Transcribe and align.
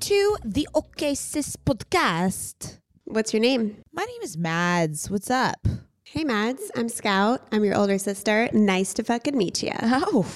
to 0.00 0.36
the 0.42 0.66
OK 0.74 1.14
Sis 1.14 1.56
podcast. 1.56 2.78
What's 3.04 3.34
your 3.34 3.42
name? 3.42 3.76
My 3.92 4.02
name 4.02 4.22
is 4.22 4.38
Mads. 4.38 5.10
What's 5.10 5.30
up? 5.30 5.68
Hey, 6.04 6.24
Mads. 6.24 6.70
I'm 6.74 6.88
Scout. 6.88 7.46
I'm 7.52 7.64
your 7.64 7.76
older 7.76 7.98
sister. 7.98 8.48
Nice 8.54 8.94
to 8.94 9.04
fucking 9.04 9.36
meet 9.36 9.62
you. 9.62 9.72
Oh, 9.82 10.26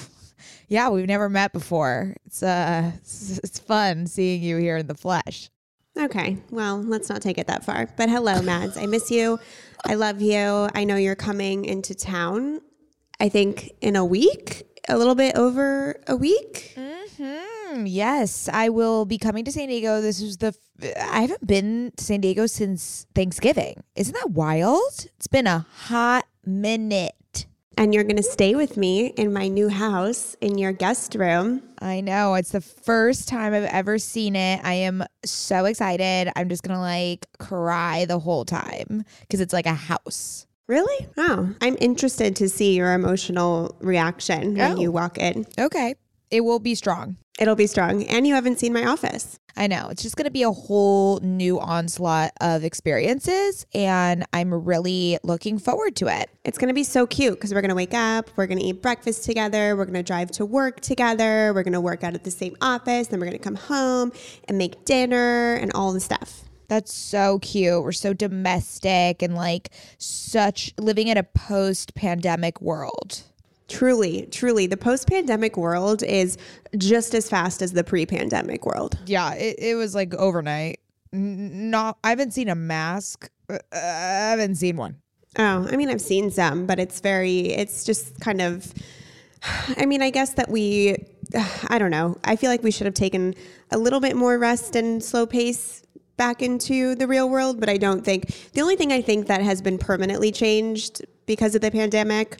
yeah. 0.67 0.89
We've 0.89 1.07
never 1.07 1.29
met 1.29 1.51
before. 1.51 2.15
It's 2.27 2.43
uh, 2.43 2.91
it's, 2.97 3.39
it's 3.39 3.57
fun 3.57 4.05
seeing 4.05 4.43
you 4.43 4.57
here 4.57 4.77
in 4.77 4.85
the 4.85 4.93
flesh. 4.93 5.49
Okay. 5.97 6.37
Well, 6.51 6.83
let's 6.83 7.09
not 7.09 7.23
take 7.23 7.39
it 7.39 7.47
that 7.47 7.65
far. 7.65 7.89
But 7.97 8.09
hello, 8.09 8.43
Mads. 8.43 8.77
I 8.77 8.85
miss 8.85 9.09
you. 9.09 9.39
I 9.83 9.95
love 9.95 10.21
you. 10.21 10.69
I 10.75 10.83
know 10.83 10.95
you're 10.95 11.15
coming 11.15 11.65
into 11.65 11.95
town. 11.95 12.61
I 13.19 13.29
think 13.29 13.71
in 13.81 13.95
a 13.95 14.05
week, 14.05 14.63
a 14.87 14.97
little 14.97 15.15
bit 15.15 15.35
over 15.35 15.99
a 16.07 16.15
week. 16.15 16.73
Mm-hmm. 16.75 17.85
Yes, 17.85 18.49
I 18.51 18.69
will 18.69 19.05
be 19.05 19.17
coming 19.17 19.45
to 19.45 19.51
San 19.51 19.67
Diego. 19.67 20.01
This 20.01 20.21
is 20.21 20.37
the 20.37 20.55
I 20.81 21.21
haven't 21.21 21.45
been 21.45 21.93
to 21.95 22.03
San 22.03 22.21
Diego 22.21 22.45
since 22.47 23.05
Thanksgiving. 23.15 23.83
Isn't 23.95 24.13
that 24.13 24.31
wild? 24.31 25.07
It's 25.17 25.27
been 25.27 25.47
a 25.47 25.65
hot 25.73 26.25
minute. 26.45 27.45
And 27.77 27.93
you're 27.93 28.03
going 28.05 28.15
to 28.15 28.23
stay 28.23 28.55
with 28.55 28.77
me 28.77 29.07
in 29.07 29.33
my 29.33 29.49
new 29.49 29.67
house 29.67 30.37
in 30.39 30.57
your 30.57 30.71
guest 30.71 31.13
room. 31.15 31.61
I 31.79 31.99
know. 31.99 32.35
It's 32.35 32.51
the 32.51 32.61
first 32.61 33.27
time 33.27 33.53
I've 33.53 33.65
ever 33.65 33.99
seen 33.99 34.37
it. 34.37 34.61
I 34.63 34.75
am 34.75 35.03
so 35.25 35.65
excited. 35.65 36.31
I'm 36.37 36.47
just 36.47 36.63
going 36.63 36.75
to 36.75 36.81
like 36.81 37.25
cry 37.37 38.05
the 38.05 38.19
whole 38.19 38.45
time 38.45 39.03
because 39.21 39.41
it's 39.41 39.51
like 39.51 39.65
a 39.65 39.73
house. 39.73 40.47
Really? 40.67 41.07
Oh, 41.17 41.53
I'm 41.61 41.77
interested 41.79 42.35
to 42.37 42.49
see 42.49 42.75
your 42.75 42.93
emotional 42.93 43.75
reaction 43.79 44.55
when 44.55 44.71
Oh. 44.73 44.79
you 44.79 44.91
walk 44.91 45.17
in. 45.17 45.45
Okay. 45.59 45.95
It 46.31 46.41
will 46.41 46.59
be 46.59 46.73
strong. 46.73 47.17
It'll 47.39 47.55
be 47.55 47.67
strong. 47.67 48.03
And 48.05 48.25
you 48.25 48.33
haven't 48.33 48.59
seen 48.59 48.73
my 48.73 48.85
office. 48.85 49.37
I 49.57 49.67
know. 49.67 49.87
It's 49.89 50.01
just 50.01 50.17
going 50.17 50.25
to 50.25 50.31
be 50.31 50.43
a 50.43 50.51
whole 50.51 51.19
new 51.21 51.59
onslaught 51.59 52.31
of 52.41 52.63
experiences. 52.63 53.65
And 53.73 54.25
I'm 54.33 54.53
really 54.53 55.17
looking 55.23 55.59
forward 55.59 55.95
to 55.97 56.07
it. 56.07 56.29
It's 56.43 56.57
going 56.57 56.69
to 56.69 56.73
be 56.73 56.83
so 56.83 57.05
cute 57.05 57.35
because 57.35 57.53
we're 57.53 57.61
going 57.61 57.69
to 57.69 57.75
wake 57.75 57.93
up, 57.93 58.29
we're 58.35 58.47
going 58.47 58.57
to 58.59 58.65
eat 58.65 58.81
breakfast 58.81 59.23
together, 59.23 59.75
we're 59.75 59.85
going 59.85 59.93
to 59.93 60.03
drive 60.03 60.31
to 60.31 60.45
work 60.45 60.81
together, 60.81 61.53
we're 61.53 61.63
going 61.63 61.73
to 61.73 61.81
work 61.81 62.03
out 62.03 62.15
at 62.15 62.23
the 62.23 62.31
same 62.31 62.55
office, 62.61 63.07
then 63.07 63.19
we're 63.19 63.27
going 63.27 63.37
to 63.37 63.43
come 63.43 63.55
home 63.55 64.11
and 64.47 64.57
make 64.57 64.83
dinner 64.85 65.53
and 65.55 65.71
all 65.73 65.93
the 65.93 65.99
stuff. 66.01 66.44
That's 66.67 66.93
so 66.93 67.39
cute. 67.39 67.83
We're 67.83 67.91
so 67.91 68.13
domestic 68.13 69.21
and 69.21 69.35
like 69.35 69.69
such 69.97 70.73
living 70.77 71.07
in 71.07 71.17
a 71.17 71.23
post 71.23 71.95
pandemic 71.95 72.61
world. 72.61 73.21
Truly, 73.67 74.27
truly, 74.31 74.67
the 74.67 74.77
post 74.77 75.07
pandemic 75.07 75.57
world 75.57 76.03
is 76.03 76.37
just 76.77 77.15
as 77.15 77.27
fast 77.27 77.61
as 77.61 77.73
the 77.73 77.83
pre 77.83 78.05
pandemic 78.05 78.65
world. 78.65 78.97
Yeah, 79.05 79.33
it, 79.33 79.55
it 79.57 79.75
was 79.75 79.95
like 79.95 80.13
overnight. 80.13 80.79
Not, 81.11 81.97
I 82.03 82.09
haven't 82.09 82.31
seen 82.31 82.49
a 82.49 82.55
mask. 82.55 83.29
Uh, 83.49 83.57
I 83.71 83.77
haven't 83.77 84.55
seen 84.55 84.77
one. 84.77 84.97
Oh, 85.37 85.67
I 85.69 85.75
mean, 85.75 85.89
I've 85.89 86.01
seen 86.01 86.29
some, 86.29 86.65
but 86.65 86.79
it's 86.79 86.99
very, 86.99 87.47
it's 87.47 87.83
just 87.83 88.19
kind 88.19 88.41
of, 88.41 88.71
I 89.77 89.85
mean, 89.85 90.01
I 90.01 90.09
guess 90.09 90.33
that 90.33 90.49
we, 90.49 90.95
I 91.67 91.77
don't 91.79 91.91
know. 91.91 92.17
I 92.23 92.35
feel 92.35 92.49
like 92.49 92.63
we 92.63 92.71
should 92.71 92.85
have 92.85 92.93
taken 92.93 93.33
a 93.71 93.77
little 93.77 93.99
bit 93.99 94.15
more 94.15 94.37
rest 94.37 94.75
and 94.75 95.03
slow 95.03 95.25
pace 95.25 95.84
back 96.17 96.41
into 96.41 96.95
the 96.95 97.07
real 97.07 97.29
world, 97.29 97.59
but 97.59 97.69
I 97.69 97.77
don't 97.77 98.03
think, 98.03 98.51
the 98.53 98.61
only 98.61 98.75
thing 98.75 98.91
I 98.91 99.01
think 99.01 99.27
that 99.27 99.41
has 99.41 99.61
been 99.61 99.77
permanently 99.77 100.31
changed 100.31 101.05
because 101.25 101.55
of 101.55 101.61
the 101.61 101.71
pandemic, 101.71 102.37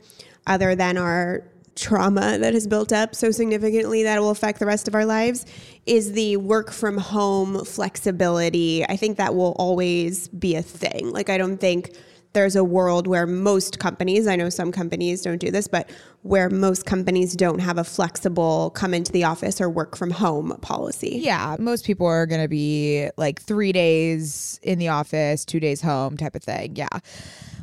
other 0.47 0.75
than 0.75 0.97
our 0.97 1.43
trauma 1.75 2.37
that 2.37 2.53
has 2.53 2.67
built 2.67 2.93
up 2.93 3.13
so 3.13 3.31
significantly 3.31 4.03
that 4.03 4.17
it 4.17 4.21
will 4.21 4.29
affect 4.29 4.59
the 4.59 4.65
rest 4.65 4.87
of 4.87 4.95
our 4.95 5.05
lives 5.05 5.45
is 5.85 6.13
the 6.13 6.37
work 6.37 6.71
from 6.71 6.97
home 6.97 7.65
flexibility. 7.65 8.85
I 8.85 8.95
think 8.95 9.17
that 9.17 9.35
will 9.35 9.55
always 9.59 10.29
be 10.29 10.55
a 10.55 10.61
thing. 10.61 11.11
Like, 11.11 11.29
I 11.29 11.37
don't 11.37 11.57
think 11.57 11.97
there's 12.35 12.55
a 12.55 12.63
world 12.63 13.07
where 13.07 13.25
most 13.25 13.79
companies, 13.79 14.27
I 14.27 14.35
know 14.35 14.49
some 14.49 14.71
companies 14.71 15.23
don't 15.23 15.39
do 15.39 15.49
this, 15.49 15.67
but 15.67 15.89
where 16.21 16.49
most 16.49 16.85
companies 16.85 17.35
don't 17.35 17.59
have 17.59 17.79
a 17.79 17.83
flexible 17.83 18.69
come 18.71 18.93
into 18.93 19.11
the 19.11 19.23
office 19.23 19.59
or 19.59 19.69
work 19.69 19.97
from 19.97 20.11
home 20.11 20.55
policy. 20.61 21.17
Yeah, 21.23 21.55
most 21.57 21.85
people 21.85 22.05
are 22.05 22.27
going 22.27 22.41
to 22.41 22.47
be 22.47 23.09
like 23.17 23.41
three 23.41 23.71
days 23.71 24.59
in 24.61 24.77
the 24.77 24.89
office, 24.89 25.45
two 25.45 25.59
days 25.59 25.81
home 25.81 26.17
type 26.17 26.35
of 26.35 26.43
thing. 26.43 26.75
Yeah. 26.75 26.99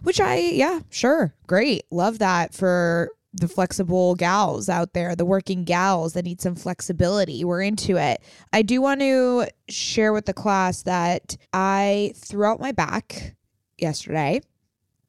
Which 0.02 0.20
I, 0.20 0.38
yeah, 0.38 0.80
sure. 0.90 1.32
Great. 1.46 1.84
Love 1.92 2.18
that 2.18 2.52
for 2.52 3.10
the 3.34 3.48
flexible 3.48 4.14
gals 4.14 4.68
out 4.68 4.92
there, 4.94 5.14
the 5.14 5.24
working 5.24 5.64
gals 5.64 6.14
that 6.14 6.24
need 6.24 6.40
some 6.40 6.54
flexibility. 6.54 7.44
We're 7.44 7.62
into 7.62 7.96
it. 7.96 8.20
I 8.52 8.62
do 8.62 8.82
want 8.82 9.00
to 9.00 9.46
share 9.68 10.12
with 10.12 10.26
the 10.26 10.34
class 10.34 10.82
that 10.82 11.36
I 11.52 12.12
threw 12.16 12.46
out 12.46 12.60
my 12.60 12.72
back 12.72 13.36
yesterday. 13.78 14.40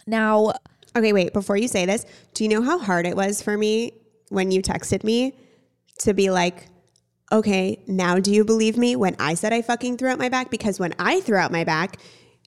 Now, 0.05 0.53
Okay, 0.95 1.11
wait, 1.11 1.33
before 1.33 1.57
you 1.57 1.67
say 1.67 1.85
this, 1.85 2.05
do 2.35 2.43
you 2.43 2.49
know 2.49 2.61
how 2.61 2.77
hard 2.77 3.07
it 3.07 3.15
was 3.15 3.41
for 3.41 3.57
me 3.57 3.93
when 4.29 4.51
you 4.51 4.61
texted 4.61 5.03
me 5.03 5.33
to 5.99 6.13
be 6.13 6.29
like, 6.29 6.67
okay, 7.31 7.83
now 7.87 8.19
do 8.19 8.31
you 8.31 8.45
believe 8.45 8.77
me 8.77 8.95
when 8.95 9.15
I 9.17 9.33
said 9.33 9.53
I 9.53 9.63
fucking 9.63 9.97
threw 9.97 10.09
out 10.09 10.19
my 10.19 10.29
back? 10.29 10.51
Because 10.51 10.79
when 10.79 10.93
I 10.99 11.19
threw 11.21 11.37
out 11.37 11.51
my 11.51 11.63
back, 11.63 11.97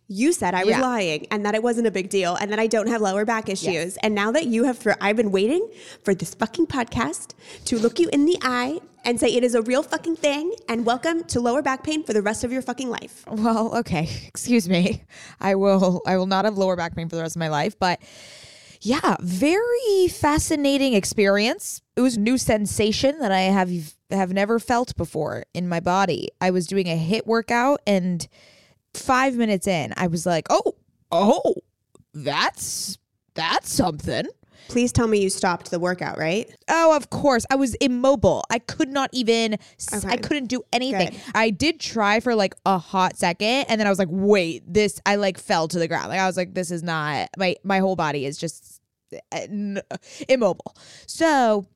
you 0.08 0.32
said 0.32 0.54
I 0.54 0.60
was 0.64 0.70
Yeah. 0.70 0.80
lying 0.82 1.26
and 1.32 1.44
that 1.44 1.54
it 1.54 1.62
wasn't 1.62 1.86
a 1.86 1.90
big 1.90 2.08
deal 2.10 2.36
and 2.36 2.52
that 2.52 2.58
I 2.60 2.66
don't 2.68 2.88
have 2.88 3.00
lower 3.00 3.24
back 3.24 3.48
issues. 3.48 3.72
Yes. 3.74 3.98
And 4.02 4.14
now 4.14 4.30
that 4.32 4.46
you 4.46 4.64
have, 4.64 4.78
thro- 4.78 4.94
I've 5.00 5.16
been 5.16 5.32
waiting 5.32 5.68
for 6.04 6.14
this 6.14 6.34
fucking 6.34 6.68
podcast 6.68 7.30
to 7.64 7.78
look 7.78 7.98
you 7.98 8.08
in 8.12 8.24
the 8.24 8.38
eye 8.40 8.78
and 9.04 9.18
say 9.18 9.28
it 9.34 9.42
is 9.42 9.54
a 9.54 9.62
real 9.62 9.82
fucking 9.82 10.16
thing 10.16 10.52
and 10.68 10.86
welcome 10.86 11.24
to 11.24 11.40
lower 11.40 11.60
back 11.62 11.82
pain 11.82 12.04
for 12.04 12.12
the 12.12 12.22
rest 12.22 12.44
of 12.44 12.52
your 12.52 12.62
fucking 12.62 12.88
life. 12.88 13.24
well, 13.28 13.76
okay, 13.78 14.08
excuse 14.28 14.68
me. 14.68 15.02
I 15.40 15.54
will 15.56 16.02
I 16.06 16.16
will 16.18 16.26
not 16.26 16.44
have 16.44 16.56
lower 16.56 16.76
back 16.76 16.94
pain 16.94 17.08
for 17.08 17.16
the 17.16 17.22
rest 17.22 17.34
of 17.36 17.40
my 17.40 17.48
life, 17.48 17.76
but 17.78 18.00
yeah, 18.82 19.16
very 19.20 20.06
fascinating 20.08 20.94
experience. 20.94 21.82
It 21.96 22.00
was 22.00 22.16
a 22.16 22.20
new 22.20 22.38
sensation 22.38 23.18
that 23.20 23.32
I 23.32 23.40
have 23.42 23.70
have 24.10 24.32
never 24.32 24.58
felt 24.60 24.96
before 24.96 25.44
in 25.54 25.68
my 25.68 25.80
body. 25.80 26.28
I 26.40 26.50
was 26.50 26.66
doing 26.68 26.86
a 26.86 26.96
HIIT 26.96 27.26
workout 27.26 27.80
and 27.86 28.28
5 28.96 29.36
minutes 29.36 29.66
in, 29.66 29.92
I 29.96 30.06
was 30.08 30.26
like, 30.26 30.46
"Oh, 30.50 30.74
oh, 31.12 31.54
that's 32.14 32.98
that's 33.34 33.72
something." 33.72 34.26
Please 34.68 34.90
tell 34.90 35.06
me 35.06 35.22
you 35.22 35.30
stopped 35.30 35.70
the 35.70 35.78
workout, 35.78 36.18
right? 36.18 36.50
Oh, 36.68 36.96
of 36.96 37.08
course. 37.08 37.46
I 37.50 37.54
was 37.54 37.74
immobile. 37.76 38.42
I 38.50 38.58
could 38.58 38.88
not 38.88 39.10
even, 39.12 39.54
s 39.78 40.04
I 40.04 40.14
Okay. 40.14 40.16
couldn't 40.16 40.46
do 40.46 40.64
anything. 40.72 41.10
Good. 41.10 41.20
I 41.36 41.50
did 41.50 41.78
try 41.78 42.18
for 42.18 42.34
like 42.34 42.56
a 42.66 42.76
hot 42.76 43.16
second 43.16 43.66
and 43.68 43.78
then 43.78 43.86
I 43.86 43.90
was 43.90 44.00
like, 44.00 44.08
wait, 44.10 44.64
this, 44.66 45.00
I 45.06 45.16
like 45.16 45.38
fell 45.38 45.68
to 45.68 45.78
the 45.78 45.86
ground. 45.86 46.08
Like 46.08 46.18
I 46.18 46.26
was 46.26 46.36
like, 46.36 46.54
this 46.54 46.72
is 46.72 46.82
not, 46.82 47.28
my, 47.38 47.54
my 47.62 47.78
whole 47.78 47.94
body 47.94 48.26
is 48.26 48.38
just 48.38 48.80
uh, 49.30 49.46
immobile. 50.28 50.74
So 51.06 51.66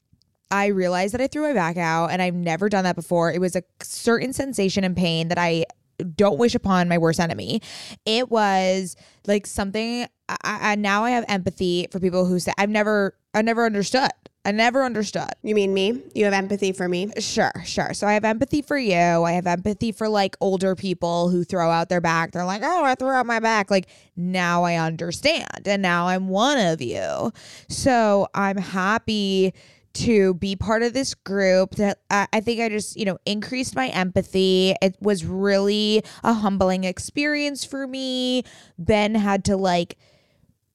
I 0.50 0.66
realized 0.66 1.14
that 1.14 1.20
I 1.20 1.28
threw 1.28 1.43
my 1.43 1.52
back 1.52 1.76
out 1.76 2.11
and 2.11 2.20
I've 2.20 2.34
never 2.34 2.69
done 2.69 2.82
that 2.82 2.96
before. 2.96 3.31
It 3.32 3.40
was 3.40 3.55
a 3.55 3.62
certain 3.82 4.32
sensation 4.32 4.82
and 4.82 4.96
pain 4.96 5.28
that 5.28 5.38
I 5.38 5.64
don't 6.05 6.38
wish 6.38 6.55
upon 6.55 6.88
my 6.88 6.99
worst 6.99 7.20
enemy. 7.20 7.62
It 8.05 8.31
was 8.31 8.97
like 9.26 9.47
something 9.47 10.06
I, 10.29 10.37
I 10.44 10.75
now 10.76 11.05
I 11.05 11.11
have 11.11 11.25
empathy 11.29 11.88
for 11.91 12.00
people 12.00 12.25
who 12.26 12.38
say 12.38 12.52
I've 12.58 12.70
never 12.70 13.14
I 13.35 13.43
never 13.43 13.64
understood. 13.64 14.11
I 14.44 14.52
never 14.52 14.82
understood. 14.85 15.29
You 15.43 15.55
mean 15.55 15.75
me? 15.75 16.02
You 16.14 16.25
have 16.25 16.32
empathy 16.32 16.73
for 16.73 16.88
me? 16.88 17.11
Sure, 17.19 17.52
sure. 17.64 17.93
So 17.93 18.06
I 18.06 18.14
have 18.14 18.25
empathy 18.25 18.62
for 18.62 18.79
you. 18.79 18.94
I 18.97 19.32
have 19.32 19.47
empathy 19.47 19.93
for 19.93 20.08
like 20.08 20.35
older 20.41 20.75
people 20.75 21.29
who 21.29 21.44
throw 21.44 21.70
out 21.70 21.91
their 21.91 22.00
back. 22.00 22.32
They're 22.32 22.47
like, 22.47 22.62
oh, 22.64 22.82
I 22.82 22.94
threw 22.94 23.11
out 23.11 23.26
my 23.26 23.38
back. 23.38 23.70
Like 23.70 23.88
now 24.17 24.62
I 24.64 24.76
understand. 24.76 25.67
And 25.67 25.82
now 25.82 26.08
I'm 26.08 26.29
one 26.29 26.56
of 26.58 26.81
you. 26.81 27.32
So 27.69 28.29
I'm 28.35 28.56
happy 28.56 29.52
to 29.92 30.34
be 30.34 30.56
part 30.56 30.82
of 30.82 30.92
this 30.92 31.14
group 31.14 31.76
that 31.76 31.98
I, 32.10 32.26
I 32.32 32.40
think 32.40 32.60
I 32.60 32.69
just, 32.69 32.96
you 32.96 33.04
know, 33.04 33.19
increased 33.26 33.75
my 33.75 33.88
empathy. 33.88 34.75
It 34.81 34.96
was 35.00 35.25
really 35.25 36.02
a 36.22 36.32
humbling 36.32 36.84
experience 36.84 37.64
for 37.64 37.87
me. 37.87 38.44
Ben 38.78 39.14
had 39.14 39.44
to 39.46 39.56
like, 39.56 39.96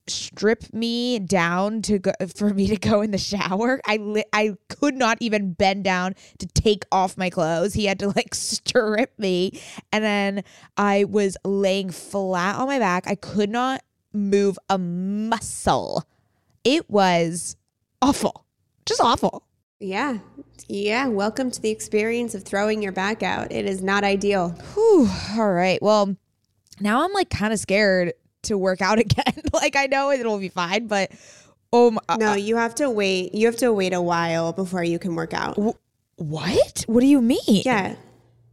strip 0.07 0.71
me 0.73 1.19
down 1.19 1.81
to 1.81 1.99
go 1.99 2.11
for 2.35 2.53
me 2.53 2.67
to 2.67 2.77
go 2.77 3.01
in 3.01 3.11
the 3.11 3.17
shower. 3.17 3.79
I 3.85 3.97
li- 3.97 4.25
I 4.31 4.55
could 4.69 4.95
not 4.95 5.17
even 5.19 5.53
bend 5.53 5.83
down 5.83 6.15
to 6.39 6.45
take 6.45 6.85
off 6.91 7.17
my 7.17 7.29
clothes. 7.29 7.73
He 7.73 7.85
had 7.85 7.99
to 7.99 8.09
like 8.09 8.35
strip 8.35 9.17
me 9.17 9.59
and 9.91 10.03
then 10.03 10.43
I 10.77 11.05
was 11.05 11.37
laying 11.43 11.89
flat 11.89 12.57
on 12.57 12.67
my 12.67 12.79
back. 12.79 13.07
I 13.07 13.15
could 13.15 13.49
not 13.49 13.81
move 14.13 14.57
a 14.69 14.77
muscle. 14.77 16.03
It 16.63 16.89
was 16.89 17.55
awful. 18.01 18.44
Just 18.85 19.01
awful. 19.01 19.43
Yeah. 19.79 20.19
Yeah. 20.67 21.07
Welcome 21.07 21.51
to 21.51 21.61
the 21.61 21.69
experience 21.71 22.35
of 22.35 22.43
throwing 22.43 22.81
your 22.81 22.91
back 22.91 23.23
out. 23.23 23.51
It 23.51 23.65
is 23.65 23.81
not 23.81 24.03
ideal. 24.03 24.49
Whew. 24.73 25.09
All 25.37 25.51
right. 25.51 25.81
Well, 25.81 26.15
now 26.79 27.03
I'm 27.03 27.11
like 27.13 27.29
kind 27.29 27.51
of 27.51 27.59
scared 27.59 28.13
to 28.43 28.57
work 28.57 28.81
out 28.81 28.99
again. 28.99 29.33
like 29.53 29.75
I 29.75 29.87
know 29.87 30.11
it'll 30.11 30.37
be 30.39 30.49
fine, 30.49 30.87
but 30.87 31.11
oh 31.73 31.91
my, 31.91 32.15
No, 32.17 32.31
uh, 32.31 32.35
you 32.35 32.57
have 32.57 32.75
to 32.75 32.89
wait. 32.89 33.33
You 33.33 33.47
have 33.47 33.57
to 33.57 33.73
wait 33.73 33.93
a 33.93 34.01
while 34.01 34.53
before 34.53 34.83
you 34.83 34.99
can 34.99 35.15
work 35.15 35.33
out. 35.33 35.57
what? 36.17 36.83
What 36.87 37.01
do 37.01 37.07
you 37.07 37.21
mean? 37.21 37.39
Yeah. 37.47 37.95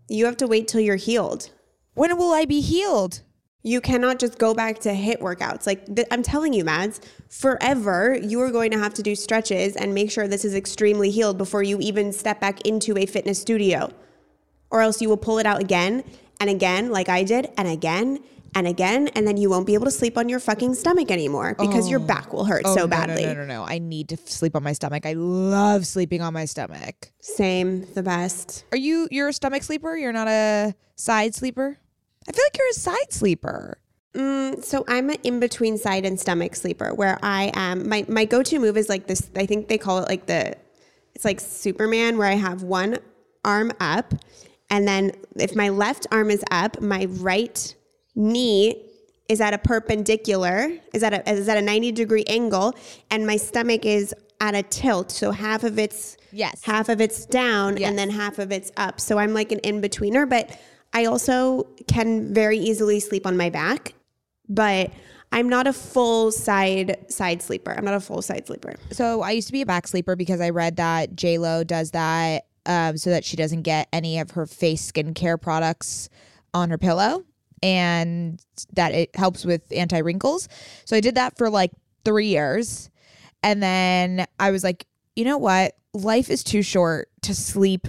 You 0.09 0.25
have 0.27 0.37
to 0.39 0.47
wait 0.47 0.67
till 0.69 0.81
you're 0.81 0.97
healed. 0.97 1.51
When 1.95 2.17
will 2.17 2.33
I 2.33 2.47
be 2.47 2.61
healed? 2.63 3.21
You 3.63 3.81
cannot 3.81 4.19
just 4.19 4.39
go 4.39 4.55
back 4.55 4.81
to 4.81 4.91
HIIT 4.91 5.21
workouts. 5.21 5.67
Like 5.67 5.95
th- 5.95 6.09
I'm 6.11 6.23
telling 6.23 6.53
you, 6.53 6.65
Mads, 6.65 7.01
forever 7.29 8.19
you 8.21 8.41
are 8.41 8.51
going 8.51 8.71
to 8.73 8.79
have 8.79 8.95
to 8.95 9.03
do 9.03 9.15
stretches 9.15 9.77
and 9.77 9.95
make 9.95 10.11
sure 10.11 10.27
this 10.27 10.45
is 10.45 10.55
extremely 10.55 11.11
healed 11.11 11.39
before 11.39 11.63
you 11.63 11.79
even 11.81 12.13
step 12.13 12.41
back 12.41 12.61
into 12.63 12.99
a 12.99 13.07
fitness 13.07 13.41
studio. 13.41 13.91
Or 14.71 14.81
else 14.81 15.01
you 15.01 15.09
will 15.09 15.17
pull 15.17 15.39
it 15.39 15.47
out 15.47 15.61
again 15.61 16.03
and 16.41 16.51
again, 16.51 16.91
like 16.91 17.09
I 17.09 17.23
did, 17.23 17.51
and 17.57 17.69
again 17.69 18.19
and 18.55 18.67
again, 18.67 19.09
and 19.09 19.27
then 19.27 19.37
you 19.37 19.49
won't 19.49 19.67
be 19.67 19.75
able 19.75 19.87
to 19.87 19.91
sleep 19.91 20.19
on 20.19 20.29
your 20.29 20.41
fucking 20.41 20.75
stomach 20.75 21.11
anymore 21.11 21.55
because 21.59 21.89
your 21.89 22.01
oh. 22.01 22.05
back 22.05 22.33
will 22.33 22.45
hurt 22.45 22.63
Oh, 22.65 22.75
so 22.75 22.81
no, 22.83 22.87
badly. 22.89 23.25
No, 23.25 23.33
no, 23.35 23.47
no, 23.47 23.47
no. 23.47 23.65
I 23.65 23.79
need 23.79 24.11
to 24.11 24.17
sleep 24.17 24.55
on 24.55 24.63
my 24.63 24.73
stomach. 24.73 25.07
I 25.07 25.15
love 25.15 25.87
sleeping 25.87 26.21
on 26.21 26.35
my 26.35 26.45
stomach. 26.45 27.11
Same, 27.21 27.87
the 27.95 28.03
best. 28.03 28.65
Are 28.73 28.77
you 28.77 29.09
you're 29.11 29.29
a 29.29 29.33
stomach 29.33 29.63
sleeper? 29.63 29.97
You're 29.97 30.13
not 30.13 30.29
a 30.29 30.75
side 30.97 31.35
sleeper? 31.35 31.79
I 32.29 32.33
feel 32.33 32.45
like 32.45 32.59
you're 32.59 32.69
a 32.71 32.75
side 32.75 33.13
sleeper. 33.13 33.79
Mm, 34.15 34.63
so 34.65 34.85
I'm 34.89 35.09
an 35.11 35.17
in 35.25 35.41
between 35.41 35.79
side 35.79 36.05
and 36.05 36.21
stomach 36.21 36.55
sleeper 36.55 36.93
where 36.95 37.19
I 37.23 37.51
am 37.55 37.89
my 37.89 38.05
my 38.09 38.27
go-to 38.27 38.59
move 38.59 38.77
is 38.77 38.89
like 38.91 39.07
this 39.07 39.31
I 39.35 39.47
think 39.47 39.69
they 39.69 39.79
call 39.79 39.99
it 40.01 40.09
like 40.09 40.27
the 40.27 40.55
it's 41.15 41.25
like 41.25 41.41
Superman 41.41 42.19
where 42.19 42.29
I 42.29 42.35
have 42.35 42.63
one 42.63 42.99
arm 43.45 43.73
up 43.81 44.13
and 44.69 44.87
then 44.87 45.13
if 45.37 45.57
my 45.57 45.71
left 45.71 46.07
arm 46.13 46.31
is 46.31 46.43
up, 46.51 46.81
my 46.81 47.07
right 47.09 47.75
knee 48.15 48.89
is 49.29 49.41
at 49.41 49.55
a 49.55 49.59
perpendicular, 49.59 50.71
is 50.93 51.03
at 51.03 51.15
a 51.15 51.31
is 51.31 51.49
at 51.49 51.57
a 51.57 51.63
90 51.63 51.93
degree 51.93 52.25
angle 52.27 52.75
and 53.11 53.27
my 53.27 53.37
stomach 53.37 53.87
is 53.87 54.15
at 54.41 54.55
a 54.55 54.63
tilt. 54.63 55.11
So 55.11 55.31
half 55.31 55.65
of 55.65 55.79
it's 55.79 56.17
Yes. 56.35 56.63
half 56.65 56.89
of 56.89 57.01
it's 57.01 57.25
down 57.27 57.77
Yes. 57.77 57.89
and 57.89 57.99
then 57.99 58.11
half 58.11 58.39
of 58.39 58.53
it's 58.53 58.73
up. 58.77 59.01
So 59.01 59.19
I'm 59.19 59.33
like 59.35 59.53
an 59.53 59.59
in-betweener, 59.61 60.29
but 60.29 60.59
I 60.93 61.07
also 61.07 61.65
can 61.89 62.33
very 62.35 62.59
easily 62.59 63.01
sleep 63.01 63.27
on 63.27 63.37
my 63.37 63.51
back, 63.51 63.95
but 64.49 64.91
I'm 65.33 65.49
not 65.49 65.67
a 65.67 65.73
full 65.73 66.31
side 66.31 67.07
side 67.09 67.43
sleeper. 67.43 67.73
I'm 67.73 67.85
not 67.85 67.95
a 67.95 68.01
full 68.01 68.21
side 68.21 68.47
sleeper. 68.47 68.75
So 68.91 69.23
I 69.23 69.31
used 69.31 69.49
to 69.49 69.53
be 69.53 69.63
a 69.63 69.67
back 69.67 69.89
sleeper 69.89 70.15
because 70.15 70.41
I 70.41 70.51
read 70.51 70.77
that 70.77 71.17
J 71.17 71.39
Lo 71.39 71.65
does 71.65 71.93
that 71.93 72.47
um, 72.67 72.97
so 72.97 73.11
that 73.11 73.25
she 73.25 73.37
doesn't 73.37 73.63
get 73.63 73.89
any 73.93 74.19
of 74.19 74.33
her 74.33 74.47
face 74.47 74.91
skincare 74.91 75.41
products 75.41 76.11
on 76.55 76.69
her 76.69 76.79
pillow, 76.79 77.25
and 77.63 78.43
that 78.75 78.93
it 78.93 79.17
helps 79.17 79.45
with 79.45 79.63
anti 79.73 79.99
wrinkles. 79.99 80.49
So 80.85 80.97
I 80.97 81.01
did 81.01 81.15
that 81.15 81.39
for 81.39 81.49
like 81.49 81.73
three 82.05 82.29
years, 82.29 82.91
and 83.43 83.63
then 83.63 84.27
I 84.39 84.51
was 84.51 84.63
like, 84.63 84.87
you 85.17 85.25
know 85.25 85.39
what? 85.39 85.75
Life 85.95 86.31
is 86.31 86.45
too 86.45 86.63
short 86.63 87.09
to 87.23 87.35
sleep 87.35 87.89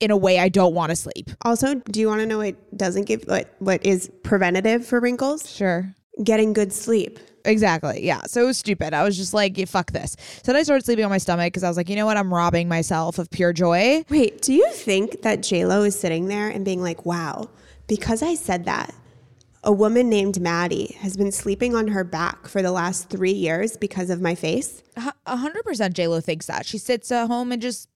in 0.00 0.10
a 0.10 0.16
way 0.16 0.38
I 0.38 0.48
don't 0.48 0.74
want 0.74 0.90
to 0.90 0.96
sleep. 0.96 1.30
Also, 1.42 1.74
do 1.74 2.00
you 2.00 2.08
want 2.08 2.20
to 2.20 2.26
know 2.26 2.38
what 2.38 2.76
doesn't 2.76 3.04
give 3.04 3.24
what 3.24 3.54
what 3.58 3.84
is 3.84 4.10
preventative 4.22 4.86
for 4.86 5.00
wrinkles? 5.00 5.50
Sure. 5.50 5.94
Getting 6.22 6.52
good 6.52 6.72
sleep. 6.72 7.18
Exactly. 7.44 8.04
Yeah. 8.04 8.22
So 8.26 8.42
it 8.42 8.46
was 8.46 8.58
stupid. 8.58 8.92
I 8.92 9.04
was 9.04 9.16
just 9.16 9.32
like, 9.32 9.56
yeah, 9.56 9.66
fuck 9.66 9.92
this. 9.92 10.16
So 10.42 10.52
then 10.52 10.56
I 10.56 10.64
started 10.64 10.84
sleeping 10.84 11.04
on 11.04 11.10
my 11.10 11.18
stomach 11.18 11.46
because 11.52 11.62
I 11.62 11.68
was 11.68 11.76
like, 11.76 11.88
you 11.88 11.94
know 11.94 12.06
what? 12.06 12.16
I'm 12.16 12.32
robbing 12.34 12.68
myself 12.68 13.18
of 13.18 13.30
pure 13.30 13.52
joy. 13.52 14.04
Wait, 14.10 14.42
do 14.42 14.52
you 14.52 14.68
think 14.72 15.22
that 15.22 15.40
JLo 15.40 15.86
is 15.86 15.98
sitting 15.98 16.26
there 16.26 16.48
and 16.48 16.64
being 16.64 16.82
like, 16.82 17.06
wow, 17.06 17.48
because 17.86 18.22
I 18.22 18.34
said 18.34 18.64
that, 18.64 18.92
a 19.62 19.72
woman 19.72 20.08
named 20.08 20.40
Maddie 20.40 20.96
has 21.00 21.16
been 21.16 21.32
sleeping 21.32 21.74
on 21.74 21.88
her 21.88 22.04
back 22.04 22.46
for 22.46 22.62
the 22.62 22.70
last 22.72 23.10
three 23.10 23.32
years 23.32 23.76
because 23.76 24.10
of 24.10 24.20
my 24.20 24.34
face? 24.34 24.82
A 25.26 25.36
hundred 25.36 25.64
percent 25.64 25.94
J 25.94 26.06
Lo 26.08 26.20
thinks 26.20 26.46
that. 26.46 26.66
She 26.66 26.78
sits 26.78 27.10
at 27.12 27.26
home 27.26 27.52
and 27.52 27.60
just 27.60 27.88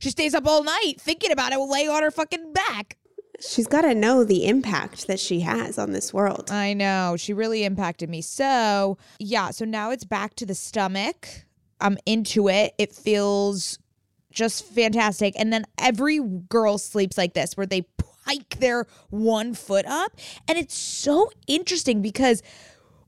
she 0.00 0.10
stays 0.10 0.34
up 0.34 0.46
all 0.46 0.64
night 0.64 0.94
thinking 0.98 1.30
about 1.30 1.52
it, 1.52 1.58
laying 1.58 1.88
on 1.88 2.02
her 2.02 2.10
fucking 2.10 2.52
back. 2.52 2.96
She's 3.40 3.66
got 3.66 3.82
to 3.82 3.94
know 3.94 4.24
the 4.24 4.46
impact 4.46 5.06
that 5.08 5.18
she 5.18 5.40
has 5.40 5.78
on 5.78 5.92
this 5.92 6.14
world. 6.14 6.50
I 6.50 6.72
know. 6.72 7.16
She 7.18 7.32
really 7.32 7.64
impacted 7.64 8.08
me. 8.08 8.22
So, 8.22 8.96
yeah, 9.18 9.50
so 9.50 9.64
now 9.64 9.90
it's 9.90 10.04
back 10.04 10.34
to 10.36 10.46
the 10.46 10.54
stomach. 10.54 11.28
I'm 11.80 11.98
into 12.06 12.48
it. 12.48 12.74
It 12.78 12.92
feels 12.92 13.78
just 14.30 14.64
fantastic. 14.64 15.34
And 15.36 15.52
then 15.52 15.64
every 15.78 16.20
girl 16.20 16.78
sleeps 16.78 17.18
like 17.18 17.34
this, 17.34 17.56
where 17.56 17.66
they 17.66 17.84
hike 18.24 18.58
their 18.60 18.86
one 19.10 19.54
foot 19.54 19.84
up. 19.86 20.12
And 20.48 20.56
it's 20.56 20.76
so 20.76 21.30
interesting 21.46 22.02
because 22.02 22.42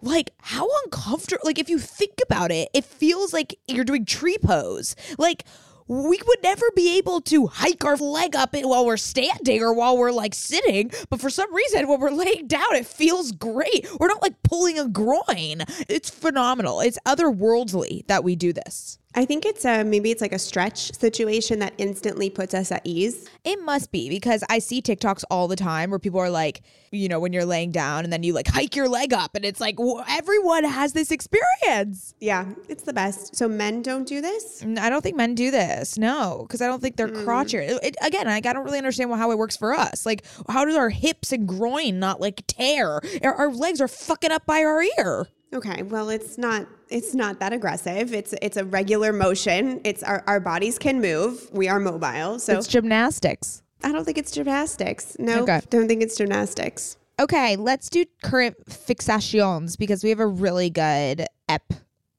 like 0.03 0.31
how 0.39 0.69
uncomfortable 0.85 1.43
like 1.45 1.59
if 1.59 1.71
you 1.71 1.79
think 1.79 2.21
about 2.23 2.53
it 2.53 2.69
it 2.75 2.85
feels 2.85 3.33
like 3.33 3.59
you're 3.67 3.85
doing 3.85 4.05
tree 4.05 4.37
pose 4.43 4.95
like 5.17 5.45
we 5.89 6.21
would 6.27 6.43
never 6.43 6.67
be 6.75 6.99
able 6.99 7.21
to 7.23 7.47
hike 7.47 7.85
our 7.85 7.97
leg 7.97 8.35
up 8.35 8.55
it 8.55 8.67
while 8.69 8.85
we're 8.87 8.97
standing 8.97 9.63
or 9.63 9.73
while 9.73 9.97
we're 9.97 10.11
like 10.13 10.35
sitting. 10.35 10.91
But 11.11 11.21
for 11.21 11.31
some 11.31 11.53
reason, 11.55 11.89
when 11.89 12.01
we're 12.01 12.11
laying 12.11 12.47
down, 12.47 12.75
it 12.75 12.87
feels 12.87 13.33
great. 13.33 13.87
We're 13.99 14.09
not 14.09 14.23
like 14.23 14.43
pulling 14.43 14.79
a 14.79 14.89
groin. 14.89 15.63
It's 15.89 16.11
phenomenal. 16.11 16.81
It's 16.81 16.99
otherworldly 17.07 18.07
that 18.09 18.25
we 18.25 18.37
do 18.37 18.53
this. 18.53 18.99
I 19.19 19.25
think 19.25 19.47
it's 19.47 19.65
a 19.65 19.83
maybe 19.83 20.11
it's 20.11 20.21
like 20.21 20.35
a 20.35 20.39
stretch 20.39 20.93
situation 20.95 21.59
that 21.61 21.73
instantly 21.79 22.29
puts 22.29 22.53
us 22.53 22.71
at 22.71 22.83
ease. 22.85 23.27
It 23.45 23.59
must 23.63 23.91
be 23.91 24.11
because 24.11 24.45
I 24.51 24.59
see 24.59 24.83
TikToks 24.83 25.25
all 25.31 25.49
the 25.49 25.57
time 25.57 25.89
where 25.89 25.99
people 25.99 26.21
are 26.21 26.29
like, 26.29 26.61
you 26.93 27.09
know, 27.09 27.19
when 27.19 27.33
you're 27.33 27.47
laying 27.47 27.71
down 27.71 28.05
and 28.05 28.13
then 28.13 28.23
you 28.23 28.35
like 28.35 28.47
hike 28.47 28.77
your 28.77 28.91
leg 28.91 29.15
up, 29.15 29.35
and 29.35 29.43
it's 29.43 29.59
like 29.59 29.77
everyone 30.07 30.65
has 30.65 30.93
this 30.93 31.11
experience. 31.11 32.15
Yeah, 32.21 32.47
it's 32.69 32.83
the 32.83 32.93
best. 32.93 33.35
So 33.35 33.49
men 33.49 33.81
don't 33.81 34.07
do 34.07 34.21
this. 34.21 34.63
Mm, 34.63 34.79
I 34.79 34.91
don't 34.91 35.01
think 35.01 35.17
men 35.17 35.35
do 35.35 35.51
this. 35.51 35.97
No, 35.97 36.45
because 36.47 36.61
I 36.61 36.67
don't 36.67 36.83
think 36.83 36.97
they're 36.97 37.09
crotchier. 37.09 37.79
It, 37.83 37.97
again, 38.03 38.27
like, 38.27 38.45
I 38.45 38.53
don't 38.53 38.65
really 38.65 38.79
understand 38.79 39.11
how 39.15 39.31
it 39.31 39.39
works 39.39 39.57
for 39.57 39.73
us. 39.73 40.05
Like, 40.05 40.25
how 40.49 40.67
does 40.67 40.77
our 40.77 40.91
hips 40.91 41.33
and 41.33 41.49
groin 41.49 41.99
not 41.99 42.21
like 42.21 42.43
tear? 42.47 43.01
Our, 43.23 43.35
our 43.35 43.51
legs 43.51 43.81
are 43.81 43.89
fucking 43.89 44.31
up 44.31 44.45
by 44.45 44.63
our 44.63 44.83
ear. 44.99 45.29
Okay, 45.57 45.83
well 45.85 46.11
it's 46.11 46.37
not 46.37 46.67
it's 46.91 47.15
not 47.15 47.41
that 47.41 47.53
aggressive. 47.55 48.13
It's 48.13 48.35
it's 48.43 48.59
a 48.59 48.65
regular 48.65 49.11
motion. 49.13 49.81
It's 49.85 50.03
our, 50.03 50.23
our 50.27 50.39
bodies 50.39 50.79
can 50.79 51.01
move. 51.01 51.49
We 51.51 51.67
are 51.69 51.81
mobile. 51.81 52.39
So 52.39 52.59
It's 52.59 52.69
gymnastics. 52.69 53.63
I 53.83 53.91
don't 53.91 54.05
think 54.05 54.19
it's 54.19 54.31
gymnastics. 54.33 55.17
No, 55.19 55.43
Okay. 55.45 55.61
don't 55.71 55.89
think 55.89 56.03
it's 56.03 56.17
gymnastics. 56.17 56.99
Okay, 57.19 57.57
let's 57.57 57.89
do 57.89 58.05
current 58.23 58.57
fixations 58.69 59.79
because 59.79 60.05
we 60.05 60.11
have 60.11 60.21
a 60.21 60.27
really 60.27 60.69
good 60.69 61.25
ep 61.49 61.73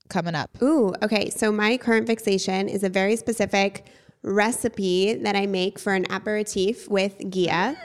coming 0.09 0.33
up. 0.33 0.49
Ooh, 0.63 0.95
okay. 1.03 1.29
So 1.29 1.51
my 1.51 1.77
current 1.77 2.07
fixation 2.07 2.67
is 2.67 2.83
a 2.83 2.89
very 2.89 3.15
specific 3.15 3.85
recipe 4.23 5.13
that 5.15 5.35
I 5.35 5.45
make 5.45 5.79
for 5.79 5.93
an 5.93 6.05
aperitif 6.09 6.89
with 6.89 7.17
Ghia. 7.19 7.77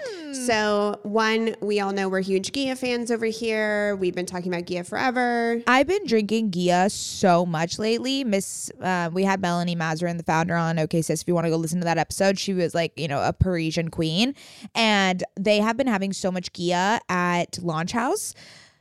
So 0.46 0.98
one, 1.02 1.56
we 1.60 1.80
all 1.80 1.92
know 1.92 2.08
we're 2.08 2.20
huge 2.20 2.52
Ghia 2.52 2.76
fans 2.76 3.10
over 3.10 3.26
here. 3.26 3.96
We've 3.96 4.14
been 4.14 4.26
talking 4.26 4.52
about 4.52 4.66
Ghia 4.66 4.86
forever. 4.86 5.62
I've 5.66 5.86
been 5.86 6.06
drinking 6.06 6.50
Ghia 6.50 6.90
so 6.90 7.44
much 7.44 7.78
lately. 7.78 8.24
Miss, 8.24 8.70
uh, 8.80 9.10
we 9.12 9.24
had 9.24 9.42
Melanie 9.42 9.76
Masarin, 9.76 10.16
the 10.16 10.22
founder, 10.22 10.56
on 10.56 10.78
OK 10.78 11.02
Sis. 11.02 11.22
If 11.22 11.28
you 11.28 11.34
want 11.34 11.44
to 11.44 11.50
go 11.50 11.56
listen 11.56 11.80
to 11.80 11.84
that 11.84 11.98
episode, 11.98 12.38
she 12.38 12.54
was 12.54 12.74
like, 12.74 12.98
you 12.98 13.08
know, 13.08 13.22
a 13.22 13.32
Parisian 13.32 13.90
queen, 13.90 14.34
and 14.74 15.22
they 15.38 15.58
have 15.58 15.76
been 15.76 15.86
having 15.86 16.12
so 16.12 16.32
much 16.32 16.52
Ghia 16.52 16.98
at 17.08 17.58
Launch 17.62 17.92
House. 17.92 18.34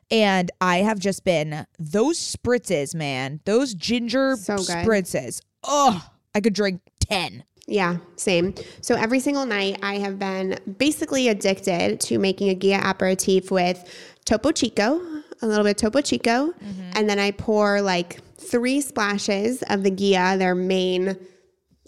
And 0.09 0.51
I 0.59 0.77
have 0.77 0.99
just 0.99 1.23
been 1.23 1.65
those 1.79 2.17
spritzes, 2.17 2.93
man. 2.93 3.39
Those 3.45 3.73
ginger 3.73 4.35
So 4.35 4.55
spritzes. 4.55 5.41
Oh, 5.63 6.05
I 6.33 6.41
could 6.41 6.53
drink 6.53 6.81
ten. 6.99 7.43
Yeah, 7.67 7.97
same. 8.15 8.55
So 8.81 8.95
every 8.95 9.19
single 9.19 9.45
night, 9.45 9.79
I 9.81 9.99
have 9.99 10.19
been 10.19 10.59
basically 10.77 11.29
addicted 11.29 11.99
to 12.01 12.17
making 12.17 12.49
a 12.49 12.55
Ghia 12.55 12.83
aperitif 12.83 13.51
with 13.51 13.87
Topo 14.25 14.51
Chico, 14.51 15.01
a 15.41 15.47
little 15.47 15.63
bit 15.63 15.71
of 15.71 15.77
Topo 15.77 16.01
Chico, 16.01 16.51
mm-hmm. 16.51 16.91
and 16.95 17.09
then 17.09 17.19
I 17.19 17.31
pour 17.31 17.81
like 17.81 18.19
three 18.37 18.81
splashes 18.81 19.63
of 19.63 19.83
the 19.83 19.91
Ghia, 19.91 20.37
their 20.37 20.55
main 20.55 21.17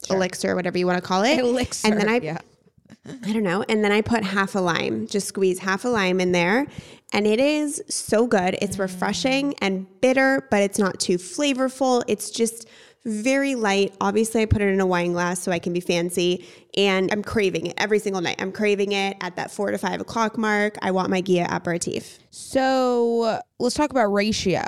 elixir, 0.09 0.55
whatever 0.55 0.77
you 0.77 0.87
want 0.87 1.01
to 1.01 1.07
call 1.07 1.23
it. 1.23 1.39
Elixir, 1.39 1.87
And 1.87 1.99
then 1.99 2.09
I, 2.09 2.19
yeah. 2.19 2.37
I 3.25 3.33
don't 3.33 3.43
know, 3.43 3.65
and 3.67 3.83
then 3.83 3.91
I 3.91 4.01
put 4.01 4.23
half 4.23 4.55
a 4.55 4.59
lime, 4.59 5.07
just 5.07 5.27
squeeze 5.27 5.59
half 5.59 5.83
a 5.85 5.89
lime 5.89 6.21
in 6.21 6.31
there, 6.31 6.67
and 7.11 7.27
it 7.27 7.39
is 7.39 7.81
so 7.89 8.27
good. 8.27 8.57
It's 8.61 8.77
mm. 8.77 8.81
refreshing 8.81 9.55
and 9.61 9.85
bitter, 10.01 10.47
but 10.49 10.61
it's 10.61 10.79
not 10.79 10.99
too 10.99 11.17
flavorful. 11.17 12.03
It's 12.07 12.29
just 12.29 12.67
very 13.05 13.55
light. 13.55 13.93
Obviously, 13.99 14.41
I 14.41 14.45
put 14.45 14.61
it 14.61 14.69
in 14.69 14.79
a 14.79 14.85
wine 14.85 15.13
glass 15.13 15.41
so 15.41 15.51
I 15.51 15.59
can 15.59 15.73
be 15.73 15.79
fancy, 15.79 16.45
and 16.75 17.11
I'm 17.11 17.23
craving 17.23 17.67
it 17.67 17.73
every 17.77 17.99
single 17.99 18.21
night. 18.21 18.37
I'm 18.39 18.51
craving 18.51 18.93
it 18.93 19.17
at 19.21 19.35
that 19.35 19.51
four 19.51 19.71
to 19.71 19.77
five 19.77 19.99
o'clock 19.99 20.37
mark. 20.37 20.77
I 20.81 20.91
want 20.91 21.09
my 21.09 21.21
Ghia 21.21 21.49
aperitif. 21.49 22.19
So 22.31 23.39
let's 23.59 23.75
talk 23.75 23.91
about 23.91 24.07
ratio. 24.07 24.63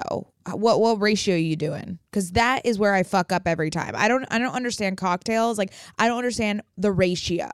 What 0.51 0.80
what 0.80 1.01
ratio 1.01 1.36
are 1.36 1.38
you 1.38 1.56
doing? 1.56 1.98
Because 2.12 2.32
that 2.32 2.65
is 2.65 2.77
where 2.77 2.94
I 2.94 3.04
fuck 3.04 3.32
up 3.32 3.48
every 3.48 3.70
time. 3.70 3.94
I 3.96 4.08
don't 4.08 4.25
I 4.30 4.38
don't 4.38 4.54
understand 4.54 4.98
cocktails. 4.98 5.58
Like 5.58 5.74
I 5.98 6.08
don't 6.08 6.18
understand 6.18 6.62
the 6.77 6.92
ratio. 6.92 7.50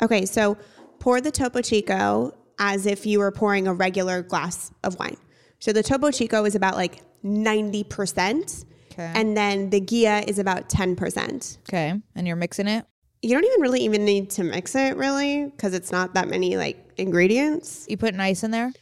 Okay, 0.00 0.26
so 0.26 0.56
pour 1.00 1.20
the 1.20 1.30
Topo 1.30 1.60
Chico 1.60 2.32
as 2.58 2.86
if 2.86 3.04
you 3.04 3.18
were 3.18 3.32
pouring 3.32 3.66
a 3.66 3.74
regular 3.74 4.22
glass 4.22 4.70
of 4.84 4.98
wine. 4.98 5.16
So 5.58 5.72
the 5.72 5.82
Topo 5.82 6.10
Chico 6.10 6.44
is 6.44 6.54
about 6.54 6.76
like 6.76 7.02
90%. 7.24 8.64
Okay. 8.94 9.12
And 9.14 9.36
then 9.36 9.70
the 9.70 9.80
Ghia 9.80 10.26
is 10.28 10.38
about 10.38 10.68
10%. 10.70 11.58
Okay, 11.68 12.00
and 12.14 12.26
you're 12.26 12.36
mixing 12.36 12.68
it. 12.68 12.86
You 13.22 13.30
don't 13.30 13.44
even 13.44 13.60
really 13.60 13.80
even 13.80 14.04
need 14.04 14.30
to 14.30 14.44
mix 14.44 14.74
it 14.74 14.96
really 14.96 15.46
because 15.46 15.74
it's 15.74 15.90
not 15.90 16.14
that 16.14 16.28
many 16.28 16.56
like 16.56 16.76
ingredients. 16.96 17.86
You 17.88 17.96
put 17.96 18.14
ice 18.18 18.42
in 18.44 18.50
there. 18.50 18.72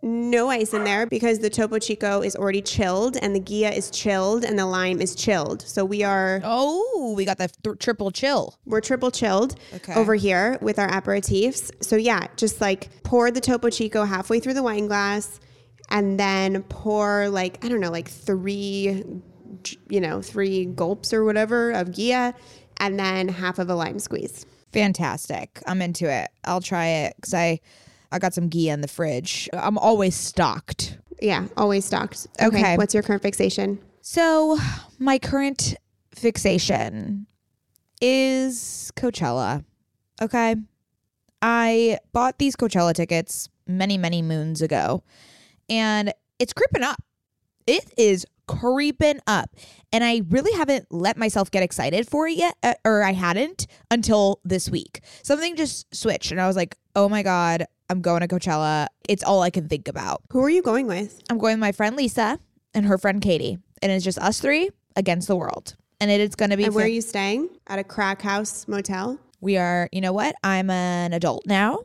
No 0.00 0.48
ice 0.48 0.72
in 0.74 0.84
there 0.84 1.06
because 1.06 1.40
the 1.40 1.50
Topo 1.50 1.80
Chico 1.80 2.22
is 2.22 2.36
already 2.36 2.62
chilled 2.62 3.16
and 3.20 3.34
the 3.34 3.40
Ghia 3.40 3.76
is 3.76 3.90
chilled 3.90 4.44
and 4.44 4.56
the 4.56 4.64
lime 4.64 5.00
is 5.00 5.16
chilled. 5.16 5.62
So 5.62 5.84
we 5.84 6.04
are 6.04 6.40
Oh, 6.44 7.14
we 7.16 7.24
got 7.24 7.38
the 7.38 7.48
th- 7.64 7.78
triple 7.80 8.12
chill. 8.12 8.54
we're 8.64 8.80
triple 8.80 9.10
chilled 9.10 9.56
Okay. 9.74 9.94
over 9.94 10.14
here 10.14 10.56
with 10.60 10.78
our 10.78 10.88
aperitifs. 10.88 11.72
So 11.82 11.96
yeah, 11.96 12.28
just 12.36 12.60
like 12.60 13.02
pour 13.02 13.32
the 13.32 13.40
Topo 13.40 13.68
Chico 13.70 14.04
halfway 14.04 14.38
through 14.38 14.54
the 14.54 14.62
wine 14.62 14.86
glass 14.86 15.40
and 15.90 16.20
then 16.20 16.62
pour 16.68 17.28
like 17.28 17.64
I 17.64 17.68
don't 17.68 17.80
know, 17.80 17.90
like 17.90 18.08
3 18.08 19.04
you 19.88 20.00
know, 20.00 20.22
3 20.22 20.66
gulps 20.66 21.12
or 21.12 21.24
whatever 21.24 21.70
of 21.72 21.88
Ghia 21.88 22.34
and 22.78 22.98
then 22.98 23.28
half 23.28 23.58
of 23.58 23.68
a 23.70 23.74
lime 23.74 23.98
squeeze. 23.98 24.46
Fantastic. 24.72 25.62
I'm 25.66 25.82
into 25.82 26.10
it. 26.10 26.28
I'll 26.44 26.60
try 26.60 26.86
it 26.86 27.16
because 27.16 27.34
I 27.34 27.60
I 28.10 28.18
got 28.18 28.34
some 28.34 28.48
ghee 28.48 28.70
in 28.70 28.80
the 28.80 28.88
fridge. 28.88 29.48
I'm 29.52 29.78
always 29.78 30.14
stocked. 30.14 30.98
Yeah, 31.20 31.46
always 31.56 31.84
stocked. 31.84 32.26
Okay. 32.40 32.76
What's 32.76 32.94
your 32.94 33.02
current 33.02 33.22
fixation? 33.22 33.78
So 34.00 34.58
my 34.98 35.18
current 35.18 35.76
fixation 36.14 37.26
is 38.00 38.90
Coachella. 38.96 39.64
Okay. 40.22 40.56
I 41.42 41.98
bought 42.12 42.38
these 42.38 42.56
Coachella 42.56 42.94
tickets 42.94 43.48
many, 43.66 43.98
many 43.98 44.22
moons 44.22 44.62
ago, 44.62 45.04
and 45.68 46.12
it's 46.38 46.52
creeping 46.52 46.82
up. 46.82 47.02
It 47.66 47.84
is 47.96 48.26
creeping 48.48 49.20
up. 49.26 49.54
And 49.92 50.02
I 50.02 50.22
really 50.28 50.52
haven't 50.52 50.86
let 50.90 51.16
myself 51.16 51.50
get 51.50 51.62
excited 51.62 52.08
for 52.08 52.26
it 52.26 52.36
yet, 52.36 52.56
uh, 52.62 52.74
or 52.84 53.04
I 53.04 53.12
hadn't 53.12 53.66
until 53.90 54.40
this 54.44 54.68
week. 54.68 55.00
Something 55.22 55.54
just 55.54 55.94
switched, 55.94 56.32
and 56.32 56.40
I 56.40 56.46
was 56.46 56.56
like, 56.56 56.76
oh 56.96 57.08
my 57.08 57.22
God, 57.22 57.66
I'm 57.88 58.00
going 58.00 58.20
to 58.20 58.28
Coachella. 58.28 58.88
It's 59.08 59.22
all 59.22 59.42
I 59.42 59.50
can 59.50 59.68
think 59.68 59.86
about. 59.88 60.22
Who 60.32 60.42
are 60.42 60.50
you 60.50 60.62
going 60.62 60.86
with? 60.86 61.22
I'm 61.30 61.38
going 61.38 61.54
with 61.54 61.60
my 61.60 61.72
friend 61.72 61.96
Lisa 61.96 62.38
and 62.74 62.86
her 62.86 62.98
friend 62.98 63.22
Katie, 63.22 63.58
and 63.82 63.92
it's 63.92 64.04
just 64.04 64.18
us 64.18 64.40
three 64.40 64.70
against 64.96 65.28
the 65.28 65.36
world. 65.36 65.76
And 66.00 66.10
it 66.10 66.20
is 66.20 66.34
going 66.34 66.50
to 66.50 66.56
be. 66.56 66.64
And 66.64 66.74
where 66.74 66.84
are 66.84 66.88
you 66.88 67.00
staying? 67.00 67.48
At 67.66 67.78
a 67.78 67.84
crack 67.84 68.22
house 68.22 68.66
motel? 68.66 69.18
we 69.40 69.56
are. 69.56 69.88
You 69.92 70.00
know 70.00 70.12
what? 70.12 70.34
I'm 70.42 70.70
an 70.70 71.12
adult 71.12 71.44
now, 71.46 71.80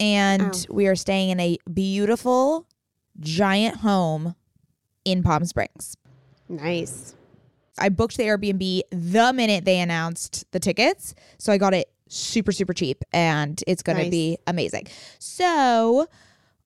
and 0.00 0.66
we 0.70 0.86
are 0.88 0.96
staying 0.96 1.30
in 1.30 1.40
a 1.40 1.58
beautiful, 1.72 2.66
giant 3.20 3.76
home 3.76 4.34
in 5.06 5.22
Palm 5.22 5.44
Springs. 5.46 5.96
Nice. 6.48 7.14
I 7.78 7.88
booked 7.88 8.16
the 8.16 8.24
Airbnb 8.24 8.82
the 8.90 9.32
minute 9.32 9.64
they 9.64 9.80
announced 9.80 10.44
the 10.50 10.60
tickets, 10.60 11.14
so 11.38 11.52
I 11.52 11.58
got 11.58 11.72
it 11.74 11.88
super 12.08 12.52
super 12.52 12.72
cheap, 12.72 13.02
and 13.12 13.62
it's 13.66 13.82
going 13.82 14.02
to 14.04 14.10
be 14.10 14.38
amazing. 14.46 14.86
So, 15.18 16.06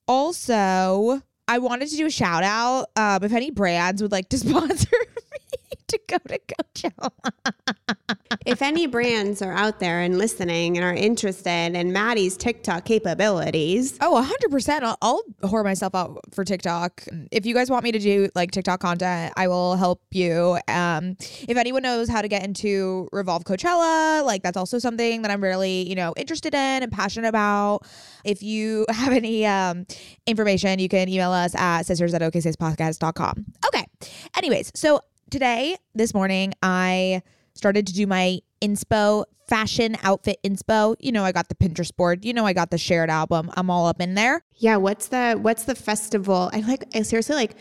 also, 0.09 1.23
I 1.49 1.59
wanted 1.59 1.89
to 1.89 1.97
do 1.97 2.07
a 2.07 2.11
shout 2.11 2.43
out. 2.43 2.87
Um, 2.97 3.25
if 3.25 3.33
any 3.33 3.51
brands 3.51 4.03
would 4.03 4.13
like 4.13 4.29
to 4.31 4.39
sponsor 4.47 4.89
to 5.88 6.00
go 6.09 6.19
to 6.19 6.38
Coachella, 6.38 7.11
if 8.47 8.62
any 8.62 8.87
brands 8.87 9.42
are 9.42 9.52
out 9.52 9.80
there 9.80 10.00
and 10.00 10.19
listening 10.19 10.76
and 10.76 10.85
are 10.85 10.95
interested 10.95 11.75
in 11.75 11.92
Maddie's 11.92 12.37
TikTok 12.37 12.85
capabilities, 12.85 13.99
Oh, 14.00 14.25
100%. 14.50 14.83
I'll, 14.83 14.97
I'll 15.02 15.23
whore 15.42 15.64
myself 15.64 15.95
out 15.95 16.21
for 16.33 16.45
TikTok. 16.45 17.04
If 17.30 17.45
you 17.47 17.54
guys 17.54 17.71
want 17.71 17.85
me 17.85 17.92
to 17.92 17.99
do 17.99 18.28
like 18.35 18.50
TikTok 18.50 18.80
content, 18.80 19.33
I 19.37 19.49
will 19.49 19.76
help 19.76 20.02
you. 20.11 20.59
Um, 20.69 21.16
if 21.21 21.57
anyone 21.57 21.83
knows 21.83 22.09
how 22.09 22.23
to 22.23 22.28
get 22.28 22.45
into 22.45 23.09
Revolve 23.12 23.45
Coachella, 23.45 24.25
like 24.25 24.42
that's 24.42 24.57
also 24.57 24.78
something 24.78 25.23
that 25.23 25.30
I'm 25.30 25.42
really, 25.42 25.88
you 25.88 25.95
know, 25.95 26.14
interested 26.16 26.54
in 26.54 26.83
and 26.83 26.90
passionate 26.90 27.28
about. 27.28 27.80
If 28.25 28.42
you 28.42 28.87
have 28.90 29.12
any 29.12 29.47
um, 29.47 29.87
information, 30.26 30.78
you 30.78 30.88
can 30.88 31.09
email 31.09 31.33
us 31.33 31.54
at 31.54 31.83
sisters 31.83 32.14
at 32.14 32.23
okcspodcast.com. 32.23 33.45
Okay. 33.66 33.87
Anyways, 34.37 34.73
so 34.75 35.00
today, 35.31 35.77
this 35.95 36.13
morning, 36.15 36.53
I 36.63 37.23
started 37.55 37.87
to 37.89 37.93
do 37.95 38.07
my 38.07 38.41
inspo 38.61 39.25
fashion 39.49 39.97
outfit 40.03 40.39
inspo. 40.45 40.95
You 41.01 41.13
know, 41.13 41.25
I 41.25 41.33
got 41.33 41.49
the 41.49 41.55
Pinterest 41.55 41.95
board. 41.97 42.25
You 42.25 42.33
know, 42.33 42.47
I 42.47 42.53
got 42.53 42.71
the 42.71 42.79
shared 42.79 43.11
album. 43.11 43.51
I'm 43.57 43.69
all 43.71 43.87
up 43.87 44.01
in 44.01 44.15
there. 44.15 44.43
yeah, 44.57 44.77
what's 44.77 45.09
the 45.09 45.33
what's 45.41 45.65
the 45.65 45.75
festival? 45.75 46.51
I 46.53 46.61
like 46.61 46.85
I 46.95 47.03
seriously 47.03 47.35
like 47.37 47.57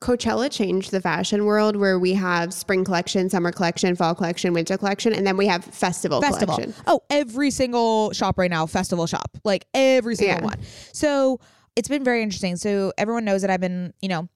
Coachella 0.00 0.50
changed 0.50 0.90
the 0.90 1.00
fashion 1.00 1.44
world 1.46 1.74
where 1.76 1.98
we 1.98 2.12
have 2.14 2.52
spring 2.52 2.84
collection, 2.84 3.30
summer 3.30 3.50
collection, 3.50 3.96
fall 3.96 4.14
collection, 4.14 4.52
winter 4.52 4.76
collection, 4.76 5.12
and 5.14 5.26
then 5.26 5.36
we 5.38 5.46
have 5.46 5.64
festival, 5.64 6.20
Festival. 6.20 6.54
collection. 6.56 6.74
Oh, 6.86 7.00
every 7.08 7.50
single 7.50 8.12
shop 8.12 8.38
right 8.38 8.50
now, 8.50 8.66
festival 8.66 9.06
shop. 9.06 9.38
Like 9.42 9.66
every 9.74 10.14
single 10.16 10.38
Yeah. 10.38 10.44
one. 10.44 10.58
So 10.92 11.40
it's 11.76 11.88
been 11.88 12.04
very 12.04 12.22
interesting. 12.22 12.56
So 12.56 12.92
everyone 12.98 13.24
knows 13.24 13.40
that 13.40 13.50
I've 13.50 13.60
been, 13.60 13.94
you 14.02 14.08
know, 14.08 14.28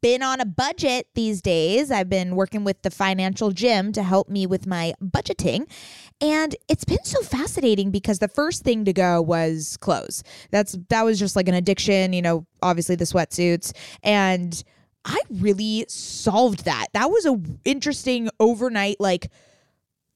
been 0.00 0.22
on 0.22 0.40
a 0.40 0.46
budget 0.46 1.08
these 1.14 1.40
days. 1.40 1.90
I've 1.90 2.08
been 2.08 2.36
working 2.36 2.64
with 2.64 2.82
the 2.82 2.90
financial 2.90 3.50
gym 3.50 3.92
to 3.92 4.02
help 4.02 4.28
me 4.28 4.46
with 4.46 4.66
my 4.66 4.94
budgeting. 5.02 5.70
And 6.20 6.56
it's 6.68 6.84
been 6.84 7.04
so 7.04 7.22
fascinating 7.22 7.90
because 7.90 8.18
the 8.18 8.28
first 8.28 8.64
thing 8.64 8.84
to 8.84 8.92
go 8.92 9.22
was 9.22 9.76
clothes. 9.78 10.24
That's 10.50 10.76
that 10.88 11.04
was 11.04 11.18
just 11.18 11.36
like 11.36 11.48
an 11.48 11.54
addiction, 11.54 12.12
you 12.12 12.22
know, 12.22 12.46
obviously 12.62 12.96
the 12.96 13.04
sweatsuits. 13.04 13.72
And 14.02 14.62
I 15.04 15.20
really 15.30 15.86
solved 15.88 16.64
that. 16.64 16.86
That 16.92 17.10
was 17.10 17.24
a 17.24 17.40
interesting 17.64 18.28
overnight 18.40 18.96
like 18.98 19.30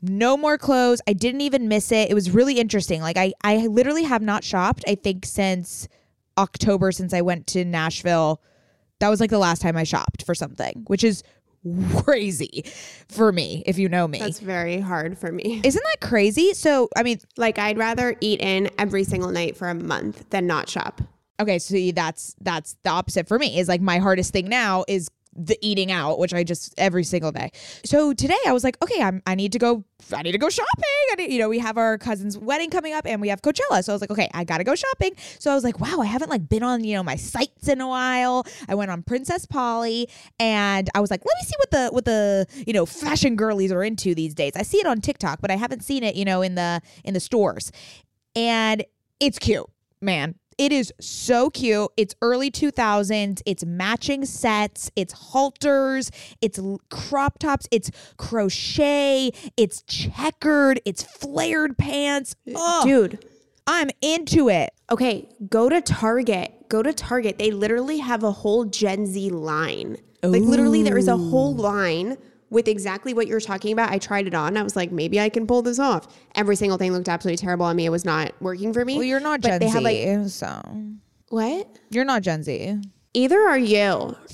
no 0.00 0.36
more 0.36 0.58
clothes. 0.58 1.00
I 1.06 1.12
didn't 1.12 1.42
even 1.42 1.68
miss 1.68 1.92
it. 1.92 2.10
It 2.10 2.14
was 2.14 2.32
really 2.32 2.58
interesting. 2.58 3.00
Like 3.00 3.16
I 3.16 3.32
I 3.44 3.68
literally 3.68 4.04
have 4.04 4.22
not 4.22 4.42
shopped 4.42 4.84
I 4.88 4.96
think 4.96 5.24
since 5.24 5.88
October 6.36 6.90
since 6.90 7.14
I 7.14 7.20
went 7.20 7.46
to 7.48 7.64
Nashville. 7.64 8.42
That 9.02 9.08
was 9.08 9.18
like 9.18 9.30
the 9.30 9.38
last 9.38 9.60
time 9.60 9.76
I 9.76 9.82
shopped 9.82 10.24
for 10.24 10.32
something, 10.32 10.84
which 10.86 11.02
is 11.02 11.24
crazy 12.04 12.64
for 13.08 13.32
me 13.32 13.64
if 13.66 13.76
you 13.76 13.88
know 13.88 14.06
me. 14.06 14.20
That's 14.20 14.38
very 14.38 14.78
hard 14.78 15.18
for 15.18 15.32
me. 15.32 15.60
Isn't 15.64 15.82
that 15.82 16.00
crazy? 16.00 16.54
So, 16.54 16.88
I 16.94 17.02
mean, 17.02 17.18
Like 17.36 17.58
I'd 17.58 17.78
rather 17.78 18.14
eat 18.20 18.40
in 18.40 18.70
every 18.78 19.02
single 19.02 19.30
night 19.32 19.56
for 19.56 19.68
a 19.68 19.74
month 19.74 20.30
than 20.30 20.46
not 20.46 20.68
shop. 20.68 21.00
okay, 21.40 21.58
so 21.58 21.76
that's 21.92 22.36
that's 22.42 22.76
the 22.84 22.90
opposite 22.90 23.26
for 23.26 23.40
me. 23.40 23.58
Is 23.58 23.66
like 23.66 23.80
my 23.80 23.98
hardest 23.98 24.32
thing 24.32 24.48
now 24.48 24.84
is 24.86 25.08
the 25.34 25.56
eating 25.62 25.90
out, 25.90 26.18
which 26.18 26.34
I 26.34 26.44
just 26.44 26.74
every 26.78 27.04
single 27.04 27.32
day. 27.32 27.50
So 27.84 28.12
today 28.12 28.38
I 28.46 28.52
was 28.52 28.64
like, 28.64 28.76
okay, 28.82 29.02
I'm 29.02 29.22
I 29.26 29.34
need 29.34 29.52
to 29.52 29.58
go 29.58 29.84
I 30.12 30.22
need 30.22 30.32
to 30.32 30.38
go 30.38 30.48
shopping. 30.48 30.68
I 31.12 31.14
need, 31.16 31.32
you 31.32 31.38
know, 31.38 31.48
we 31.48 31.58
have 31.58 31.78
our 31.78 31.96
cousin's 31.96 32.36
wedding 32.36 32.70
coming 32.70 32.92
up 32.92 33.06
and 33.06 33.20
we 33.20 33.28
have 33.28 33.40
Coachella. 33.42 33.82
So 33.84 33.92
I 33.92 33.94
was 33.94 34.00
like, 34.00 34.10
okay, 34.10 34.28
I 34.34 34.44
gotta 34.44 34.64
go 34.64 34.74
shopping. 34.74 35.12
So 35.38 35.50
I 35.50 35.54
was 35.54 35.64
like, 35.64 35.80
wow, 35.80 36.00
I 36.00 36.06
haven't 36.06 36.28
like 36.28 36.48
been 36.48 36.62
on, 36.62 36.84
you 36.84 36.94
know, 36.94 37.02
my 37.02 37.16
sites 37.16 37.68
in 37.68 37.80
a 37.80 37.88
while. 37.88 38.44
I 38.68 38.74
went 38.74 38.90
on 38.90 39.02
Princess 39.02 39.46
Polly 39.46 40.08
and 40.38 40.90
I 40.94 41.00
was 41.00 41.10
like, 41.10 41.22
let 41.24 41.34
me 41.40 41.46
see 41.46 41.56
what 41.58 41.70
the 41.70 41.88
what 41.92 42.04
the, 42.04 42.46
you 42.66 42.72
know, 42.72 42.86
fashion 42.86 43.36
girlies 43.36 43.72
are 43.72 43.82
into 43.82 44.14
these 44.14 44.34
days. 44.34 44.52
I 44.56 44.62
see 44.62 44.78
it 44.78 44.86
on 44.86 45.00
TikTok, 45.00 45.40
but 45.40 45.50
I 45.50 45.56
haven't 45.56 45.82
seen 45.82 46.02
it, 46.02 46.14
you 46.14 46.24
know, 46.24 46.42
in 46.42 46.54
the 46.54 46.80
in 47.04 47.14
the 47.14 47.20
stores. 47.20 47.72
And 48.34 48.84
it's 49.20 49.38
cute, 49.38 49.66
man. 50.00 50.34
It 50.58 50.72
is 50.72 50.92
so 51.00 51.50
cute. 51.50 51.90
It's 51.96 52.14
early 52.22 52.50
2000s. 52.50 53.42
It's 53.46 53.64
matching 53.64 54.24
sets. 54.24 54.90
It's 54.96 55.12
halters. 55.12 56.10
It's 56.40 56.58
crop 56.90 57.38
tops. 57.38 57.66
It's 57.70 57.90
crochet. 58.16 59.32
It's 59.56 59.82
checkered. 59.82 60.80
It's 60.84 61.02
flared 61.02 61.78
pants. 61.78 62.34
Oh, 62.54 62.84
Dude, 62.84 63.24
I'm 63.66 63.90
into 64.00 64.48
it. 64.48 64.70
okay, 64.90 65.28
go 65.48 65.68
to 65.68 65.80
Target. 65.80 66.68
Go 66.68 66.82
to 66.82 66.92
Target. 66.92 67.38
They 67.38 67.50
literally 67.50 67.98
have 67.98 68.22
a 68.24 68.30
whole 68.32 68.64
Gen 68.64 69.06
Z 69.06 69.30
line. 69.30 69.98
Like 70.22 70.42
literally 70.42 70.82
there 70.82 70.96
is 70.98 71.08
a 71.08 71.16
whole 71.16 71.54
line 71.54 72.16
with 72.52 72.68
exactly 72.68 73.14
what 73.14 73.26
you're 73.26 73.40
talking 73.40 73.72
about. 73.72 73.90
I 73.90 73.98
tried 73.98 74.26
it 74.28 74.34
on. 74.34 74.56
I 74.56 74.62
was 74.62 74.76
like, 74.76 74.92
maybe 74.92 75.18
I 75.18 75.28
can 75.28 75.46
pull 75.46 75.62
this 75.62 75.78
off. 75.78 76.06
Every 76.36 76.54
single 76.54 76.78
thing 76.78 76.92
looked 76.92 77.08
absolutely 77.08 77.38
terrible 77.38 77.64
on 77.66 77.74
me. 77.74 77.86
It 77.86 77.90
was 77.90 78.04
not 78.04 78.32
working 78.40 78.72
for 78.72 78.84
me. 78.84 78.94
Well, 78.96 79.04
you're 79.04 79.20
not 79.20 79.40
But 79.40 79.48
Gen 79.48 79.60
they 79.60 79.66
Z, 79.68 79.72
have 79.72 79.82
like 79.82 80.28
so 80.30 80.62
what? 81.30 81.78
you're 81.90 82.04
not 82.04 82.22
Gen 82.22 82.42
Z. 82.42 82.76
Either 83.14 83.40
are 83.40 83.58
you. 83.58 84.14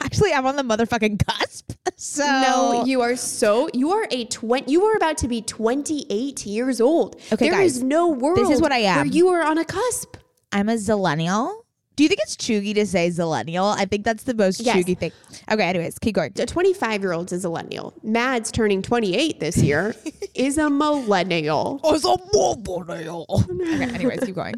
Actually, 0.00 0.32
I'm 0.32 0.46
on 0.46 0.56
the 0.56 0.62
motherfucking 0.62 1.26
cusp. 1.26 1.72
So 1.98 2.24
No, 2.26 2.84
you 2.84 3.00
are 3.00 3.16
so 3.16 3.70
you 3.72 3.90
are 3.92 4.06
a 4.10 4.26
twenty. 4.26 4.70
You 4.70 4.84
are 4.84 4.96
about 4.96 5.16
to 5.18 5.28
be 5.28 5.40
twenty 5.40 6.04
eight 6.10 6.44
years 6.44 6.78
old. 6.78 7.16
Okay, 7.32 7.48
There 7.48 7.62
is 7.62 7.78
guys, 7.78 7.82
no 7.82 8.08
world. 8.10 8.36
this 8.36 8.50
is 8.50 8.60
what 8.60 8.70
I 8.70 8.80
Where 8.82 8.98
am. 9.00 9.06
you 9.12 9.28
are 9.28 9.42
on 9.42 9.56
a 9.56 9.64
cusp. 9.64 10.16
I'm 10.52 10.68
a 10.68 10.74
zillennial. 10.74 11.62
Do 11.96 12.02
you 12.02 12.08
think 12.10 12.20
it's 12.22 12.36
cheugy 12.36 12.74
to 12.74 12.84
say 12.86 13.08
zillennial? 13.08 13.74
I 13.74 13.86
think 13.86 14.04
that's 14.04 14.24
the 14.24 14.34
most 14.34 14.60
Yes. 14.60 14.76
cheugy 14.76 14.98
thing. 14.98 15.12
Okay, 15.50 15.64
anyways, 15.64 15.98
keep 15.98 16.14
going. 16.14 16.32
A 16.38 16.44
twenty 16.44 16.74
five 16.74 17.00
year 17.02 17.12
old 17.14 17.32
is 17.32 17.44
a 17.44 17.48
millennial. 17.48 17.94
Mad's 18.02 18.52
turning 18.52 18.82
twenty 18.82 19.16
eight 19.16 19.40
this 19.40 19.56
year. 19.56 19.94
is 20.34 20.58
a 20.58 20.68
millennial. 20.68 21.80
Oh, 21.82 21.94
it's 21.94 22.04
a 22.04 22.16
millennial. 22.34 23.24
okay, 23.30 23.82
anyways, 23.94 24.20
keep 24.20 24.34
going. 24.34 24.54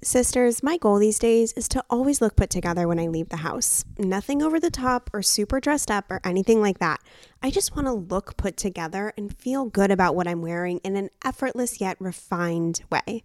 Sisters, 0.00 0.62
my 0.62 0.76
goal 0.76 1.00
these 1.00 1.18
days 1.18 1.52
is 1.54 1.66
to 1.70 1.82
always 1.90 2.20
look 2.20 2.36
put 2.36 2.50
together 2.50 2.86
when 2.86 3.00
I 3.00 3.08
leave 3.08 3.30
the 3.30 3.38
house. 3.38 3.84
Nothing 3.98 4.40
over 4.44 4.60
the 4.60 4.70
top 4.70 5.10
or 5.12 5.22
super 5.22 5.58
dressed 5.58 5.90
up 5.90 6.08
or 6.08 6.20
anything 6.22 6.60
like 6.62 6.78
that. 6.78 7.00
I 7.42 7.50
just 7.50 7.74
want 7.74 7.88
to 7.88 7.92
look 7.92 8.36
put 8.36 8.56
together 8.56 9.12
and 9.18 9.36
feel 9.36 9.64
good 9.64 9.90
about 9.90 10.14
what 10.14 10.28
I'm 10.28 10.40
wearing 10.40 10.78
in 10.84 10.94
an 10.94 11.10
effortless 11.24 11.80
yet 11.80 11.96
refined 11.98 12.82
way. 12.92 13.24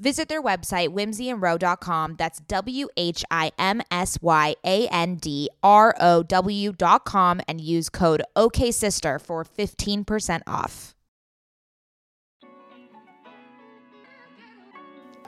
Visit 0.00 0.30
their 0.30 0.42
website, 0.42 0.88
whimsyandrow.com. 0.88 2.16
That's 2.16 2.40
W 2.40 2.88
H 2.96 3.22
I 3.30 3.52
M 3.58 3.82
S 3.90 4.18
Y 4.22 4.56
A 4.64 4.88
N 4.88 5.16
D 5.16 5.50
R 5.62 5.94
O 6.00 6.22
W.com 6.22 7.40
and 7.46 7.60
use 7.60 7.90
code 7.90 8.22
OKSister 8.34 9.20
for 9.20 9.44
15% 9.44 10.40
off. 10.46 10.94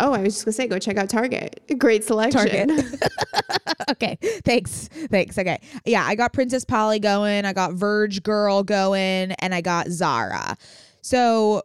Oh, 0.00 0.14
I 0.14 0.22
was 0.22 0.34
just 0.34 0.44
gonna 0.46 0.52
say, 0.52 0.66
go 0.66 0.78
check 0.78 0.96
out 0.96 1.10
Target. 1.10 1.62
Great 1.78 2.02
selection. 2.02 2.40
Target. 2.40 2.70
okay, 3.90 4.18
thanks, 4.44 4.88
thanks. 5.10 5.36
Okay, 5.36 5.60
yeah, 5.84 6.04
I 6.04 6.14
got 6.14 6.32
Princess 6.32 6.64
Polly 6.64 6.98
going, 6.98 7.44
I 7.44 7.52
got 7.52 7.74
Verge 7.74 8.22
Girl 8.22 8.62
going, 8.62 9.32
and 9.32 9.54
I 9.54 9.60
got 9.60 9.88
Zara. 9.88 10.56
So 11.02 11.62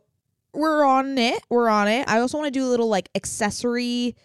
we're 0.53 0.83
on 0.85 1.17
it. 1.17 1.41
We're 1.49 1.69
on 1.69 1.87
it. 1.87 2.07
I 2.07 2.19
also 2.19 2.37
want 2.37 2.51
to 2.53 2.59
do 2.59 2.65
a 2.65 2.69
little 2.69 2.87
like 2.89 3.09
accessory 3.15 4.15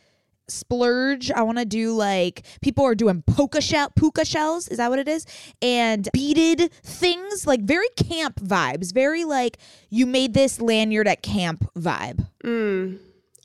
splurge. 0.49 1.31
I 1.31 1.43
want 1.43 1.59
to 1.59 1.65
do 1.65 1.93
like 1.95 2.43
people 2.61 2.85
are 2.85 2.95
doing 2.95 3.23
puka 3.23 3.61
shell 3.61 3.91
puka 3.95 4.25
shells, 4.25 4.69
is 4.69 4.79
that 4.79 4.91
what 4.91 4.99
it 4.99 5.09
is? 5.09 5.25
And 5.63 6.09
beaded 6.13 6.73
things, 6.83 7.47
like 7.47 7.63
very 7.63 7.89
camp 7.97 8.41
vibes, 8.41 8.93
very 8.93 9.25
like 9.25 9.59
you 9.89 10.05
made 10.07 10.35
this 10.35 10.61
lanyard 10.61 11.09
at 11.09 11.23
camp 11.23 11.71
vibe. 11.75 12.27
Mm. 12.45 12.99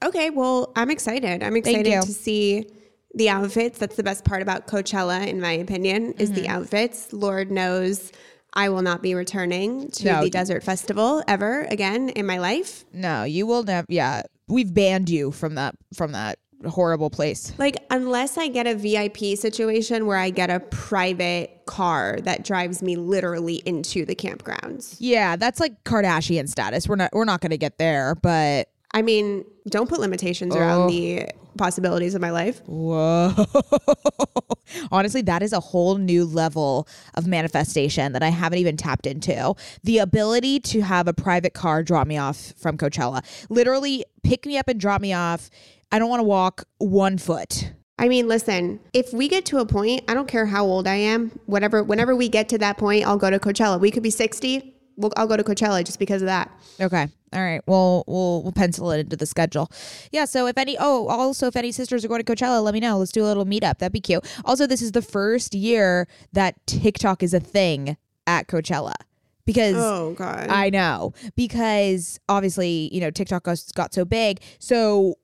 Okay, 0.04 0.30
well, 0.30 0.72
I'm 0.76 0.92
excited. 0.92 1.42
I'm 1.44 1.56
excited 1.56 2.02
to 2.04 2.12
see 2.14 2.68
the 3.16 3.30
outfits. 3.30 3.80
That's 3.80 3.96
the 3.96 4.04
best 4.04 4.26
part 4.26 4.42
about 4.42 4.68
Coachella 4.68 5.26
in 5.26 5.40
my 5.42 5.54
opinion 5.54 6.14
is 6.14 6.30
Mm-hmm. 6.32 6.42
the 6.42 6.48
outfits. 6.50 7.14
Lord 7.14 7.52
knows 7.52 8.12
I 8.54 8.70
will 8.70 8.82
not 8.82 9.02
be 9.04 9.14
returning 9.14 9.90
to 9.92 10.06
No. 10.06 10.24
the 10.24 10.30
Desert 10.30 10.64
Festival 10.64 11.24
ever 11.28 11.62
again 11.70 12.10
in 12.10 12.26
my 12.26 12.38
life. 12.40 12.86
No, 12.94 13.24
you 13.24 13.46
will 13.46 13.64
never 13.64 13.86
yeah. 13.90 14.24
We've 14.48 14.74
banned 14.74 15.10
you 15.10 15.32
from 15.32 15.56
that 15.56 15.76
from 15.94 16.14
that 16.14 16.40
horrible 16.68 17.10
place. 17.12 17.54
Like, 17.60 17.76
unless 17.92 18.36
I 18.38 18.48
get 18.48 18.66
a 18.66 18.74
VIP 18.74 19.38
situation 19.38 20.08
where 20.08 20.18
I 20.18 20.32
get 20.32 20.50
a 20.50 20.60
private 20.60 21.62
car 21.68 22.18
that 22.24 22.44
drives 22.44 22.82
me 22.82 22.96
literally 22.96 23.56
into 23.66 24.06
the 24.06 24.16
campgrounds. 24.16 24.96
Yeah, 25.00 25.36
that's 25.36 25.60
like 25.60 25.84
Kardashian 25.84 26.50
status. 26.50 26.88
We're 26.88 26.96
not 26.96 27.12
we're 27.14 27.26
not 27.26 27.42
going 27.42 27.52
to 27.52 27.58
get 27.58 27.78
there, 27.78 28.16
but 28.16 28.70
I 28.98 29.04
mean, 29.04 29.46
don't 29.70 29.88
put 29.88 30.00
limitations 30.00 30.56
Oh. 30.56 30.60
around 30.60 30.88
the 30.88 31.28
possibilities 31.56 32.16
of 32.16 32.22
my 32.22 32.32
life. 32.32 32.64
Whoa. 32.66 33.32
Honestly, 34.92 35.22
that 35.22 35.44
is 35.44 35.54
a 35.54 35.60
whole 35.60 35.98
new 35.98 36.26
level 36.26 36.88
of 37.14 37.28
manifestation 37.28 38.14
that 38.14 38.24
I 38.24 38.30
haven't 38.30 38.58
even 38.58 38.76
tapped 38.76 39.06
into. 39.06 39.54
The 39.84 40.00
ability 40.00 40.60
to 40.62 40.82
have 40.82 41.08
a 41.08 41.14
private 41.14 41.54
car 41.54 41.84
drop 41.84 42.08
me 42.08 42.18
off 42.18 42.54
from 42.58 42.76
Coachella. 42.76 43.24
Literally 43.50 44.04
pick 44.24 44.48
me 44.48 44.58
up 44.58 44.68
and 44.68 44.80
drop 44.80 45.00
me 45.00 45.14
off. 45.14 45.52
I 45.92 46.00
don't 46.00 46.10
want 46.10 46.22
to 46.22 46.24
walk 46.28 46.64
one 46.80 47.20
foot. 47.20 47.72
I 48.00 48.08
mean, 48.08 48.28
listen, 48.28 48.80
if 48.94 49.14
we 49.14 49.28
get 49.28 49.46
to 49.48 49.60
a 49.60 49.66
point, 49.68 50.06
I 50.08 50.16
don't 50.16 50.28
care 50.28 50.48
how 50.48 50.66
old 50.66 50.88
I 50.88 50.96
am, 50.96 51.32
whatever, 51.46 51.84
whenever 51.84 52.16
we 52.16 52.30
get 52.30 52.50
to 52.50 52.58
that 52.60 52.80
point, 52.80 53.06
I'll 53.06 53.18
go 53.18 53.30
to 53.30 53.38
Coachella. 53.40 53.80
We 53.80 53.92
could 53.92 54.04
be 54.04 54.10
60. 54.12 54.74
We'll, 54.98 55.14
I'll 55.16 55.28
go 55.28 55.38
to 55.38 55.44
Coachella 55.44 55.86
just 55.86 56.00
because 56.00 56.22
of 56.22 56.26
that. 56.26 56.52
Okay. 56.82 57.08
All 57.34 57.42
right. 57.42 57.62
Well, 57.68 58.04
we'll 58.08 58.44
we'll 58.44 58.52
pencil 58.52 58.92
it 58.92 59.00
into 59.00 59.16
the 59.16 59.26
schedule. 59.26 59.72
Yeah. 60.12 60.26
So 60.26 60.48
if 60.48 60.58
any, 60.58 60.76
oh, 60.80 61.08
also 61.08 61.48
if 61.48 61.56
any 61.56 61.72
sisters 61.72 62.04
are 62.04 62.08
going 62.08 62.24
to 62.24 62.36
Coachella, 62.36 62.64
let 62.64 62.74
me 62.74 62.80
know. 62.80 62.98
Let's 62.98 63.12
do 63.12 63.24
a 63.24 63.28
little 63.28 63.46
meetup. 63.46 63.80
That'd 63.80 63.92
be 63.94 64.02
cute. 64.02 64.26
Also, 64.44 64.66
this 64.66 64.82
is 64.82 64.94
the 64.94 65.02
first 65.02 65.54
year 65.54 66.08
that 66.34 66.56
TikTok 66.66 67.22
is 67.22 67.34
a 67.34 67.40
thing 67.40 67.98
at 68.26 68.48
Coachella 68.48 68.94
because 69.46 69.76
Oh, 69.78 70.14
God. 70.18 70.48
I 70.50 70.70
know 70.70 71.14
because 71.36 72.20
obviously, 72.28 72.90
you 72.94 73.00
know, 73.02 73.12
TikTok 73.12 73.44
got, 73.44 73.64
got 73.76 73.94
so 73.94 74.04
big. 74.06 74.42
So 74.60 75.16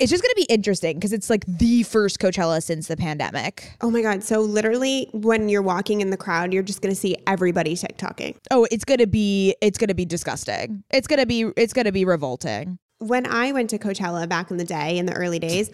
it's 0.00 0.10
just 0.10 0.22
going 0.22 0.30
to 0.30 0.36
be 0.36 0.52
interesting 0.52 0.96
because 0.96 1.12
it's 1.12 1.30
like 1.30 1.44
the 1.46 1.82
first 1.84 2.18
Coachella 2.18 2.62
since 2.62 2.88
the 2.88 2.96
pandemic. 2.96 3.72
oh, 3.82 3.90
my 3.90 4.02
God. 4.02 4.24
So, 4.24 4.40
literally, 4.40 5.08
when 5.12 5.48
you're 5.48 5.62
walking 5.62 6.00
in 6.00 6.10
the 6.10 6.16
crowd, 6.16 6.52
you're 6.52 6.62
just 6.62 6.82
going 6.82 6.92
to 6.92 7.00
see 7.00 7.16
everybody 7.26 7.76
TikToking. 7.76 8.36
Oh, 8.50 8.66
it's 8.70 8.84
going 8.84 8.98
to 8.98 9.06
be 9.06 9.54
it's 9.60 9.78
going 9.78 9.88
to 9.88 9.94
be 9.94 10.04
disgusting. 10.04 10.82
It's 10.90 11.06
going 11.06 11.20
to 11.20 11.26
be 11.26 11.52
it's 11.56 11.72
going 11.72 11.84
to 11.84 11.92
be 11.92 12.04
revolting. 12.04 12.78
when 12.98 13.26
I 13.26 13.52
went 13.52 13.70
to 13.70 13.78
Coachella 13.78 14.28
back 14.28 14.50
in 14.50 14.56
the 14.56 14.64
day, 14.64 14.98
in 14.98 15.06
the 15.06 15.14
early 15.14 15.38
days, 15.38 15.70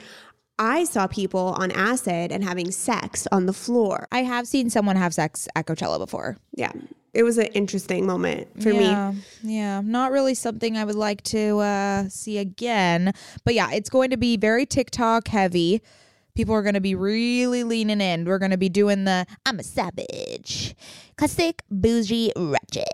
I 0.59 0.85
saw 0.85 1.07
people 1.07 1.55
on 1.59 1.71
acid 1.71 2.33
and 2.33 2.43
having 2.43 2.71
sex 2.71 3.27
on 3.31 3.47
the 3.47 3.53
floor. 3.53 4.07
I 4.11 4.23
have 4.23 4.49
seen 4.49 4.71
someone 4.71 4.97
have 4.97 5.13
sex 5.13 5.49
at 5.55 5.67
Coachella 5.67 5.99
before. 5.99 6.39
Yeah, 6.57 6.73
it 7.17 7.23
was 7.23 7.39
an 7.39 7.47
interesting 7.47 8.05
moment 8.05 8.47
for 8.63 8.69
me. 8.69 8.85
yeah, 8.85 9.15
Yeah, 9.43 9.81
not 9.83 10.13
really 10.13 10.35
something 10.35 10.77
I 10.77 10.85
would 10.85 10.95
like 10.95 11.23
to 11.25 11.59
uh, 11.61 12.09
see 12.11 12.37
again. 12.37 13.15
But 13.43 13.55
yeah, 13.55 13.73
it's 13.73 13.89
going 13.89 14.11
to 14.11 14.19
be 14.19 14.37
very 14.37 14.67
TikTok 14.67 15.29
heavy. 15.29 15.81
People 16.35 16.55
are 16.55 16.61
going 16.61 16.75
to 16.75 16.81
be 16.83 16.95
really 16.95 17.65
leaning 17.65 18.03
in. 18.03 18.27
We're 18.27 18.39
going 18.39 18.51
to 18.51 18.59
be 18.59 18.69
doing 18.69 19.05
the 19.05 19.25
I'm 19.47 19.59
a 19.59 19.63
savage, 19.63 20.77
classic, 21.17 21.63
bougie, 21.71 22.33
ratchet, 22.37 22.87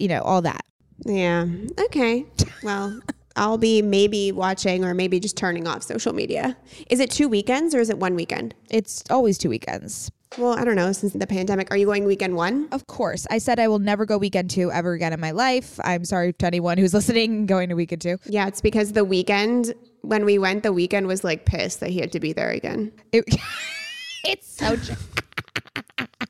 you 0.00 0.08
know, 0.08 0.22
all 0.22 0.42
that. 0.42 0.64
Yeah. 1.06 1.46
Okay. 1.86 2.26
Well, 2.64 3.00
I'll 3.36 3.56
be 3.56 3.82
maybe 3.82 4.32
watching 4.32 4.84
or 4.84 4.94
maybe 4.94 5.20
just 5.20 5.36
turning 5.36 5.68
off 5.68 5.84
social 5.84 6.12
media. 6.12 6.56
Is 6.90 6.98
it 6.98 7.08
two 7.08 7.28
weekends 7.28 7.72
or 7.72 7.78
is 7.78 7.88
it 7.88 7.96
one 7.96 8.16
weekend? 8.16 8.56
It's 8.68 9.04
always 9.08 9.38
two 9.38 9.48
weekends. 9.48 10.10
Well, 10.36 10.52
I 10.52 10.64
don't 10.64 10.76
know. 10.76 10.92
Since 10.92 11.14
the 11.14 11.26
pandemic, 11.26 11.70
are 11.70 11.76
you 11.76 11.86
going 11.86 12.04
weekend 12.04 12.36
one? 12.36 12.68
Of 12.70 12.86
course. 12.86 13.26
I 13.30 13.38
said 13.38 13.58
I 13.58 13.68
will 13.68 13.78
never 13.78 14.04
go 14.04 14.18
weekend 14.18 14.50
two 14.50 14.70
ever 14.70 14.92
again 14.92 15.12
in 15.12 15.20
my 15.20 15.30
life. 15.30 15.80
I'm 15.82 16.04
sorry 16.04 16.32
to 16.32 16.46
anyone 16.46 16.76
who's 16.76 16.92
listening 16.98 17.46
going 17.46 17.70
to 17.70 17.74
weekend 17.74 18.02
two. 18.02 18.18
Yeah, 18.26 18.46
it's 18.46 18.60
because 18.60 18.92
the 18.92 19.04
weekend 19.04 19.74
when 20.02 20.24
we 20.24 20.38
went, 20.38 20.62
The 20.62 20.72
Weeknd 20.72 21.06
was 21.06 21.24
like 21.24 21.44
pissed 21.44 21.80
that 21.80 21.90
he 21.90 21.98
had 21.98 22.12
to 22.12 22.20
be 22.20 22.32
there 22.32 22.50
again. 22.50 22.92
It, 23.12 23.24
it's 24.24 24.48
so 24.48 24.76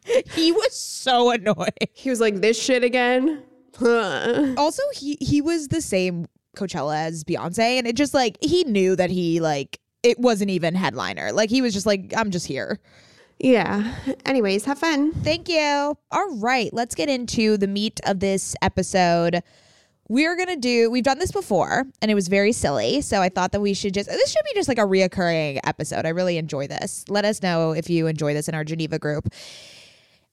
he 0.35 0.53
was 0.53 0.77
so 0.77 1.31
annoyed. 1.31 1.73
He 1.93 2.11
was 2.11 2.21
like, 2.21 2.41
"This 2.41 2.61
shit 2.61 2.85
again." 2.85 3.43
Also, 3.81 4.83
he 4.95 5.17
he 5.21 5.41
was 5.41 5.69
the 5.69 5.81
same 5.81 6.27
Coachella 6.57 6.97
as 6.97 7.25
Beyonce, 7.25 7.79
and 7.79 7.87
it 7.87 7.97
just 7.97 8.15
like 8.15 8.37
he 8.41 8.65
knew 8.65 8.97
that 8.97 9.11
he 9.11 9.41
like 9.41 9.81
it 10.03 10.19
wasn't 10.19 10.51
even 10.51 10.75
headliner. 10.75 11.33
Like 11.33 11.51
he 11.51 11.63
was 11.63 11.75
just 11.75 11.87
like, 11.87 12.13
I'm 12.17 12.31
just 12.31 12.47
here. 12.47 12.79
Yeah. 13.39 13.95
Anyways, 14.27 14.65
have 14.65 14.79
fun. 14.79 15.13
Thank 15.13 15.49
you. 15.49 15.97
All 16.11 16.37
right, 16.37 16.73
let's 16.73 16.95
get 16.95 17.09
into 17.09 17.57
the 17.57 17.69
meat 17.69 18.01
of 18.05 18.21
this 18.21 18.57
episode. 18.63 19.43
We're 20.09 20.37
gonna 20.37 20.57
do. 20.57 20.91
We've 20.91 21.05
done 21.05 21.19
this 21.19 21.31
before, 21.31 21.85
and 22.01 22.11
it 22.11 22.15
was 22.15 22.29
very 22.29 22.53
silly. 22.53 23.01
So 23.03 23.21
I 23.21 23.29
thought 23.29 23.53
that 23.53 23.61
we 23.61 23.75
should 23.75 23.95
just. 23.95 24.09
This 24.09 24.31
should 24.33 24.45
be 24.45 24.55
just 24.55 24.69
like 24.69 24.79
a 24.79 24.83
reoccurring 24.83 25.61
episode. 25.65 26.07
I 26.07 26.09
really 26.09 26.39
enjoy 26.39 26.67
this. 26.67 27.05
Let 27.09 27.25
us 27.25 27.43
know 27.43 27.73
if 27.73 27.91
you 27.91 28.07
enjoy 28.07 28.35
this 28.35 28.49
in 28.49 28.55
our 28.55 28.65
Geneva 28.65 28.99
group. 28.99 29.29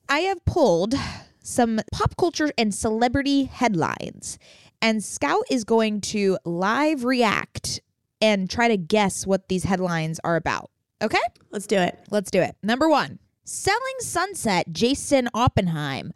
I 0.07 0.19
have 0.19 0.43
pulled 0.45 0.95
some 1.43 1.81
pop 1.91 2.15
culture 2.17 2.51
and 2.57 2.73
celebrity 2.73 3.43
headlines, 3.43 4.39
and 4.81 5.03
Scout 5.03 5.43
is 5.51 5.63
going 5.63 6.01
to 6.01 6.37
live 6.45 7.03
react 7.03 7.81
and 8.21 8.49
try 8.49 8.67
to 8.69 8.77
guess 8.77 9.27
what 9.27 9.49
these 9.49 9.65
headlines 9.65 10.19
are 10.23 10.37
about. 10.37 10.71
Okay? 11.01 11.19
Let's 11.51 11.67
do 11.67 11.77
it. 11.77 11.99
Let's 12.09 12.31
do 12.31 12.41
it. 12.41 12.55
Number 12.63 12.89
one 12.89 13.19
Selling 13.43 13.95
Sunset, 13.99 14.71
Jason 14.71 15.29
Oppenheim. 15.33 16.11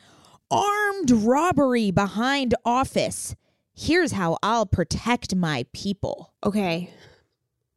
Armed 0.52 1.12
robbery 1.12 1.92
behind 1.92 2.56
office. 2.66 3.36
Here's 3.76 4.12
how 4.14 4.38
I'll 4.42 4.66
protect 4.66 5.36
my 5.36 5.66
people. 5.74 6.34
Okay. 6.44 6.90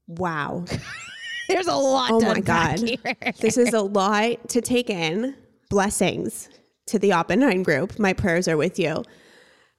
Wow. 0.06 0.64
There's 1.48 1.66
a 1.66 1.74
lot 1.74 2.12
Oh 2.12 2.20
to 2.20 2.26
my 2.26 2.40
God. 2.40 2.78
here. 2.78 2.98
this 3.40 3.58
is 3.58 3.74
a 3.74 3.82
lot 3.82 4.48
to 4.48 4.60
take 4.62 4.88
in. 4.88 5.34
Blessings 5.68 6.48
to 6.86 6.98
the 6.98 7.12
Oppenheim 7.12 7.62
group. 7.62 7.98
My 7.98 8.12
prayers 8.14 8.48
are 8.48 8.56
with 8.56 8.78
you. 8.78 9.04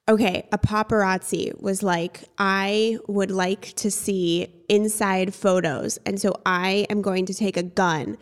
Okay, 0.10 0.50
a 0.52 0.58
paparazzi 0.58 1.60
was 1.62 1.82
like, 1.82 2.26
I 2.38 2.98
would 3.08 3.32
like 3.32 3.74
to 3.78 3.89
see 3.89 4.54
inside 4.68 5.34
photos. 5.34 5.98
And 6.06 6.20
so 6.20 6.36
I 6.46 6.86
am 6.89 7.02
going 7.02 7.26
to 7.28 7.34
take 7.34 7.56
a 7.56 7.63
gun 7.63 8.18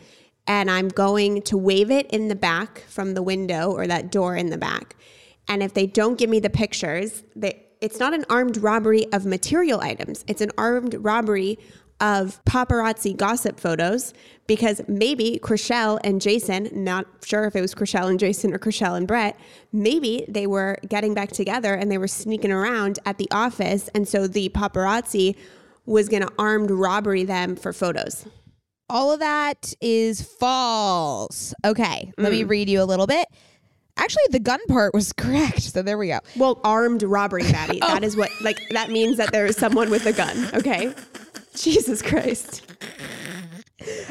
and 0.46 0.70
I'm 0.70 0.88
going 0.88 1.42
to 1.42 1.56
wave 1.56 1.90
it 1.90 2.08
in 2.10 2.28
the 2.28 2.36
back 2.36 2.84
from 2.88 3.14
the 3.14 3.22
window 3.22 3.72
or 3.72 3.88
that 3.88 4.12
door 4.12 4.36
in 4.36 4.50
the 4.50 4.58
back. 4.58 4.94
And 5.48 5.60
if 5.60 5.74
they 5.74 5.86
don't 5.86 6.16
give 6.16 6.30
me 6.30 6.38
the 6.38 6.50
pictures, 6.50 7.24
they, 7.34 7.66
it's 7.80 7.98
not 7.98 8.14
an 8.14 8.24
armed 8.30 8.58
robbery 8.58 9.12
of 9.12 9.26
material 9.26 9.80
items, 9.80 10.24
it's 10.28 10.40
an 10.40 10.52
armed 10.56 10.94
robbery 11.00 11.58
of 12.02 12.44
paparazzi 12.44 13.16
gossip 13.16 13.60
photos 13.60 14.12
because 14.48 14.82
maybe 14.88 15.38
Chrishell 15.40 16.00
and 16.02 16.20
Jason, 16.20 16.68
not 16.72 17.06
sure 17.24 17.44
if 17.44 17.54
it 17.54 17.60
was 17.60 17.74
Chrishell 17.74 18.10
and 18.10 18.18
Jason 18.18 18.52
or 18.52 18.58
Chrishell 18.58 18.96
and 18.96 19.06
Brett, 19.06 19.38
maybe 19.72 20.24
they 20.28 20.48
were 20.48 20.76
getting 20.88 21.14
back 21.14 21.30
together 21.30 21.74
and 21.74 21.90
they 21.90 21.98
were 21.98 22.08
sneaking 22.08 22.50
around 22.50 22.98
at 23.06 23.18
the 23.18 23.30
office. 23.30 23.88
And 23.94 24.06
so 24.06 24.26
the 24.26 24.48
paparazzi 24.48 25.36
was 25.86 26.08
going 26.08 26.22
to 26.22 26.32
armed 26.38 26.72
robbery 26.72 27.24
them 27.24 27.54
for 27.54 27.72
photos. 27.72 28.26
All 28.90 29.12
of 29.12 29.20
that 29.20 29.72
is 29.80 30.22
false. 30.22 31.54
Okay, 31.64 32.12
let 32.18 32.32
me 32.32 32.42
mm. 32.42 32.48
read 32.48 32.68
you 32.68 32.82
a 32.82 32.84
little 32.84 33.06
bit. 33.06 33.28
Actually, 33.96 34.24
the 34.30 34.40
gun 34.40 34.60
part 34.68 34.92
was 34.92 35.12
correct. 35.16 35.62
So 35.62 35.82
there 35.82 35.96
we 35.96 36.08
go. 36.08 36.18
Well, 36.36 36.60
armed 36.64 37.04
robbery, 37.04 37.44
Maddie. 37.44 37.78
Oh. 37.82 37.94
That 37.94 38.04
is 38.04 38.16
what, 38.16 38.30
like, 38.42 38.60
that 38.70 38.90
means 38.90 39.16
that 39.18 39.32
there 39.32 39.46
is 39.46 39.56
someone 39.56 39.88
with 39.88 40.06
a 40.06 40.12
gun, 40.12 40.50
okay? 40.54 40.92
Jesus 41.56 42.02
Christ. 42.02 42.62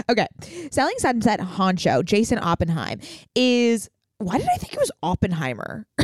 Okay. 0.10 0.28
Selling 0.72 0.96
Sunset 0.98 1.40
Honcho, 1.40 2.04
Jason 2.04 2.40
Oppenheim, 2.40 3.00
is. 3.36 3.90
Why 4.18 4.38
did 4.38 4.48
I 4.54 4.58
think 4.58 4.74
it 4.74 4.80
was 4.80 4.92
Oppenheimer? 5.02 5.88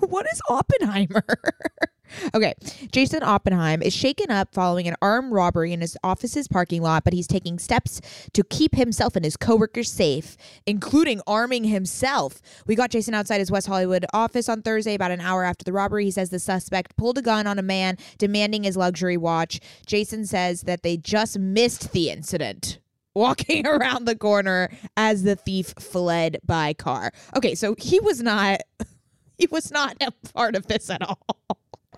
what 0.00 0.26
is 0.32 0.40
Oppenheimer? 0.48 1.24
okay. 2.34 2.54
Jason 2.90 3.22
Oppenheim 3.22 3.82
is 3.82 3.92
shaken 3.94 4.30
up 4.30 4.54
following 4.54 4.88
an 4.88 4.96
armed 5.02 5.32
robbery 5.32 5.72
in 5.72 5.80
his 5.80 5.96
office's 6.02 6.48
parking 6.48 6.82
lot, 6.82 7.04
but 7.04 7.12
he's 7.12 7.26
taking 7.26 7.58
steps 7.58 8.00
to 8.32 8.42
keep 8.44 8.74
himself 8.74 9.16
and 9.16 9.24
his 9.24 9.36
coworkers 9.36 9.90
safe, 9.90 10.36
including 10.66 11.20
arming 11.26 11.64
himself. 11.64 12.40
We 12.66 12.74
got 12.74 12.90
Jason 12.90 13.14
outside 13.14 13.38
his 13.38 13.50
West 13.50 13.66
Hollywood 13.66 14.06
office 14.12 14.48
on 14.48 14.62
Thursday, 14.62 14.94
about 14.94 15.10
an 15.10 15.20
hour 15.20 15.44
after 15.44 15.64
the 15.64 15.72
robbery. 15.72 16.04
He 16.04 16.10
says 16.10 16.30
the 16.30 16.38
suspect 16.38 16.96
pulled 16.96 17.18
a 17.18 17.22
gun 17.22 17.46
on 17.46 17.58
a 17.58 17.62
man 17.62 17.96
demanding 18.18 18.64
his 18.64 18.76
luxury 18.76 19.16
watch. 19.16 19.60
Jason 19.86 20.26
says 20.26 20.62
that 20.62 20.82
they 20.82 20.96
just 20.96 21.38
missed 21.38 21.92
the 21.92 22.10
incident. 22.10 22.78
Walking 23.14 23.66
around 23.66 24.04
the 24.04 24.14
corner 24.14 24.70
as 24.96 25.24
the 25.24 25.34
thief 25.34 25.74
fled 25.80 26.38
by 26.46 26.74
car. 26.74 27.10
Okay, 27.36 27.56
so 27.56 27.74
he 27.76 27.98
was 27.98 28.22
not 28.22 28.60
he 29.36 29.48
was 29.50 29.72
not 29.72 29.96
a 30.00 30.12
part 30.32 30.54
of 30.54 30.68
this 30.68 30.88
at 30.90 31.02
all. 31.02 31.18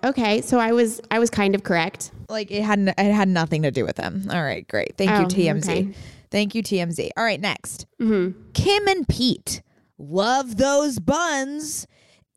Okay, 0.05 0.41
so 0.41 0.59
I 0.59 0.73
was 0.73 1.01
I 1.11 1.19
was 1.19 1.31
kind 1.31 1.55
of 1.55 1.63
correct. 1.63 2.11
Like 2.29 2.51
it 2.51 2.63
had 2.63 2.81
it 2.81 3.13
had 3.13 3.29
nothing 3.29 3.63
to 3.63 3.71
do 3.71 3.85
with 3.85 3.97
them. 3.97 4.27
All 4.31 4.43
right, 4.43 4.67
great. 4.67 4.97
Thank 4.99 5.11
you 5.11 5.17
Oh, 5.51 5.55
TMZ. 5.55 5.63
okay. 5.69 5.95
Thank 6.31 6.55
you 6.55 6.63
TMZ. 6.63 7.11
All 7.17 7.25
right, 7.25 7.41
next. 7.41 7.87
Mm-hmm. 8.01 8.51
Kim 8.55 8.89
and 8.89 9.07
Pete 9.09 9.63
love 9.99 10.57
those 10.57 10.99
buns. 10.99 11.87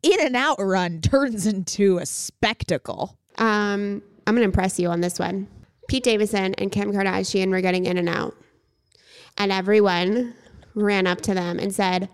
In 0.02 0.20
and 0.20 0.36
out 0.36 0.56
run 0.60 1.00
turns 1.00 1.46
into 1.46 1.98
a 1.98 2.06
spectacle. 2.06 3.18
Um, 3.38 4.02
I'm 4.26 4.34
gonna 4.34 4.42
impress 4.44 4.78
you 4.78 4.88
on 4.88 5.00
this 5.00 5.18
one. 5.18 5.48
Pete 5.88 6.04
Davidson 6.04 6.54
and 6.54 6.70
Kim 6.70 6.92
Kardashian 6.92 7.50
were 7.50 7.60
getting 7.60 7.86
in 7.86 7.96
and 7.96 8.08
out, 8.08 8.34
and 9.38 9.50
everyone 9.50 10.34
ran 10.74 11.06
up 11.06 11.20
to 11.22 11.34
them 11.34 11.58
and 11.58 11.74
said, 11.74 12.08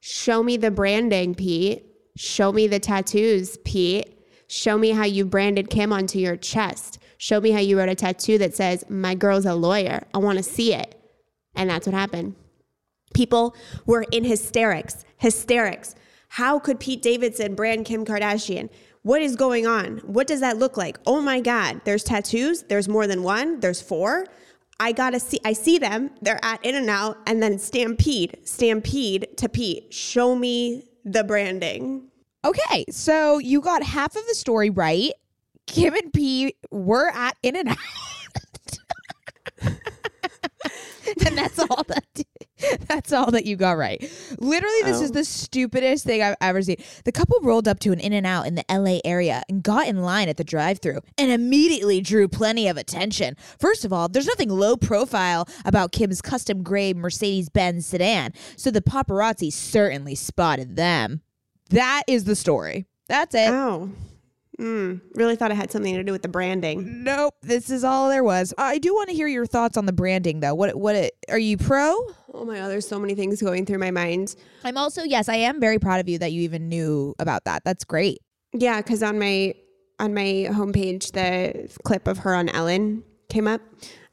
"Show 0.00 0.42
me 0.42 0.56
the 0.58 0.70
branding, 0.70 1.34
Pete. 1.34 1.84
Show 2.16 2.52
me 2.52 2.66
the 2.66 2.80
tattoos, 2.80 3.56
Pete. 3.64 4.06
Show 4.52 4.76
me 4.76 4.90
how 4.90 5.04
you 5.04 5.24
branded 5.24 5.70
Kim 5.70 5.92
onto 5.92 6.18
your 6.18 6.36
chest. 6.36 6.98
Show 7.18 7.40
me 7.40 7.52
how 7.52 7.60
you 7.60 7.78
wrote 7.78 7.88
a 7.88 7.94
tattoo 7.94 8.36
that 8.38 8.52
says 8.52 8.84
my 8.88 9.14
girl's 9.14 9.46
a 9.46 9.54
lawyer. 9.54 10.08
I 10.12 10.18
want 10.18 10.38
to 10.38 10.42
see 10.42 10.74
it." 10.74 11.00
And 11.54 11.70
that's 11.70 11.86
what 11.86 11.94
happened. 11.94 12.34
People 13.14 13.54
were 13.86 14.04
in 14.10 14.24
hysterics, 14.24 15.04
hysterics. 15.18 15.94
How 16.30 16.58
could 16.58 16.80
Pete 16.80 17.00
Davidson 17.00 17.54
brand 17.54 17.84
Kim 17.84 18.04
Kardashian? 18.04 18.70
What 19.02 19.22
is 19.22 19.36
going 19.36 19.68
on? 19.68 19.98
What 19.98 20.26
does 20.26 20.40
that 20.40 20.58
look 20.58 20.76
like? 20.76 20.98
Oh 21.06 21.20
my 21.20 21.40
God, 21.40 21.82
there's 21.84 22.02
tattoos. 22.02 22.64
There's 22.64 22.88
more 22.88 23.06
than 23.06 23.22
one. 23.22 23.60
There's 23.60 23.80
four. 23.80 24.26
I 24.80 24.90
gotta 24.90 25.20
see, 25.20 25.38
I 25.44 25.52
see 25.52 25.78
them. 25.78 26.10
They're 26.22 26.44
at 26.44 26.66
In 26.66 26.74
and 26.74 26.90
Out 26.90 27.18
and 27.24 27.40
then 27.40 27.56
Stampede, 27.60 28.38
Stampede 28.42 29.28
to 29.36 29.48
Pete. 29.48 29.94
Show 29.94 30.34
me 30.34 30.88
the 31.04 31.22
branding. 31.22 32.09
Okay, 32.44 32.84
so 32.90 33.38
you 33.38 33.60
got 33.60 33.82
half 33.82 34.16
of 34.16 34.26
the 34.26 34.34
story 34.34 34.70
right. 34.70 35.12
Kim 35.66 35.94
and 35.94 36.12
Pete 36.12 36.56
were 36.70 37.08
at 37.10 37.36
In 37.42 37.54
and 37.56 37.68
Out. 37.68 37.76
and 41.26 41.36
that's 41.36 41.58
all 41.58 41.84
that 41.88 42.04
that's 42.88 43.12
all 43.12 43.30
that 43.30 43.46
you 43.46 43.56
got 43.56 43.72
right. 43.78 44.00
Literally, 44.38 44.82
this 44.84 45.00
is 45.00 45.10
Oh. 45.10 45.14
the 45.14 45.24
stupidest 45.24 46.04
thing 46.04 46.22
I've 46.22 46.36
ever 46.40 46.60
seen. 46.62 46.76
The 47.04 47.12
couple 47.12 47.38
rolled 47.42 47.66
up 47.66 47.80
to 47.80 47.92
an 47.92 48.00
In 48.00 48.12
and 48.12 48.26
Out 48.26 48.46
in 48.46 48.54
the 48.54 48.64
LA 48.70 49.00
area 49.04 49.42
and 49.48 49.62
got 49.62 49.88
in 49.88 50.02
line 50.02 50.28
at 50.28 50.36
the 50.36 50.44
drive-through 50.44 51.00
and 51.18 51.30
immediately 51.30 52.00
drew 52.00 52.28
plenty 52.28 52.68
of 52.68 52.76
attention. 52.76 53.34
First 53.58 53.84
of 53.84 53.92
all, 53.92 54.08
there's 54.08 54.26
nothing 54.26 54.50
low 54.50 54.76
profile 54.76 55.48
about 55.64 55.92
Kim's 55.92 56.20
custom 56.20 56.62
gray 56.62 56.92
Mercedes-Benz 56.92 57.86
sedan, 57.86 58.32
so 58.56 58.70
the 58.70 58.82
paparazzi 58.82 59.52
certainly 59.52 60.14
spotted 60.14 60.76
them. 60.76 61.22
That 61.70 62.04
is 62.06 62.24
the 62.24 62.36
story. 62.36 62.86
That's 63.08 63.34
it. 63.34 63.48
Oh, 63.48 63.90
mm, 64.58 65.00
really 65.14 65.36
thought 65.36 65.50
it 65.50 65.56
had 65.56 65.70
something 65.70 65.94
to 65.94 66.04
do 66.04 66.12
with 66.12 66.22
the 66.22 66.28
branding. 66.28 67.02
Nope, 67.02 67.34
this 67.42 67.70
is 67.70 67.82
all 67.82 68.08
there 68.08 68.22
was. 68.22 68.52
I 68.58 68.78
do 68.78 68.94
want 68.94 69.08
to 69.08 69.14
hear 69.14 69.26
your 69.26 69.46
thoughts 69.46 69.76
on 69.76 69.86
the 69.86 69.92
branding, 69.92 70.40
though. 70.40 70.54
What 70.54 70.76
what 70.76 70.96
it, 70.96 71.14
are 71.28 71.38
you 71.38 71.56
pro? 71.56 71.92
Oh 72.32 72.44
my 72.44 72.56
God, 72.56 72.68
there's 72.68 72.86
so 72.86 72.98
many 72.98 73.14
things 73.14 73.42
going 73.42 73.66
through 73.66 73.78
my 73.78 73.90
mind. 73.90 74.36
I'm 74.64 74.76
also 74.76 75.02
yes, 75.02 75.28
I 75.28 75.36
am 75.36 75.60
very 75.60 75.78
proud 75.78 76.00
of 76.00 76.08
you 76.08 76.18
that 76.18 76.32
you 76.32 76.42
even 76.42 76.68
knew 76.68 77.14
about 77.18 77.44
that. 77.44 77.62
That's 77.64 77.84
great. 77.84 78.18
Yeah, 78.52 78.78
because 78.78 79.02
on 79.02 79.18
my 79.18 79.54
on 79.98 80.14
my 80.14 80.48
homepage, 80.50 81.12
the 81.12 81.70
clip 81.84 82.08
of 82.08 82.18
her 82.18 82.34
on 82.34 82.48
Ellen 82.48 83.04
came 83.28 83.46
up, 83.46 83.60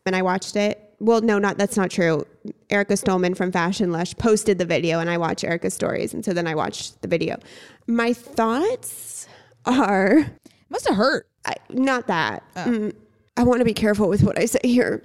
and 0.06 0.16
I 0.16 0.22
watched 0.22 0.56
it. 0.56 0.87
Well, 1.00 1.22
no, 1.22 1.38
not 1.38 1.58
that's 1.58 1.78
not 1.78 1.92
true. 1.92 2.26
Erica 2.70 2.94
Stolman 2.94 3.36
from 3.36 3.52
Fashion 3.52 3.92
Lush 3.92 4.16
posted 4.18 4.58
the 4.58 4.66
video, 4.66 5.00
and 5.00 5.10
I 5.10 5.18
watch 5.18 5.44
Erica's 5.44 5.74
stories, 5.74 6.14
and 6.14 6.26
so 6.26 6.34
then 6.34 6.48
I 6.48 6.56
watched 6.56 7.02
the 7.02 7.08
video. 7.08 7.38
My 7.86 8.14
thoughts 8.14 9.28
are 9.66 10.26
Must 10.70 10.88
have 10.88 10.98
hurt. 10.98 11.28
I, 11.46 11.54
not 11.70 12.08
that. 12.08 12.44
Mm, 12.56 12.94
I 13.38 13.44
want 13.44 13.60
to 13.60 13.66
be 13.66 13.74
careful 13.74 14.10
with 14.10 14.24
what 14.24 14.38
I 14.40 14.46
say 14.46 14.60
here. 14.64 15.04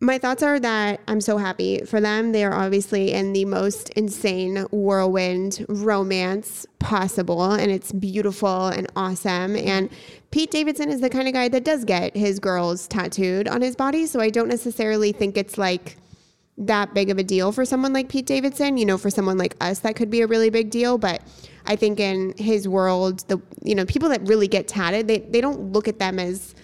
My 0.00 0.18
thoughts 0.18 0.42
are 0.42 0.60
that 0.60 1.00
I'm 1.08 1.22
so 1.22 1.38
happy 1.38 1.80
for 1.86 2.02
them. 2.02 2.32
They 2.32 2.44
are 2.44 2.52
obviously 2.52 3.12
in 3.12 3.32
the 3.32 3.46
most 3.46 3.88
insane 3.90 4.58
whirlwind 4.70 5.64
romance 5.70 6.66
possible, 6.78 7.52
and 7.52 7.70
it's 7.72 7.92
beautiful 7.92 8.66
and 8.66 8.86
awesome. 8.94 9.56
And 9.56 9.88
Pete 10.30 10.50
Davidson 10.50 10.90
is 10.90 11.00
the 11.00 11.08
kind 11.08 11.26
of 11.28 11.32
guy 11.32 11.48
that 11.48 11.64
does 11.64 11.86
get 11.86 12.14
his 12.14 12.38
girls 12.38 12.86
tattooed 12.86 13.48
on 13.48 13.62
his 13.62 13.74
body, 13.74 14.04
so 14.04 14.20
I 14.20 14.28
don't 14.28 14.48
necessarily 14.48 15.12
think 15.12 15.38
it's 15.38 15.56
like 15.56 15.96
that 16.58 16.92
big 16.92 17.08
of 17.08 17.16
a 17.16 17.24
deal 17.24 17.50
for 17.50 17.64
someone 17.64 17.94
like 17.94 18.10
Pete 18.10 18.26
Davidson. 18.26 18.76
You 18.76 18.84
know, 18.84 18.98
for 18.98 19.08
someone 19.08 19.38
like 19.38 19.56
us, 19.62 19.78
that 19.78 19.96
could 19.96 20.10
be 20.10 20.20
a 20.20 20.26
really 20.26 20.50
big 20.50 20.68
deal. 20.68 20.98
But 20.98 21.22
I 21.64 21.74
think 21.74 22.00
in 22.00 22.34
his 22.36 22.68
world, 22.68 23.26
the 23.28 23.40
you 23.62 23.74
know 23.74 23.86
people 23.86 24.10
that 24.10 24.20
really 24.28 24.46
get 24.46 24.68
tatted, 24.68 25.08
they 25.08 25.20
they 25.20 25.40
don't 25.40 25.72
look 25.72 25.88
at 25.88 25.98
them 25.98 26.18
as 26.18 26.54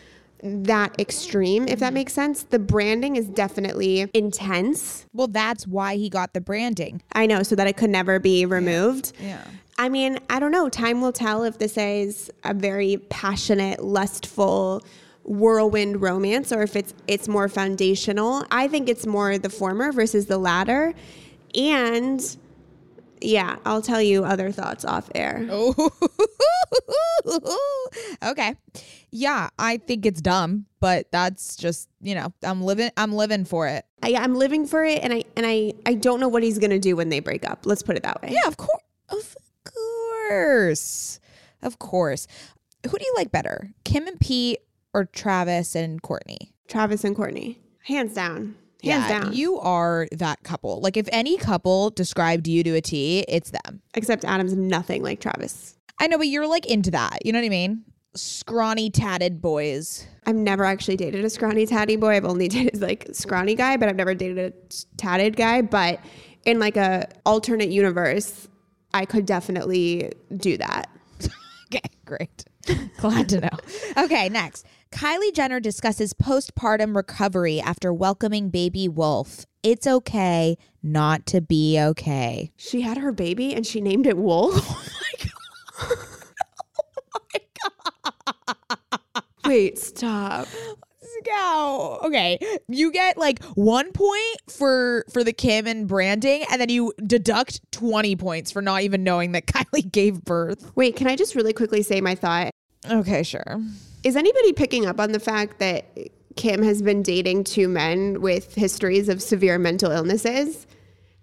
that 0.42 0.98
extreme, 0.98 1.68
if 1.68 1.78
that 1.78 1.86
mm-hmm. 1.86 1.94
makes 1.94 2.12
sense. 2.12 2.42
The 2.44 2.58
branding 2.58 3.16
is 3.16 3.28
definitely 3.28 4.10
intense. 4.12 5.06
Well, 5.12 5.28
that's 5.28 5.66
why 5.66 5.96
he 5.96 6.08
got 6.08 6.34
the 6.34 6.40
branding. 6.40 7.02
I 7.12 7.26
know, 7.26 7.42
so 7.42 7.54
that 7.54 7.66
it 7.66 7.76
could 7.76 7.90
never 7.90 8.18
be 8.18 8.44
removed. 8.44 9.12
Yeah. 9.20 9.44
I 9.78 9.88
mean, 9.88 10.18
I 10.28 10.38
don't 10.38 10.52
know. 10.52 10.68
Time 10.68 11.00
will 11.00 11.12
tell 11.12 11.44
if 11.44 11.58
this 11.58 11.76
is 11.78 12.30
a 12.44 12.54
very 12.54 12.98
passionate, 13.08 13.82
lustful 13.82 14.82
whirlwind 15.24 16.02
romance 16.02 16.50
or 16.52 16.62
if 16.62 16.74
it's 16.74 16.94
it's 17.06 17.28
more 17.28 17.48
foundational. 17.48 18.44
I 18.50 18.68
think 18.68 18.88
it's 18.88 19.06
more 19.06 19.38
the 19.38 19.48
former 19.48 19.92
versus 19.92 20.26
the 20.26 20.38
latter. 20.38 20.94
And 21.54 22.36
yeah, 23.20 23.56
I'll 23.64 23.82
tell 23.82 24.02
you 24.02 24.24
other 24.24 24.50
thoughts 24.50 24.84
off 24.84 25.08
air. 25.14 25.46
Oh. 25.50 25.90
okay. 28.30 28.56
Yeah, 29.14 29.50
I 29.58 29.76
think 29.76 30.06
it's 30.06 30.22
dumb, 30.22 30.64
but 30.80 31.12
that's 31.12 31.54
just, 31.56 31.90
you 32.00 32.14
know, 32.14 32.32
I'm 32.42 32.62
living 32.62 32.90
I'm 32.96 33.12
living 33.12 33.44
for 33.44 33.68
it. 33.68 33.84
I, 34.02 34.14
I'm 34.14 34.34
living 34.34 34.66
for 34.66 34.84
it 34.84 35.02
and 35.02 35.12
I 35.12 35.24
and 35.36 35.46
I 35.46 35.74
I 35.84 35.94
don't 35.94 36.18
know 36.18 36.28
what 36.28 36.42
he's 36.42 36.58
gonna 36.58 36.78
do 36.78 36.96
when 36.96 37.10
they 37.10 37.20
break 37.20 37.48
up. 37.48 37.66
Let's 37.66 37.82
put 37.82 37.96
it 37.96 38.02
that 38.04 38.22
way. 38.22 38.30
Yeah, 38.32 38.48
of 38.48 38.56
course. 38.56 38.82
Of 39.10 39.36
course. 39.64 41.20
Of 41.60 41.78
course. 41.78 42.26
Who 42.90 42.98
do 42.98 43.04
you 43.04 43.14
like 43.16 43.30
better? 43.30 43.72
Kim 43.84 44.06
and 44.08 44.18
Pete 44.18 44.60
or 44.94 45.04
Travis 45.04 45.76
and 45.76 46.00
Courtney? 46.00 46.54
Travis 46.68 47.04
and 47.04 47.14
Courtney. 47.14 47.60
Hands 47.84 48.12
down. 48.12 48.56
Hands 48.82 49.04
yeah, 49.08 49.20
down. 49.20 49.32
you 49.34 49.58
are 49.60 50.08
that 50.12 50.42
couple. 50.42 50.80
Like 50.80 50.96
if 50.96 51.08
any 51.12 51.36
couple 51.36 51.90
described 51.90 52.48
you 52.48 52.64
to 52.64 52.70
a 52.76 52.80
T, 52.80 53.26
it's 53.28 53.50
them. 53.50 53.82
Except 53.94 54.24
Adam's 54.24 54.56
nothing 54.56 55.02
like 55.02 55.20
Travis. 55.20 55.76
I 56.00 56.06
know, 56.08 56.18
but 56.18 56.26
you're 56.28 56.46
like 56.46 56.66
into 56.66 56.90
that. 56.92 57.24
You 57.24 57.32
know 57.32 57.38
what 57.38 57.46
I 57.46 57.50
mean? 57.50 57.84
Scrawny, 58.14 58.90
tatted 58.90 59.40
boys. 59.40 60.06
I've 60.26 60.36
never 60.36 60.64
actually 60.64 60.96
dated 60.96 61.24
a 61.24 61.30
scrawny 61.30 61.66
tatty 61.66 61.96
boy. 61.96 62.16
I've 62.16 62.24
only 62.24 62.48
dated 62.48 62.80
like 62.80 63.08
scrawny 63.12 63.54
guy, 63.54 63.76
but 63.76 63.88
I've 63.88 63.96
never 63.96 64.14
dated 64.14 64.38
a 64.38 64.52
tatted 64.96 65.36
guy. 65.36 65.62
But 65.62 66.00
in 66.44 66.58
like 66.58 66.76
a 66.76 67.08
alternate 67.24 67.70
universe, 67.70 68.48
I 68.94 69.06
could 69.06 69.26
definitely 69.26 70.12
do 70.36 70.56
that. 70.58 70.88
Okay, 71.74 71.88
great. 72.04 72.44
Glad 72.98 73.30
to 73.30 73.40
know. 73.40 73.48
Okay, 73.96 74.28
next. 74.28 74.66
Kylie 74.90 75.32
Jenner 75.32 75.58
discusses 75.58 76.12
postpartum 76.12 76.94
recovery 76.94 77.62
after 77.62 77.94
welcoming 77.94 78.50
baby 78.50 78.88
Wolf. 78.88 79.46
It's 79.62 79.86
okay 79.86 80.58
not 80.82 81.24
to 81.28 81.40
be 81.40 81.80
okay. 81.80 82.52
She 82.58 82.82
had 82.82 82.98
her 82.98 83.10
baby 83.10 83.54
and 83.54 83.66
she 83.66 83.80
named 83.80 84.06
it 84.06 84.18
Wolf. 84.18 84.52
Oh 84.54 86.08
Wait, 89.44 89.78
stop. 89.78 90.46
Go. 91.24 92.00
Okay. 92.04 92.38
You 92.68 92.90
get 92.90 93.16
like 93.16 93.42
one 93.54 93.92
point 93.92 94.40
for 94.48 95.04
for 95.12 95.22
the 95.22 95.32
Kim 95.32 95.68
and 95.68 95.86
branding, 95.86 96.44
and 96.50 96.60
then 96.60 96.68
you 96.68 96.92
deduct 97.06 97.60
20 97.70 98.16
points 98.16 98.50
for 98.50 98.60
not 98.60 98.82
even 98.82 99.04
knowing 99.04 99.32
that 99.32 99.46
Kylie 99.46 99.90
gave 99.90 100.24
birth. 100.24 100.72
Wait, 100.74 100.96
can 100.96 101.06
I 101.06 101.14
just 101.14 101.36
really 101.36 101.52
quickly 101.52 101.82
say 101.82 102.00
my 102.00 102.16
thought? 102.16 102.50
Okay, 102.90 103.22
sure. 103.22 103.60
Is 104.02 104.16
anybody 104.16 104.52
picking 104.52 104.86
up 104.86 104.98
on 104.98 105.12
the 105.12 105.20
fact 105.20 105.60
that 105.60 105.86
Kim 106.34 106.62
has 106.62 106.82
been 106.82 107.02
dating 107.02 107.44
two 107.44 107.68
men 107.68 108.20
with 108.20 108.54
histories 108.54 109.08
of 109.08 109.22
severe 109.22 109.58
mental 109.58 109.92
illnesses 109.92 110.66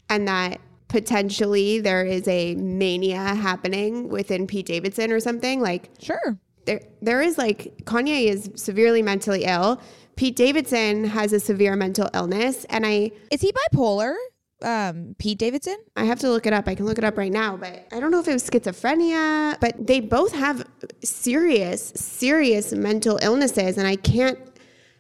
and 0.10 0.28
that 0.28 0.62
potentially 0.90 1.80
there 1.80 2.04
is 2.04 2.28
a 2.28 2.56
mania 2.56 3.18
happening 3.18 4.10
within 4.10 4.46
Pete 4.48 4.66
Davidson 4.66 5.12
or 5.12 5.20
something? 5.22 5.62
Like 5.62 5.90
Sure. 6.00 6.38
there 6.66 6.82
there 7.02 7.22
is 7.22 7.38
like 7.38 7.78
Kanye 7.86 8.26
is 8.26 8.50
severely 8.56 9.02
mentally 9.02 9.46
ill. 9.46 9.82
Pete 10.18 10.36
Davidson 10.36 11.06
has 11.06 11.32
a 11.32 11.40
severe 11.40 11.78
mental 11.78 12.10
illness 12.14 12.66
and 12.70 12.86
I 12.86 13.12
Is 13.32 13.40
he 13.40 13.54
bipolar? 13.54 14.14
Um, 14.62 15.16
Pete 15.18 15.38
Davidson? 15.38 15.78
I 15.96 16.04
have 16.04 16.20
to 16.20 16.30
look 16.30 16.46
it 16.46 16.52
up. 16.52 16.68
I 16.68 16.76
can 16.76 16.86
look 16.86 16.98
it 16.98 17.06
up 17.06 17.18
right 17.18 17.32
now, 17.32 17.56
but 17.56 17.88
I 17.94 18.02
don't 18.02 18.12
know 18.12 18.20
if 18.20 18.28
it 18.28 18.34
was 18.34 18.44
schizophrenia, 18.44 19.58
but 19.62 19.88
they 19.88 20.02
both 20.02 20.34
have 20.34 20.68
serious, 21.02 21.94
serious 21.96 22.74
mental 22.74 23.18
illnesses. 23.22 23.78
And 23.78 23.88
I 23.88 23.96
can't 23.96 24.38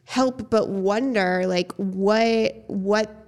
help 0.06 0.49
but 0.49 0.69
wonder, 0.69 1.43
like, 1.45 1.73
what, 1.73 2.63
what, 2.67 3.18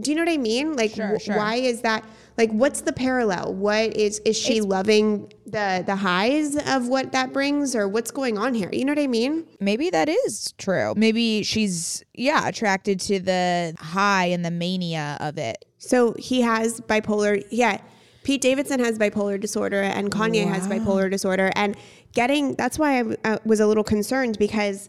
do 0.00 0.10
you 0.10 0.16
know 0.16 0.22
what 0.24 0.32
I 0.32 0.36
mean? 0.36 0.74
Like, 0.74 0.92
Sure, 0.92 1.18
sure. 1.18 1.36
why 1.36 1.56
is 1.56 1.82
that? 1.82 2.04
Like, 2.38 2.50
what's 2.52 2.80
the 2.82 2.92
parallel? 2.92 3.54
What 3.54 3.96
is, 3.96 4.20
is 4.24 4.36
she 4.36 4.60
loving 4.60 5.32
the, 5.44 5.82
the 5.84 5.96
highs 5.96 6.56
of 6.56 6.88
what 6.88 7.12
that 7.12 7.32
brings 7.32 7.76
or 7.76 7.86
what's 7.86 8.10
going 8.10 8.38
on 8.38 8.54
here? 8.54 8.70
You 8.72 8.84
know 8.84 8.92
what 8.92 9.02
I 9.02 9.08
mean? 9.08 9.46
Maybe 9.60 9.90
that 9.90 10.08
is 10.08 10.52
true. 10.56 10.94
Maybe 10.96 11.42
she's 11.42 12.02
yeah, 12.14 12.48
attracted 12.48 12.98
to 13.00 13.20
the 13.20 13.74
high 13.78 14.26
and 14.26 14.44
the 14.44 14.50
mania 14.50 15.18
of 15.20 15.36
it. 15.36 15.64
So 15.78 16.14
he 16.18 16.40
has 16.40 16.80
bipolar. 16.80 17.44
Yeah. 17.50 17.80
Pete 18.22 18.40
Davidson 18.40 18.80
has 18.80 18.98
bipolar 18.98 19.40
disorder 19.40 19.80
and 19.80 20.10
Kanye 20.10 20.46
has 20.46 20.66
bipolar 20.68 21.10
disorder. 21.10 21.50
And 21.56 21.76
getting, 22.12 22.54
that's 22.54 22.78
why 22.78 23.00
I 23.00 23.16
uh, 23.24 23.38
was 23.44 23.60
a 23.60 23.66
little 23.66 23.84
concerned 23.84 24.38
because 24.38 24.88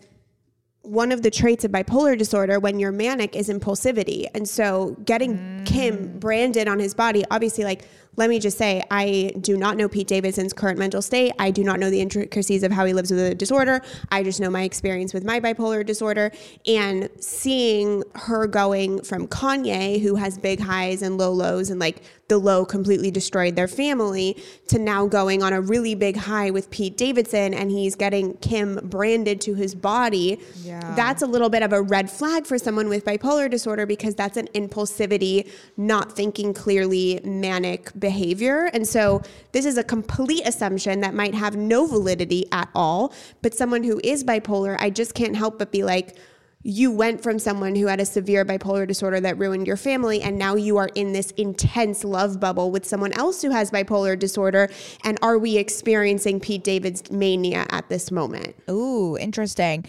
one 0.84 1.12
of 1.12 1.22
the 1.22 1.30
traits 1.30 1.63
of 1.63 1.72
bipolar 1.72 2.17
disorder 2.17 2.60
when 2.60 2.80
you're 2.80 2.91
manic 2.91 3.36
is 3.36 3.50
impulsivity. 3.50 4.26
And 4.34 4.48
so 4.50 4.96
getting 5.06 5.63
Kim 5.63 5.98
mm. 5.98 6.20
branded 6.20 6.67
on 6.67 6.80
his 6.80 6.94
body, 6.94 7.24
obviously, 7.30 7.63
like, 7.63 7.88
let 8.17 8.30
me 8.30 8.39
just 8.39 8.58
say, 8.58 8.84
I 8.91 9.34
do 9.39 9.56
not 9.56 9.78
know 9.78 9.88
Pete 9.88 10.08
Davidson's 10.08 10.52
current 10.52 10.78
mental 10.78 11.02
state. 11.02 11.32
I 11.39 11.50
do 11.50 11.63
not 11.63 11.80
know 11.80 11.89
the 11.89 12.02
intricacies 12.02 12.62
of 12.63 12.71
how 12.71 12.86
he 12.86 12.93
lives 12.93 13.10
with 13.10 13.19
a 13.19 13.34
disorder. 13.34 13.82
I 14.12 14.24
just 14.24 14.39
know 14.39 14.50
my 14.50 14.63
experience 14.63 15.13
with 15.13 15.24
my 15.24 15.39
bipolar 15.39 15.86
disorder. 15.86 16.32
And 16.67 17.10
seeing 17.19 18.04
her 18.15 18.47
going 18.47 19.02
from 19.04 19.28
Kanye, 19.28 20.02
who 20.02 20.15
has 20.15 20.38
big 20.38 20.60
highs 20.60 21.02
and 21.02 21.17
low 21.17 21.32
lows, 21.32 21.69
and 21.69 21.80
like 21.80 22.04
the 22.28 22.38
low 22.38 22.65
completely 22.65 23.12
destroyed 23.12 23.56
their 23.56 23.67
family, 23.67 24.41
to 24.67 24.80
now 24.80 25.06
going 25.06 25.41
on 25.41 25.54
a 25.54 25.62
really 25.62 25.95
big 25.95 26.17
high 26.17 26.50
with 26.50 26.69
Pete 26.69 26.97
Davidson, 26.97 27.54
and 27.54 27.71
he's 27.71 27.95
getting 27.95 28.36
Kim 28.38 28.76
branded 28.84 29.39
to 29.41 29.54
his 29.54 29.74
body. 29.74 30.39
Yeah. 30.63 30.95
That's 30.95 31.21
a 31.21 31.28
little 31.28 31.50
bit 31.50 31.63
of 31.63 31.71
a 31.71 31.82
red 31.82 32.10
flag 32.10 32.45
for 32.45 32.58
someone 32.58 32.89
with 32.89 33.06
bipolar 33.06 33.50
disorder 33.50 33.86
because 33.86 34.15
that's 34.15 34.38
an 34.38 34.47
impulsivity, 34.54 35.50
not 35.78 36.13
thinking 36.13 36.54
clearly, 36.54 37.19
manic 37.24 37.91
behavior. 38.02 38.70
And 38.74 38.86
so 38.86 39.22
this 39.54 39.66
is 39.66 39.78
a 39.78 39.84
complete 39.84 40.46
assumption 40.46 41.00
that 41.00 41.14
might 41.14 41.34
have 41.34 41.56
no 41.56 41.88
validity 41.88 42.46
at 42.52 42.68
all. 42.76 43.14
But 43.42 43.54
someone 43.54 43.84
who 43.84 44.02
is 44.04 44.26
bipolar, 44.26 44.76
I 44.78 44.90
just 44.90 45.14
can't 45.14 45.38
help 45.38 45.58
but 45.58 45.72
be 45.72 45.84
like, 45.84 46.18
you 46.64 46.92
went 46.92 47.24
from 47.24 47.40
someone 47.40 47.76
who 47.76 47.88
had 47.88 48.00
a 48.00 48.06
severe 48.06 48.46
bipolar 48.46 48.88
disorder 48.88 49.20
that 49.20 49.38
ruined 49.40 49.66
your 49.66 49.78
family, 49.78 50.22
and 50.22 50.38
now 50.38 50.56
you 50.56 50.78
are 50.78 50.90
in 50.94 51.12
this 51.12 51.32
intense 51.32 52.04
love 52.04 52.40
bubble 52.40 52.70
with 52.70 52.86
someone 52.86 53.14
else 53.14 53.42
who 53.42 53.50
has 53.50 53.72
bipolar 53.72 54.20
disorder. 54.20 54.70
And 55.04 55.18
are 55.24 55.40
we 55.40 55.58
experiencing 55.58 56.40
Pete 56.40 56.64
David's 56.64 57.10
mania 57.10 57.66
at 57.72 57.90
this 57.90 58.12
moment? 58.12 58.56
Ooh, 58.70 59.18
interesting. 59.18 59.86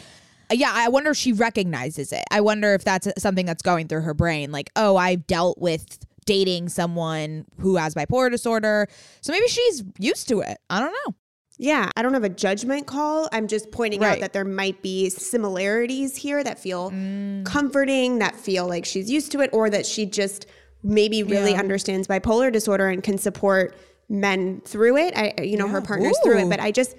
Uh, 0.50 0.54
Yeah, 0.54 0.70
I 0.72 0.88
wonder 0.88 1.10
if 1.10 1.18
she 1.18 1.34
recognizes 1.34 2.10
it. 2.10 2.24
I 2.30 2.40
wonder 2.40 2.72
if 2.72 2.84
that's 2.84 3.06
something 3.18 3.44
that's 3.44 3.62
going 3.62 3.88
through 3.88 4.02
her 4.02 4.14
brain. 4.14 4.50
Like, 4.50 4.70
oh, 4.74 4.96
I've 4.96 5.26
dealt 5.26 5.58
with 5.58 5.98
dating 6.24 6.68
someone 6.68 7.44
who 7.58 7.76
has 7.76 7.94
bipolar 7.94 8.30
disorder. 8.30 8.88
So 9.20 9.32
maybe 9.32 9.48
she's 9.48 9.82
used 9.98 10.28
to 10.28 10.40
it. 10.40 10.58
I 10.70 10.80
don't 10.80 10.92
know. 10.92 11.14
Yeah, 11.58 11.90
I 11.96 12.02
don't 12.02 12.14
have 12.14 12.24
a 12.24 12.28
judgment 12.28 12.86
call. 12.86 13.28
I'm 13.30 13.46
just 13.46 13.70
pointing 13.70 14.02
out 14.02 14.20
that 14.20 14.32
there 14.32 14.44
might 14.44 14.82
be 14.82 15.10
similarities 15.10 16.16
here 16.16 16.42
that 16.42 16.58
feel 16.58 16.90
mm. 16.90 17.44
comforting, 17.44 18.18
that 18.18 18.34
feel 18.34 18.66
like 18.66 18.84
she's 18.84 19.10
used 19.10 19.30
to 19.32 19.40
it, 19.40 19.50
or 19.52 19.70
that 19.70 19.86
she 19.86 20.06
just 20.06 20.46
maybe 20.82 21.22
really 21.22 21.52
Yeah. 21.52 21.60
understands 21.60 22.08
bipolar 22.08 22.50
disorder 22.50 22.88
and 22.88 23.02
can 23.02 23.16
support 23.18 23.76
men 24.08 24.60
through 24.64 24.96
it. 24.96 25.16
I, 25.16 25.34
you 25.42 25.56
know, 25.56 25.68
her 25.68 25.80
partners 25.80 26.18
through 26.24 26.38
it. 26.38 26.48
But 26.48 26.58
I 26.58 26.72
just, 26.72 26.96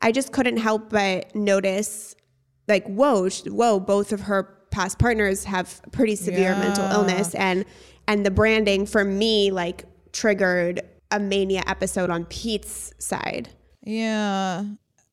I 0.00 0.12
just 0.12 0.32
couldn't 0.32 0.58
help 0.58 0.88
but 0.88 1.34
notice, 1.34 2.14
like, 2.68 2.86
whoa, 2.86 3.28
whoa, 3.28 3.80
both 3.80 4.12
of 4.12 4.20
her 4.22 4.44
past 4.70 4.98
partners 4.98 5.44
have 5.44 5.80
pretty 5.92 6.16
severe 6.16 6.54
mental 6.56 6.84
illness, 6.90 7.34
and 7.34 7.64
and 8.08 8.24
the 8.24 8.30
branding 8.30 8.86
for 8.86 9.04
me 9.04 9.50
like 9.50 9.84
triggered 10.12 10.80
a 11.10 11.20
mania 11.20 11.62
episode 11.66 12.10
on 12.10 12.24
Pete's 12.26 12.92
side. 12.98 13.48
Yeah. 13.82 14.64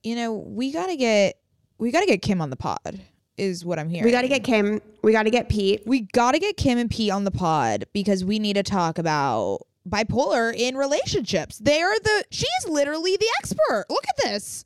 You 0.03 0.15
know, 0.15 0.33
we 0.33 0.71
got 0.71 0.87
to 0.87 0.95
get 0.95 1.37
we 1.77 1.91
got 1.91 2.01
to 2.01 2.05
get 2.05 2.21
Kim 2.21 2.41
on 2.41 2.49
the 2.49 2.55
pod 2.55 3.01
is 3.37 3.65
what 3.65 3.79
I'm 3.79 3.89
hearing. 3.89 4.05
We 4.05 4.11
got 4.11 4.21
to 4.21 4.27
get 4.27 4.43
Kim. 4.43 4.81
We 5.01 5.11
got 5.11 5.23
to 5.23 5.29
get 5.29 5.49
Pete. 5.49 5.83
we 5.85 6.01
got 6.01 6.33
to 6.33 6.39
get 6.39 6.57
Kim 6.57 6.77
and 6.77 6.89
Pete 6.89 7.11
on 7.11 7.23
the 7.23 7.31
pod 7.31 7.85
because 7.93 8.23
we 8.23 8.39
need 8.39 8.53
to 8.53 8.63
talk 8.63 8.97
about 8.97 9.59
bipolar 9.87 10.53
in 10.55 10.77
relationships. 10.77 11.57
They 11.59 11.81
are 11.81 11.99
the 11.99 12.25
she 12.31 12.47
is 12.59 12.69
literally 12.69 13.17
the 13.17 13.27
expert. 13.39 13.85
Look 13.89 14.05
at 14.07 14.17
this. 14.23 14.65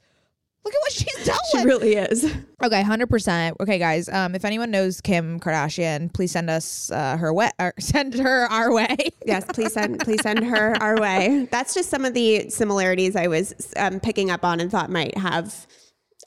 Look 0.67 0.73
at 0.73 0.81
what 0.81 0.91
she's 0.91 1.25
done 1.25 1.37
She 1.51 1.57
with. 1.59 1.65
really 1.65 1.93
is. 1.93 2.35
Okay, 2.61 2.81
hundred 2.81 3.07
percent. 3.09 3.55
Okay, 3.61 3.79
guys. 3.79 4.09
Um, 4.09 4.35
if 4.35 4.43
anyone 4.43 4.69
knows 4.69 4.99
Kim 4.99 5.39
Kardashian, 5.39 6.13
please 6.13 6.31
send 6.31 6.49
us 6.49 6.91
uh, 6.91 7.15
her 7.15 7.33
way. 7.33 7.49
Or 7.59 7.73
send 7.79 8.15
her 8.15 8.47
our 8.51 8.73
way. 8.73 8.97
Yes, 9.25 9.45
please 9.53 9.71
send 9.71 9.99
please 10.01 10.21
send 10.21 10.43
her 10.43 10.75
our 10.83 10.99
way. 10.99 11.47
That's 11.51 11.73
just 11.73 11.89
some 11.89 12.03
of 12.03 12.13
the 12.13 12.49
similarities 12.49 13.15
I 13.15 13.27
was 13.27 13.53
um, 13.77 14.01
picking 14.01 14.29
up 14.29 14.43
on 14.43 14.59
and 14.59 14.69
thought 14.69 14.89
might 14.89 15.17
have 15.17 15.65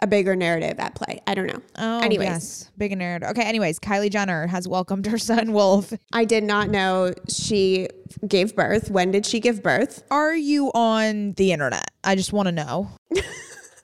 a 0.00 0.06
bigger 0.06 0.34
narrative 0.34 0.78
at 0.78 0.94
play. 0.94 1.20
I 1.26 1.34
don't 1.34 1.46
know. 1.46 1.60
Oh, 1.76 2.00
Anyways, 2.00 2.26
yes, 2.26 2.70
big 2.78 2.92
nerd. 2.98 3.22
Okay. 3.28 3.42
Anyways, 3.42 3.78
Kylie 3.78 4.10
Jenner 4.10 4.46
has 4.46 4.66
welcomed 4.66 5.04
her 5.06 5.18
son 5.18 5.52
Wolf. 5.52 5.92
I 6.14 6.24
did 6.24 6.44
not 6.44 6.70
know 6.70 7.12
she 7.28 7.88
gave 8.26 8.56
birth. 8.56 8.90
When 8.90 9.10
did 9.10 9.26
she 9.26 9.38
give 9.40 9.62
birth? 9.62 10.02
Are 10.10 10.34
you 10.34 10.68
on 10.72 11.32
the 11.34 11.52
internet? 11.52 11.90
I 12.02 12.14
just 12.14 12.32
want 12.32 12.46
to 12.46 12.52
know. 12.52 12.88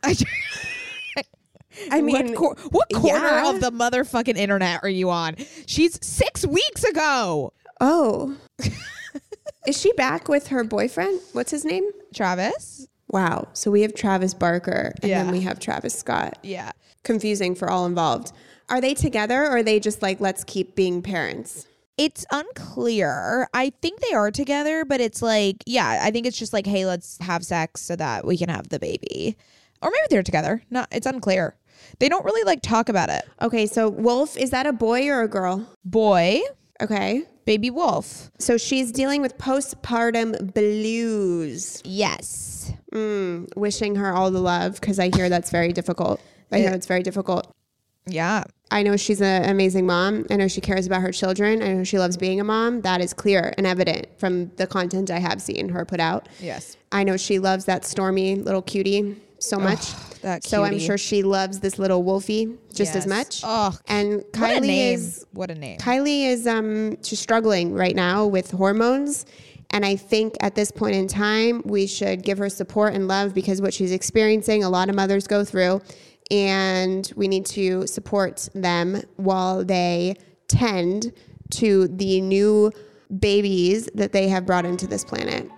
I 0.03 0.15
I 1.91 2.01
mean, 2.01 2.29
what, 2.29 2.37
cor- 2.37 2.57
what 2.71 2.89
corner 2.95 3.27
yeah. 3.27 3.51
of 3.51 3.61
the 3.61 3.71
motherfucking 3.71 4.37
internet 4.37 4.83
are 4.83 4.89
you 4.89 5.11
on? 5.11 5.37
She's 5.67 5.99
six 6.05 6.47
weeks 6.47 6.85
ago. 6.85 7.53
oh, 7.81 8.37
is 9.67 9.79
she 9.79 9.93
back 9.93 10.29
with 10.29 10.49
her 10.49 10.65
boyfriend? 10.65 11.21
What's 11.33 11.51
his 11.51 11.65
name? 11.65 11.85
Travis. 12.15 12.87
Wow. 13.09 13.49
So 13.53 13.71
we 13.71 13.83
have 13.83 13.95
Travis 13.95 14.33
Barker 14.35 14.93
and 15.03 15.11
Yeah. 15.11 15.23
then 15.23 15.33
we 15.33 15.41
have 15.43 15.59
Travis 15.61 15.97
Scott. 15.99 16.39
Yeah. 16.43 16.73
Confusing 17.05 17.55
for 17.55 17.71
all 17.71 17.85
involved. 17.87 18.33
Are 18.69 18.81
they 18.81 18.95
together 18.95 19.43
or 19.45 19.59
are 19.59 19.63
they 19.63 19.79
just 19.79 20.03
like, 20.03 20.19
let's 20.21 20.45
keep 20.45 20.75
being 20.75 21.03
parents? 21.03 21.67
It's 21.99 22.27
unclear. 22.33 23.49
I 23.55 23.71
think 23.81 24.01
they 24.01 24.13
are 24.15 24.31
together, 24.31 24.85
but 24.85 25.01
it's 25.01 25.23
like, 25.23 25.57
yeah, 25.67 26.01
I 26.03 26.11
think 26.11 26.27
it's 26.27 26.39
just 26.39 26.53
like, 26.53 26.67
hey, 26.67 26.85
let's 26.85 27.17
have 27.21 27.45
sex 27.45 27.81
so 27.83 27.97
that 27.97 28.27
we 28.27 28.37
can 28.37 28.49
have 28.49 28.69
the 28.71 28.79
baby. 28.79 29.37
Or 29.83 29.91
maybe 29.91 30.07
they're 30.11 30.23
together. 30.23 30.63
No, 30.71 30.85
it's 30.91 31.07
unclear. 31.07 31.57
They 31.99 32.09
don't 32.09 32.25
really 32.25 32.43
like 32.45 32.63
talk 32.63 32.89
about 32.89 33.11
it. 33.11 33.25
Okay. 33.41 33.67
So 33.67 33.89
Wolf, 33.89 34.37
is 34.37 34.51
that 34.51 34.67
a 34.67 34.73
boy 34.73 35.09
or 35.09 35.23
a 35.23 35.29
girl? 35.29 35.67
Boy, 35.85 36.41
Okay. 36.83 37.23
baby 37.45 37.71
wolf. 37.71 38.31
So 38.39 38.57
she's 38.59 38.93
dealing 38.93 39.23
with 39.23 39.39
postpartum 39.39 40.53
blues. 40.53 41.81
Yes. 41.85 42.73
Mm, 42.93 43.49
wishing 43.57 43.97
her 43.97 44.13
all 44.13 44.31
the 44.31 44.41
love 44.41 44.81
because 44.81 44.99
I 44.99 45.11
hear 45.15 45.29
that's 45.29 45.51
very 45.51 45.73
difficult. 45.73 46.21
I 46.53 46.61
know 46.61 46.73
it's 46.73 46.87
very 46.87 47.03
difficult. 47.03 47.53
Yeah. 48.07 48.45
I 48.71 48.83
know 48.83 48.97
she's 48.97 49.21
an 49.21 49.49
amazing 49.49 49.87
mom. 49.87 50.27
I 50.31 50.37
know 50.37 50.49
she 50.49 50.61
cares 50.61 50.87
about 50.87 51.03
her 51.03 51.13
children. 51.13 51.63
I 51.63 51.73
know 51.73 51.85
she 51.85 51.99
loves 51.99 52.17
being 52.17 52.41
a 52.41 52.45
mom. 52.45 52.81
That 52.83 53.01
is 53.01 53.13
clear 53.13 53.53
and 53.57 53.67
evident 53.67 54.07
from 54.19 54.49
the 54.57 54.67
content 54.67 55.11
I 55.11 55.19
have 55.19 55.41
seen 55.43 55.69
her 55.71 55.85
put 55.85 55.99
out. 56.01 56.29
Yes. 56.41 56.77
I 56.93 57.05
know 57.05 57.17
she 57.17 57.39
loves 57.39 57.65
that 57.67 57.83
Stormi 57.83 58.43
little 58.45 58.63
cutie 58.63 59.17
so 59.39 59.59
much. 59.59 59.95
that 60.23 60.45
so 60.45 60.65
I'm 60.65 60.79
sure 60.79 60.99
she 60.99 61.23
loves 61.23 61.61
this 61.61 61.79
little 61.79 62.03
Wolfie 62.03 62.57
just 62.73 62.97
as 62.97 63.07
much. 63.07 63.43
Oh, 63.45 63.77
and 63.87 64.23
Kylie 64.33 64.93
is 64.93 65.27
what 65.33 65.51
a 65.51 65.55
name. 65.55 65.79
Kylie 65.79 66.27
is 66.27 66.47
um 66.47 67.03
she's 67.03 67.21
struggling 67.21 67.73
right 67.75 67.95
now 67.95 68.27
with 68.27 68.51
hormones. 68.51 69.27
And 69.71 69.85
I 69.85 69.97
think 69.97 70.35
at 70.41 70.55
this 70.55 70.71
point 70.71 70.95
in 70.95 71.09
time, 71.09 71.61
we 71.65 71.87
should 71.89 72.23
give 72.23 72.39
her 72.39 72.49
support 72.49 72.95
and 72.95 73.09
love 73.09 73.35
because 73.35 73.61
what 73.61 73.75
she's 73.75 73.91
experiencing, 73.91 74.63
a 74.63 74.71
lot 74.71 74.89
of 74.89 74.95
mothers 74.95 75.27
go 75.27 75.45
through. 75.45 75.83
And 76.31 77.13
we 77.17 77.29
need 77.29 77.47
to 77.47 77.87
support 77.87 78.49
them 78.55 79.03
while 79.17 79.65
they 79.65 80.15
tend 80.49 81.13
to 81.51 81.89
the 81.89 82.21
new 82.21 82.73
babies 83.19 83.89
that 83.95 84.13
they 84.13 84.29
have 84.29 84.47
brought 84.47 84.67
into 84.67 84.87
this 84.87 85.05
planet. 85.05 85.49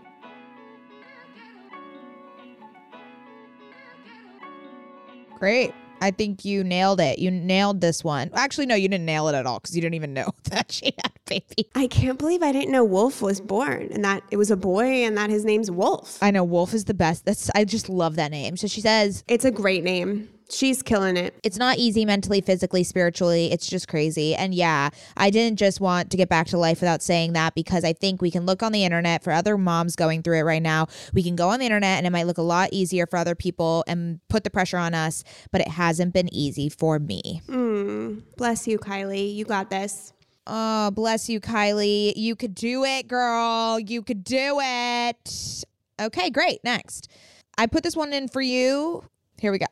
Great. 5.38 5.72
I 6.00 6.10
think 6.10 6.44
you 6.44 6.62
nailed 6.62 7.00
it. 7.00 7.18
You 7.18 7.30
nailed 7.30 7.80
this 7.80 8.04
one. 8.04 8.30
Actually, 8.34 8.66
no, 8.66 8.74
you 8.74 8.88
didn't 8.88 9.04
nail 9.04 9.28
it 9.28 9.34
at 9.34 9.46
all 9.46 9.58
because 9.58 9.74
you 9.74 9.82
didn't 9.82 9.94
even 9.94 10.14
know 10.14 10.30
that 10.44 10.70
she 10.70 10.86
had 10.86 11.12
a 11.14 11.20
baby. 11.28 11.68
I 11.74 11.86
can't 11.86 12.18
believe 12.18 12.42
I 12.42 12.52
didn't 12.52 12.70
know 12.70 12.84
Wolf 12.84 13.20
was 13.20 13.40
born 13.40 13.88
and 13.92 14.04
that 14.04 14.22
it 14.30 14.36
was 14.36 14.50
a 14.50 14.56
boy 14.56 14.84
and 14.84 15.16
that 15.16 15.30
his 15.30 15.44
name's 15.44 15.70
Wolf. 15.70 16.18
I 16.22 16.30
know 16.30 16.44
Wolf 16.44 16.74
is 16.74 16.84
the 16.84 16.94
best. 16.94 17.24
That's 17.24 17.50
I 17.54 17.64
just 17.64 17.88
love 17.88 18.16
that 18.16 18.30
name. 18.30 18.56
So 18.56 18.66
she 18.66 18.80
says 18.80 19.24
It's 19.28 19.44
a 19.44 19.50
great 19.50 19.84
name. 19.84 20.28
She's 20.50 20.82
killing 20.82 21.16
it. 21.18 21.38
it's 21.44 21.58
not 21.58 21.76
easy 21.76 22.06
mentally, 22.06 22.40
physically, 22.40 22.82
spiritually. 22.82 23.52
It's 23.52 23.66
just 23.66 23.86
crazy. 23.86 24.34
And 24.34 24.54
yeah, 24.54 24.88
I 25.16 25.28
didn't 25.28 25.58
just 25.58 25.78
want 25.80 26.10
to 26.10 26.16
get 26.16 26.30
back 26.30 26.46
to 26.48 26.58
life 26.58 26.80
without 26.80 27.02
saying 27.02 27.34
that 27.34 27.54
because 27.54 27.84
I 27.84 27.92
think 27.92 28.22
we 28.22 28.30
can 28.30 28.46
look 28.46 28.62
on 28.62 28.72
the 28.72 28.84
internet 28.84 29.22
for 29.22 29.32
other 29.32 29.58
moms 29.58 29.94
going 29.94 30.22
through 30.22 30.38
it 30.38 30.42
right 30.42 30.62
now. 30.62 30.86
We 31.12 31.22
can 31.22 31.36
go 31.36 31.50
on 31.50 31.58
the 31.60 31.66
internet 31.66 31.98
and 31.98 32.06
it 32.06 32.10
might 32.10 32.26
look 32.26 32.38
a 32.38 32.42
lot 32.42 32.70
easier 32.72 33.06
for 33.06 33.18
other 33.18 33.34
people 33.34 33.84
and 33.86 34.20
put 34.28 34.42
the 34.42 34.50
pressure 34.50 34.78
on 34.78 34.94
us, 34.94 35.22
but 35.52 35.60
it 35.60 35.68
hasn't 35.68 36.14
been 36.14 36.32
easy 36.34 36.70
for 36.70 36.98
me. 36.98 37.42
Mm, 37.46 38.22
bless 38.36 38.66
you, 38.66 38.78
Kylie. 38.78 39.34
You 39.34 39.44
got 39.44 39.68
this. 39.68 40.14
Oh, 40.46 40.90
bless 40.92 41.28
you, 41.28 41.40
Kylie. 41.40 42.14
You 42.16 42.34
could 42.34 42.54
do 42.54 42.84
it, 42.84 43.06
girl. 43.06 43.78
You 43.78 44.02
could 44.02 44.24
do 44.24 44.60
it. 44.62 45.64
Okay, 46.00 46.30
great. 46.30 46.64
Next. 46.64 47.10
I 47.58 47.66
put 47.66 47.82
this 47.82 47.94
one 47.96 48.14
in 48.14 48.28
for 48.28 48.40
you. 48.40 49.04
Here 49.38 49.52
we 49.52 49.58
go. 49.58 49.66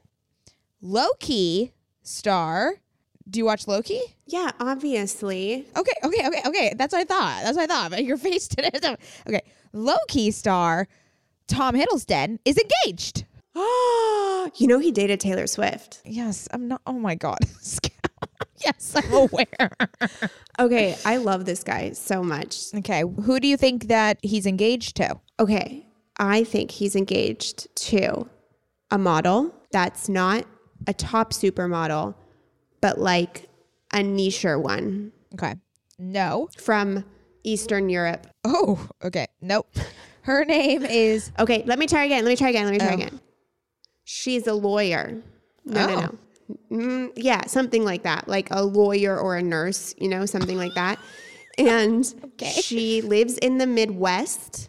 Loki 0.80 1.72
star. 2.02 2.74
Do 3.28 3.38
you 3.38 3.44
watch 3.44 3.66
Loki? 3.66 4.00
Yeah, 4.26 4.52
obviously. 4.60 5.66
Okay, 5.76 5.92
okay, 6.04 6.26
okay, 6.28 6.42
okay. 6.46 6.74
That's 6.76 6.92
what 6.92 7.00
I 7.00 7.04
thought. 7.04 7.40
That's 7.42 7.56
what 7.56 7.68
I 7.70 7.74
thought. 7.74 7.90
But 7.90 8.04
your 8.04 8.16
face 8.16 8.46
today. 8.48 8.70
Is 8.72 8.84
okay. 9.26 9.42
Loki 9.72 10.30
star 10.30 10.88
Tom 11.46 11.74
Hiddleston 11.74 12.38
is 12.44 12.58
engaged. 12.58 13.24
Oh, 13.54 14.50
you 14.56 14.66
know 14.66 14.78
he 14.78 14.92
dated 14.92 15.20
Taylor 15.20 15.46
Swift. 15.46 16.00
Yes, 16.04 16.48
I'm 16.52 16.68
not. 16.68 16.82
Oh 16.86 16.92
my 16.92 17.14
God. 17.14 17.38
yes, 18.64 18.94
I'm 18.96 19.12
aware. 19.12 19.70
Okay, 20.58 20.96
I 21.04 21.18
love 21.18 21.44
this 21.44 21.62
guy 21.62 21.92
so 21.92 22.22
much. 22.22 22.74
okay. 22.74 23.02
Who 23.02 23.38
do 23.40 23.46
you 23.46 23.58
think 23.58 23.88
that 23.88 24.16
he's 24.22 24.46
engaged 24.46 24.96
to? 24.96 25.20
Okay, 25.38 25.86
I 26.18 26.44
think 26.44 26.70
he's 26.70 26.96
engaged 26.96 27.68
to 27.88 28.26
a 28.90 28.96
model 28.96 29.54
that's 29.70 30.08
not 30.08 30.46
a 30.86 30.94
top 30.94 31.32
supermodel, 31.32 32.14
but 32.80 32.98
like 32.98 33.48
a 33.92 33.98
nicher 33.98 34.60
one 34.60 35.12
Okay. 35.34 35.54
No. 35.98 36.48
from 36.58 37.04
Eastern 37.44 37.88
Europe. 37.88 38.26
Oh, 38.44 38.88
okay. 39.04 39.26
Nope. 39.40 39.68
Her 40.22 40.44
name 40.44 40.84
is 40.84 41.30
Okay, 41.38 41.62
let 41.66 41.78
me 41.78 41.86
try 41.86 42.04
again. 42.04 42.24
Let 42.24 42.30
me 42.30 42.36
try 42.36 42.48
again. 42.50 42.64
Let 42.64 42.72
me 42.72 42.78
try 42.78 42.90
Oh. 42.90 42.94
again. 42.94 43.20
She's 44.04 44.46
a 44.46 44.54
lawyer. 44.54 45.22
No, 45.64 45.86
no, 45.86 45.94
Oh. 45.94 46.00
no. 46.00 46.18
Mm, 46.70 47.12
yeah, 47.16 47.44
something 47.46 47.84
like 47.84 48.04
that, 48.04 48.28
like 48.28 48.48
a 48.52 48.62
lawyer 48.62 49.18
or 49.18 49.36
a 49.36 49.42
nurse, 49.42 49.94
you 49.98 50.08
know, 50.08 50.26
something 50.26 50.56
like 50.56 50.74
that. 50.74 50.98
And 51.58 52.04
she 52.62 53.00
lives 53.02 53.36
in 53.38 53.58
the 53.58 53.66
Midwest, 53.66 54.68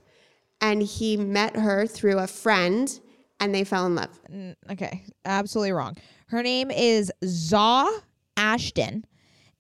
and 0.60 0.82
he 0.82 1.18
met 1.18 1.56
her 1.56 1.86
through 1.86 2.18
a 2.18 2.26
friend, 2.28 3.00
and 3.40 3.54
they 3.54 3.64
fell 3.64 3.86
in 3.86 3.96
love. 3.96 4.20
okay. 4.72 5.04
Absolutely 5.26 5.72
wrong. 5.72 5.96
Her 6.28 6.44
name 6.44 6.72
is 6.72 7.12
Zawe 7.24 8.02
Ashton, 8.36 9.06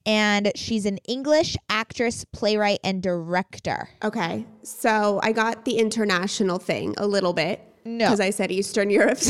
and 0.05 0.51
she's 0.55 0.85
an 0.85 0.97
English 1.07 1.55
actress, 1.69 2.25
playwright, 2.25 2.79
and 2.83 3.01
director. 3.01 3.89
Okay, 4.03 4.45
so 4.63 5.19
I 5.23 5.31
got 5.31 5.65
the 5.65 5.77
international 5.77 6.59
thing 6.59 6.93
a 6.97 7.07
little 7.07 7.33
bit. 7.33 7.61
No. 7.85 8.05
Because 8.05 8.19
I 8.19 8.31
said 8.31 8.51
Eastern 8.51 8.89
Europe. 8.89 9.19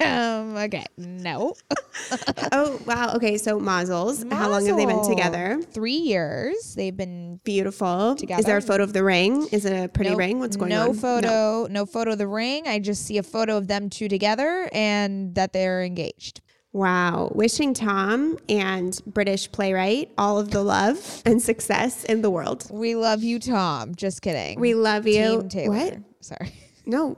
Um. 0.00 0.56
Okay. 0.56 0.84
No. 0.96 1.54
oh, 2.52 2.80
wow. 2.86 3.14
Okay, 3.14 3.38
so 3.38 3.58
Mazel's. 3.58 4.24
How 4.30 4.50
long 4.50 4.66
have 4.66 4.76
they 4.76 4.86
been 4.86 5.06
together? 5.06 5.60
Three 5.70 5.92
years. 5.92 6.74
They've 6.74 6.96
been 6.96 7.40
Beautiful. 7.44 8.16
Together. 8.16 8.40
Is 8.40 8.46
there 8.46 8.56
a 8.56 8.62
photo 8.62 8.82
of 8.82 8.92
the 8.92 9.04
ring? 9.04 9.46
Is 9.52 9.64
it 9.64 9.72
a 9.72 9.88
pretty 9.88 10.10
no, 10.10 10.16
ring? 10.16 10.38
What's 10.40 10.56
going 10.56 10.72
on? 10.72 10.84
no 10.84 10.90
on? 10.90 10.96
Photo, 10.96 11.66
no. 11.70 11.86
photo 11.86 12.12
of 12.12 12.18
the 12.18 12.26
ring. 12.26 12.66
I 12.66 12.78
just 12.78 13.06
see 13.06 13.18
a 13.18 13.22
photo 13.22 13.56
of 13.56 13.68
them 13.68 13.88
two 13.88 14.08
together 14.08 14.68
and 14.72 15.34
that 15.36 15.52
they're 15.52 15.82
engaged. 15.82 16.40
Wow. 16.72 17.32
Wishing 17.34 17.72
Tom 17.72 18.38
and 18.48 19.00
British 19.06 19.50
playwright 19.50 20.10
all 20.18 20.38
of 20.38 20.50
the 20.50 20.62
love 20.62 21.22
and 21.24 21.40
success 21.40 22.04
in 22.04 22.20
the 22.20 22.30
world. 22.30 22.66
We 22.70 22.94
love 22.96 23.22
you, 23.22 23.38
Tom. 23.38 23.94
Just 23.94 24.20
kidding. 24.20 24.60
We 24.60 24.74
love 24.74 25.06
you. 25.06 25.48
What? 25.66 25.98
Sorry. 26.20 26.52
No. 26.84 27.16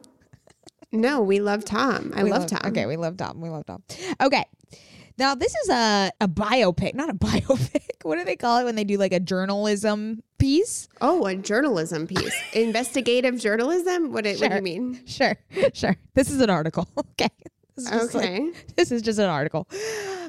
No, 0.92 1.20
we 1.20 1.40
love 1.40 1.64
Tom. 1.64 2.12
I 2.16 2.22
We 2.24 2.30
love, 2.30 2.46
Tom. 2.46 2.60
Okay, 2.66 2.86
we 2.86 2.96
love 2.96 3.16
Tom. 3.16 3.40
We 3.40 3.48
love 3.50 3.66
Tom. 3.66 3.82
Okay. 4.20 4.44
Now 5.18 5.34
this 5.34 5.52
is 5.64 5.68
a 5.70 6.10
a 6.20 6.28
biopic, 6.28 6.94
not 6.94 7.10
a 7.10 7.14
biopic. 7.28 7.82
What 8.04 8.16
do 8.18 8.24
they 8.24 8.36
call 8.36 8.58
it 8.58 8.64
when 8.64 8.76
they 8.76 8.84
do 8.84 8.96
like 8.96 9.12
a 9.12 9.20
journalism 9.20 10.22
piece? 10.38 10.88
Oh, 11.00 11.26
a 11.26 11.34
journalism 11.34 12.06
piece. 12.06 12.34
Investigative 12.54 13.38
journalism? 13.38 14.12
What, 14.12 14.24
it, 14.26 14.40
what 14.40 14.50
do 14.50 14.56
you 14.56 14.62
mean? 14.62 15.02
Sure, 15.06 15.34
sure. 15.74 15.96
This 16.14 16.30
is 16.30 16.40
an 16.40 16.50
article. 16.50 16.88
Okay. 16.98 17.28
This 17.76 17.84
is 17.86 17.90
just 17.90 18.14
like- 18.14 18.24
Okay. 18.30 18.50
this 18.76 18.92
is 18.92 19.02
just 19.02 19.18
an 19.18 19.28
article. 19.28 19.68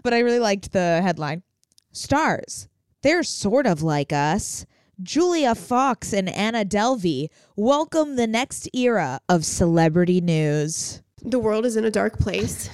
But 0.03 0.13
I 0.13 0.19
really 0.19 0.39
liked 0.39 0.71
the 0.71 1.01
headline. 1.03 1.43
Stars. 1.91 2.67
They're 3.01 3.23
sort 3.23 3.65
of 3.67 3.81
like 3.83 4.11
us. 4.13 4.65
Julia 5.01 5.55
Fox 5.55 6.11
and 6.11 6.27
Anna 6.27 6.65
Delvey 6.65 7.29
welcome 7.55 8.17
the 8.17 8.27
next 8.27 8.67
era 8.75 9.21
of 9.29 9.45
celebrity 9.45 10.19
news. 10.19 11.01
The 11.23 11.39
world 11.39 11.65
is 11.65 11.77
in 11.77 11.85
a 11.85 11.91
dark 11.91 12.19
place. 12.19 12.69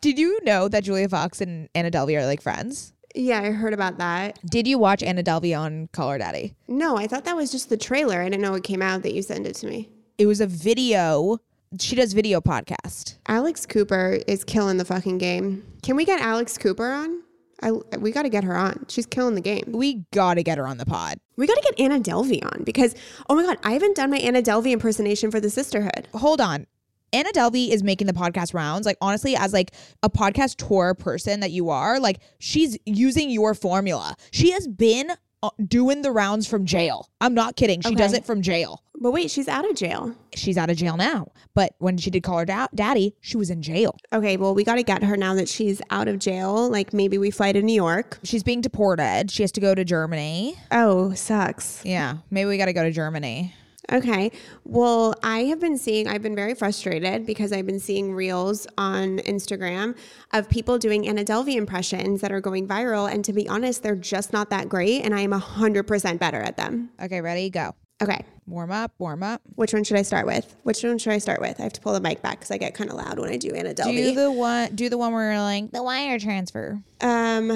Did 0.00 0.16
you 0.16 0.38
know 0.44 0.68
that 0.68 0.84
Julia 0.84 1.08
Fox 1.08 1.40
and 1.40 1.68
Anna 1.74 1.90
Delvey 1.90 2.16
are 2.16 2.26
like 2.26 2.40
friends? 2.40 2.92
Yeah, 3.16 3.40
I 3.40 3.50
heard 3.50 3.74
about 3.74 3.98
that. 3.98 4.38
Did 4.48 4.68
you 4.68 4.78
watch 4.78 5.02
Anna 5.02 5.24
Delvey 5.24 5.58
on 5.58 5.88
Call 5.88 6.10
Her 6.10 6.18
Daddy? 6.18 6.54
No, 6.68 6.96
I 6.96 7.08
thought 7.08 7.24
that 7.24 7.34
was 7.34 7.50
just 7.50 7.70
the 7.70 7.76
trailer. 7.76 8.20
I 8.20 8.28
didn't 8.28 8.42
know 8.42 8.54
it 8.54 8.62
came 8.62 8.82
out 8.82 9.02
that 9.02 9.12
you 9.12 9.22
sent 9.22 9.44
it 9.44 9.56
to 9.56 9.66
me. 9.66 9.88
It 10.16 10.26
was 10.26 10.40
a 10.40 10.46
video. 10.46 11.38
She 11.80 11.96
does 11.96 12.12
video 12.12 12.40
podcast. 12.40 13.16
Alex 13.26 13.66
Cooper 13.66 14.20
is 14.28 14.44
killing 14.44 14.76
the 14.76 14.84
fucking 14.84 15.18
game. 15.18 15.64
Can 15.82 15.96
we 15.96 16.04
get 16.04 16.20
Alex 16.20 16.56
Cooper 16.56 16.92
on? 16.92 17.23
I, 17.62 17.72
we 17.98 18.10
got 18.10 18.22
to 18.22 18.28
get 18.28 18.44
her 18.44 18.56
on. 18.56 18.86
She's 18.88 19.06
killing 19.06 19.34
the 19.34 19.40
game. 19.40 19.64
We 19.68 20.04
gotta 20.12 20.42
get 20.42 20.58
her 20.58 20.66
on 20.66 20.78
the 20.78 20.86
pod. 20.86 21.18
We 21.36 21.46
got 21.46 21.54
to 21.54 21.62
get 21.62 21.80
Anna 21.80 22.00
Delvey 22.00 22.44
on 22.44 22.64
because, 22.64 22.94
oh 23.28 23.34
my 23.34 23.42
God, 23.42 23.58
I 23.62 23.72
haven't 23.72 23.96
done 23.96 24.10
my 24.10 24.18
Anna 24.18 24.42
Delvey 24.42 24.72
impersonation 24.72 25.30
for 25.30 25.40
the 25.40 25.50
sisterhood. 25.50 26.08
Hold 26.14 26.40
on. 26.40 26.66
Anna 27.12 27.30
Delvey 27.30 27.68
is 27.70 27.84
making 27.84 28.08
the 28.08 28.12
podcast 28.12 28.54
rounds. 28.54 28.86
Like 28.86 28.98
honestly, 29.00 29.36
as 29.36 29.52
like 29.52 29.72
a 30.02 30.10
podcast 30.10 30.56
tour 30.66 30.94
person 30.94 31.40
that 31.40 31.52
you 31.52 31.70
are, 31.70 32.00
like 32.00 32.18
she's 32.40 32.76
using 32.84 33.30
your 33.30 33.54
formula. 33.54 34.16
She 34.32 34.50
has 34.50 34.66
been 34.66 35.12
Uh, 35.44 35.50
doing 35.66 36.02
the 36.02 36.10
rounds 36.10 36.46
from 36.46 36.64
jail. 36.64 37.08
I'm 37.20 37.34
not 37.34 37.56
kidding. 37.56 37.80
She 37.82 37.94
does 37.94 38.12
it 38.12 38.24
from 38.24 38.40
jail. 38.40 38.82
But 39.00 39.10
wait, 39.10 39.30
she's 39.30 39.48
out 39.48 39.68
of 39.68 39.76
jail. 39.76 40.14
She's 40.34 40.56
out 40.56 40.70
of 40.70 40.76
jail 40.76 40.96
now. 40.96 41.32
But 41.52 41.74
when 41.78 41.98
she 41.98 42.10
did 42.10 42.22
call 42.22 42.38
her 42.38 42.44
da- 42.44 42.68
daddy, 42.74 43.14
she 43.20 43.36
was 43.36 43.50
in 43.50 43.60
jail. 43.60 43.96
Okay, 44.12 44.36
well, 44.36 44.54
we 44.54 44.64
got 44.64 44.76
to 44.76 44.82
get 44.82 45.02
her 45.02 45.16
now 45.16 45.34
that 45.34 45.48
she's 45.48 45.82
out 45.90 46.08
of 46.08 46.18
jail. 46.18 46.70
Like 46.70 46.92
maybe 46.92 47.18
we 47.18 47.30
fly 47.30 47.52
to 47.52 47.60
New 47.60 47.74
York. 47.74 48.18
She's 48.22 48.42
being 48.42 48.60
deported. 48.60 49.30
She 49.30 49.42
has 49.42 49.52
to 49.52 49.60
go 49.60 49.74
to 49.74 49.84
Germany. 49.84 50.56
Oh, 50.70 51.12
sucks. 51.12 51.84
Yeah, 51.84 52.18
maybe 52.30 52.48
we 52.48 52.56
got 52.56 52.66
to 52.66 52.72
go 52.72 52.84
to 52.84 52.90
Germany. 52.92 53.54
Okay. 53.92 54.32
Well, 54.64 55.14
I 55.22 55.40
have 55.44 55.60
been 55.60 55.76
seeing, 55.76 56.08
I've 56.08 56.22
been 56.22 56.34
very 56.34 56.54
frustrated 56.54 57.26
because 57.26 57.52
I've 57.52 57.66
been 57.66 57.80
seeing 57.80 58.14
reels 58.14 58.66
on 58.78 59.18
Instagram 59.18 59.96
of 60.32 60.48
people 60.48 60.78
doing 60.78 61.06
Anna 61.06 61.24
Delvey 61.24 61.56
impressions 61.56 62.20
that 62.22 62.32
are 62.32 62.40
going 62.40 62.66
viral. 62.66 63.12
And 63.12 63.24
to 63.26 63.32
be 63.32 63.48
honest, 63.48 63.82
they're 63.82 63.94
just 63.94 64.32
not 64.32 64.50
that 64.50 64.68
great. 64.68 65.02
And 65.04 65.14
I 65.14 65.20
am 65.20 65.32
100% 65.32 66.18
better 66.18 66.40
at 66.40 66.56
them. 66.56 66.90
Okay, 67.02 67.20
ready? 67.20 67.50
Go. 67.50 67.74
Okay. 68.02 68.24
Warm 68.46 68.72
up, 68.72 68.92
warm 68.98 69.22
up. 69.22 69.40
Which 69.54 69.72
one 69.72 69.84
should 69.84 69.96
I 69.96 70.02
start 70.02 70.26
with? 70.26 70.56
Which 70.64 70.82
one 70.82 70.98
should 70.98 71.12
I 71.12 71.18
start 71.18 71.40
with? 71.40 71.60
I 71.60 71.62
have 71.62 71.72
to 71.74 71.80
pull 71.80 71.92
the 71.92 72.00
mic 72.00 72.20
back 72.22 72.38
because 72.40 72.50
I 72.50 72.58
get 72.58 72.74
kind 72.74 72.90
of 72.90 72.96
loud 72.96 73.18
when 73.18 73.30
I 73.30 73.36
do 73.36 73.50
Anna 73.54 73.72
Do 73.72 74.14
the 74.14 74.30
one 74.30 74.74
do 74.74 74.88
the 74.88 74.98
one 74.98 75.12
where 75.12 75.32
you're 75.32 75.40
like 75.40 75.70
the 75.70 75.82
wire 75.82 76.18
transfer. 76.18 76.82
um, 77.00 77.50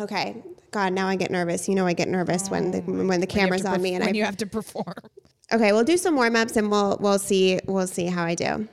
okay. 0.00 0.42
God, 0.76 0.92
now 0.92 1.08
I 1.08 1.16
get 1.16 1.30
nervous. 1.30 1.70
You 1.70 1.74
know, 1.74 1.86
I 1.86 1.94
get 1.94 2.06
nervous 2.06 2.50
when 2.50 2.70
the 2.70 2.82
mm. 2.82 3.08
when 3.08 3.20
the 3.20 3.26
camera's 3.26 3.64
on 3.64 3.80
me 3.80 3.94
and 3.94 4.04
I 4.04 4.08
when 4.08 4.14
you 4.14 4.24
have 4.24 4.36
to 4.36 4.46
perform. 4.46 4.92
Okay, 5.50 5.72
we'll 5.72 5.84
do 5.84 5.96
some 5.96 6.16
warm 6.16 6.36
ups 6.36 6.54
and 6.54 6.70
we'll 6.70 6.98
we'll 7.00 7.18
see 7.18 7.58
we'll 7.64 7.86
see 7.86 8.04
how 8.04 8.24
I 8.24 8.34
do. 8.34 8.68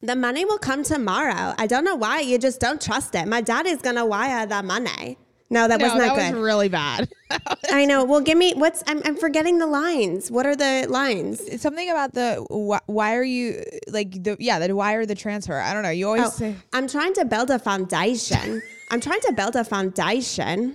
The 0.00 0.16
money 0.16 0.46
will 0.46 0.56
come 0.56 0.82
tomorrow. 0.82 1.54
I 1.58 1.66
don't 1.66 1.84
know 1.84 1.96
why 1.96 2.20
you 2.20 2.38
just 2.38 2.60
don't 2.60 2.80
trust 2.80 3.14
it. 3.14 3.28
My 3.28 3.42
daddy's 3.42 3.82
gonna 3.82 4.06
wire 4.06 4.46
the 4.46 4.62
money. 4.62 5.18
No, 5.50 5.68
that 5.68 5.82
was 5.82 5.92
no, 5.92 5.98
not 5.98 6.16
that 6.16 6.30
good. 6.30 6.36
was 6.36 6.44
really 6.44 6.70
bad. 6.70 7.10
I 7.70 7.84
know. 7.84 8.04
Well, 8.04 8.22
give 8.22 8.38
me 8.38 8.54
what's. 8.54 8.82
I'm, 8.86 9.02
I'm 9.04 9.16
forgetting 9.16 9.58
the 9.58 9.66
lines. 9.66 10.30
What 10.30 10.46
are 10.46 10.56
the 10.56 10.86
lines? 10.88 11.60
Something 11.60 11.90
about 11.90 12.14
the 12.14 12.36
wh- 12.48 12.88
why 12.88 13.16
are 13.16 13.22
you 13.22 13.62
like 13.88 14.12
the 14.12 14.38
yeah 14.40 14.58
the 14.58 14.74
why 14.74 14.94
are 14.94 15.04
the 15.04 15.14
transfer? 15.14 15.60
I 15.60 15.74
don't 15.74 15.82
know. 15.82 15.90
You 15.90 16.06
always 16.06 16.22
Oh, 16.22 16.30
say 16.30 16.54
I'm 16.72 16.88
trying 16.88 17.12
to 17.14 17.26
build 17.26 17.50
a 17.50 17.58
foundation. 17.58 18.62
I'm 18.90 19.00
trying 19.00 19.20
to 19.20 19.32
build 19.32 19.54
a 19.54 19.62
foundation. 19.62 20.74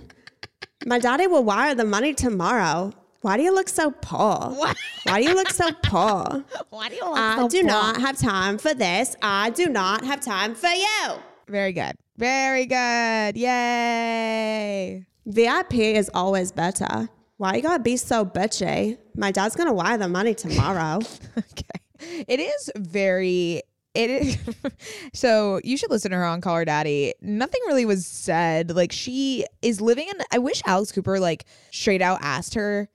My 0.86 0.98
daddy 0.98 1.26
will 1.26 1.44
wire 1.44 1.74
the 1.74 1.84
money 1.84 2.14
tomorrow. 2.14 2.92
Why 3.20 3.36
do 3.36 3.42
you 3.42 3.54
look 3.54 3.68
so 3.68 3.90
poor? 3.90 4.56
Why 5.04 5.20
do 5.20 5.28
you 5.28 5.34
look 5.34 5.50
so 5.50 5.70
poor? 5.82 6.44
why 6.70 6.88
do 6.88 6.94
you 6.94 7.04
look 7.04 7.16
so? 7.16 7.36
poor? 7.36 7.44
I 7.44 7.48
do 7.48 7.62
not 7.62 8.00
have 8.00 8.18
time 8.18 8.56
for 8.56 8.72
this. 8.72 9.16
I 9.20 9.50
do 9.50 9.66
not 9.66 10.04
have 10.04 10.20
time 10.20 10.54
for 10.54 10.68
you. 10.68 11.14
Very 11.48 11.72
good. 11.72 11.92
Very 12.16 12.64
good. 12.64 13.36
Yay. 13.36 15.04
VIP 15.26 15.74
is 15.74 16.10
always 16.14 16.52
better. 16.52 17.08
Why 17.36 17.56
you 17.56 17.62
gotta 17.62 17.82
be 17.82 17.98
so 17.98 18.24
bitchy? 18.24 18.96
My 19.14 19.30
dad's 19.30 19.56
gonna 19.56 19.74
wire 19.74 19.98
the 19.98 20.08
money 20.08 20.34
tomorrow. 20.34 21.00
Okay. 21.38 22.24
It 22.28 22.40
is 22.40 22.70
very 22.76 23.62
it 23.96 24.10
is 24.10 24.38
so 25.14 25.60
you 25.64 25.76
should 25.76 25.90
listen 25.90 26.10
to 26.10 26.16
her 26.16 26.24
on 26.24 26.40
Call 26.40 26.56
Her 26.56 26.64
Daddy. 26.64 27.14
Nothing 27.20 27.60
really 27.66 27.84
was 27.84 28.06
said. 28.06 28.70
Like 28.76 28.92
she 28.92 29.44
is 29.62 29.80
living 29.80 30.08
in 30.08 30.14
I 30.30 30.38
wish 30.38 30.62
Alex 30.66 30.92
Cooper 30.92 31.18
like 31.18 31.46
straight 31.70 32.02
out 32.02 32.18
asked 32.20 32.54
her, 32.54 32.88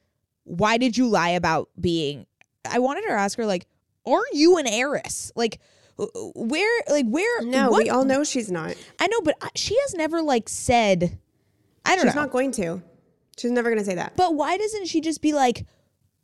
why 0.43 0.77
did 0.77 0.97
you 0.97 1.07
lie 1.07 1.29
about 1.29 1.69
being 1.79 2.25
I 2.69 2.79
wanted 2.79 3.03
her 3.05 3.09
to 3.09 3.19
ask 3.19 3.37
her 3.37 3.45
like, 3.45 3.67
are 4.05 4.23
you 4.33 4.57
an 4.57 4.67
heiress? 4.67 5.31
Like 5.35 5.59
where 6.35 6.81
like 6.89 7.05
where 7.07 7.41
no, 7.43 7.71
what- 7.71 7.83
we 7.83 7.89
all 7.89 8.05
know 8.05 8.23
she's 8.23 8.51
not. 8.51 8.75
I 8.99 9.07
know, 9.07 9.21
but 9.21 9.35
uh, 9.41 9.49
she 9.55 9.77
has 9.81 9.93
never 9.95 10.21
like 10.21 10.47
said 10.49 11.17
I 11.83 11.95
don't 11.95 11.99
She's 11.99 12.05
know. 12.05 12.09
She's 12.11 12.15
not 12.15 12.31
going 12.31 12.51
to. 12.51 12.81
She's 13.37 13.51
never 13.51 13.69
gonna 13.69 13.83
say 13.83 13.95
that. 13.95 14.15
But 14.15 14.35
why 14.35 14.57
doesn't 14.57 14.85
she 14.87 15.01
just 15.01 15.21
be 15.21 15.33
like, 15.33 15.65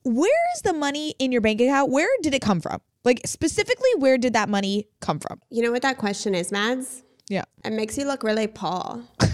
where 0.04 0.44
is 0.56 0.62
the 0.62 0.74
money 0.74 1.16
in 1.20 1.32
your 1.32 1.42
bank 1.42 1.60
account? 1.62 1.92
Where 1.92 2.10
did 2.22 2.34
it 2.36 2.42
come 2.42 2.62
from? 2.62 2.80
Like 3.08 3.22
specifically, 3.24 3.88
where 4.00 4.18
did 4.18 4.34
that 4.34 4.50
money 4.50 4.90
come 5.00 5.22
from? 5.22 5.40
You 5.50 5.62
know 5.62 5.72
what 5.72 5.82
that 5.84 5.98
question 5.98 6.36
is, 6.36 6.52
Mads? 6.52 7.04
Yeah. 7.30 7.46
It 7.64 7.72
makes 7.72 7.98
you 7.98 8.06
look 8.06 8.22
really 8.22 8.48
poor. 8.48 8.70
All 9.22 9.30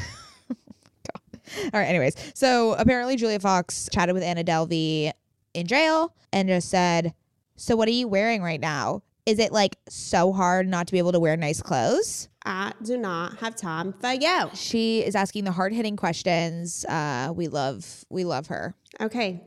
right. 1.73 1.85
Anyways, 1.85 2.13
so 2.35 2.73
apparently 2.73 3.15
Julia 3.15 3.39
Fox 3.39 3.89
chatted 3.91 4.13
with 4.13 4.21
Anna 4.21 4.43
Delvey 4.43 5.11
in 5.55 5.65
jail 5.65 6.13
and 6.31 6.49
just 6.49 6.69
said, 6.69 7.15
"So 7.55 7.75
what 7.75 7.87
are 7.87 7.91
you 7.91 8.07
wearing 8.07 8.43
right 8.43 8.59
now? 8.59 9.01
Is 9.25 9.39
it 9.39 9.51
like 9.51 9.79
so 9.89 10.31
hard 10.33 10.67
not 10.67 10.85
to 10.85 10.91
be 10.91 10.99
able 10.99 11.13
to 11.13 11.19
wear 11.19 11.35
nice 11.35 11.59
clothes?" 11.59 12.29
I 12.45 12.73
do 12.83 12.95
not 12.95 13.39
have 13.39 13.55
time 13.55 13.93
for 13.93 14.13
you. 14.13 14.51
She 14.53 15.03
is 15.03 15.15
asking 15.15 15.45
the 15.45 15.51
hard 15.51 15.73
hitting 15.73 15.97
questions. 15.97 16.85
Uh, 16.85 17.33
we 17.35 17.47
love, 17.47 18.05
we 18.11 18.23
love 18.23 18.47
her. 18.47 18.75
Okay. 19.01 19.41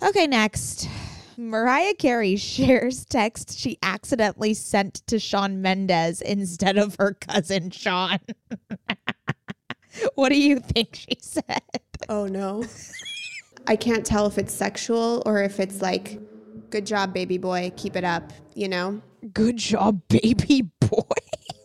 Okay, 0.00 0.28
next. 0.28 0.88
Mariah 1.36 1.94
Carey 1.94 2.36
shares 2.36 3.04
text 3.04 3.58
she 3.58 3.78
accidentally 3.82 4.54
sent 4.54 5.06
to 5.06 5.18
Shawn 5.18 5.62
Mendes 5.62 6.20
instead 6.20 6.78
of 6.78 6.96
her 6.98 7.14
cousin 7.14 7.70
Sean. 7.70 8.18
what 10.14 10.28
do 10.28 10.40
you 10.40 10.60
think 10.60 10.94
she 10.94 11.16
said? 11.20 11.62
Oh 12.08 12.26
no. 12.26 12.64
I 13.66 13.76
can't 13.76 14.04
tell 14.04 14.26
if 14.26 14.38
it's 14.38 14.52
sexual 14.52 15.22
or 15.24 15.42
if 15.42 15.58
it's 15.58 15.80
like, 15.80 16.20
good 16.70 16.86
job, 16.86 17.14
baby 17.14 17.38
boy, 17.38 17.72
keep 17.76 17.96
it 17.96 18.04
up, 18.04 18.32
you 18.54 18.68
know? 18.68 19.00
Good 19.32 19.56
job, 19.56 20.02
baby 20.08 20.62
boy. 20.80 21.00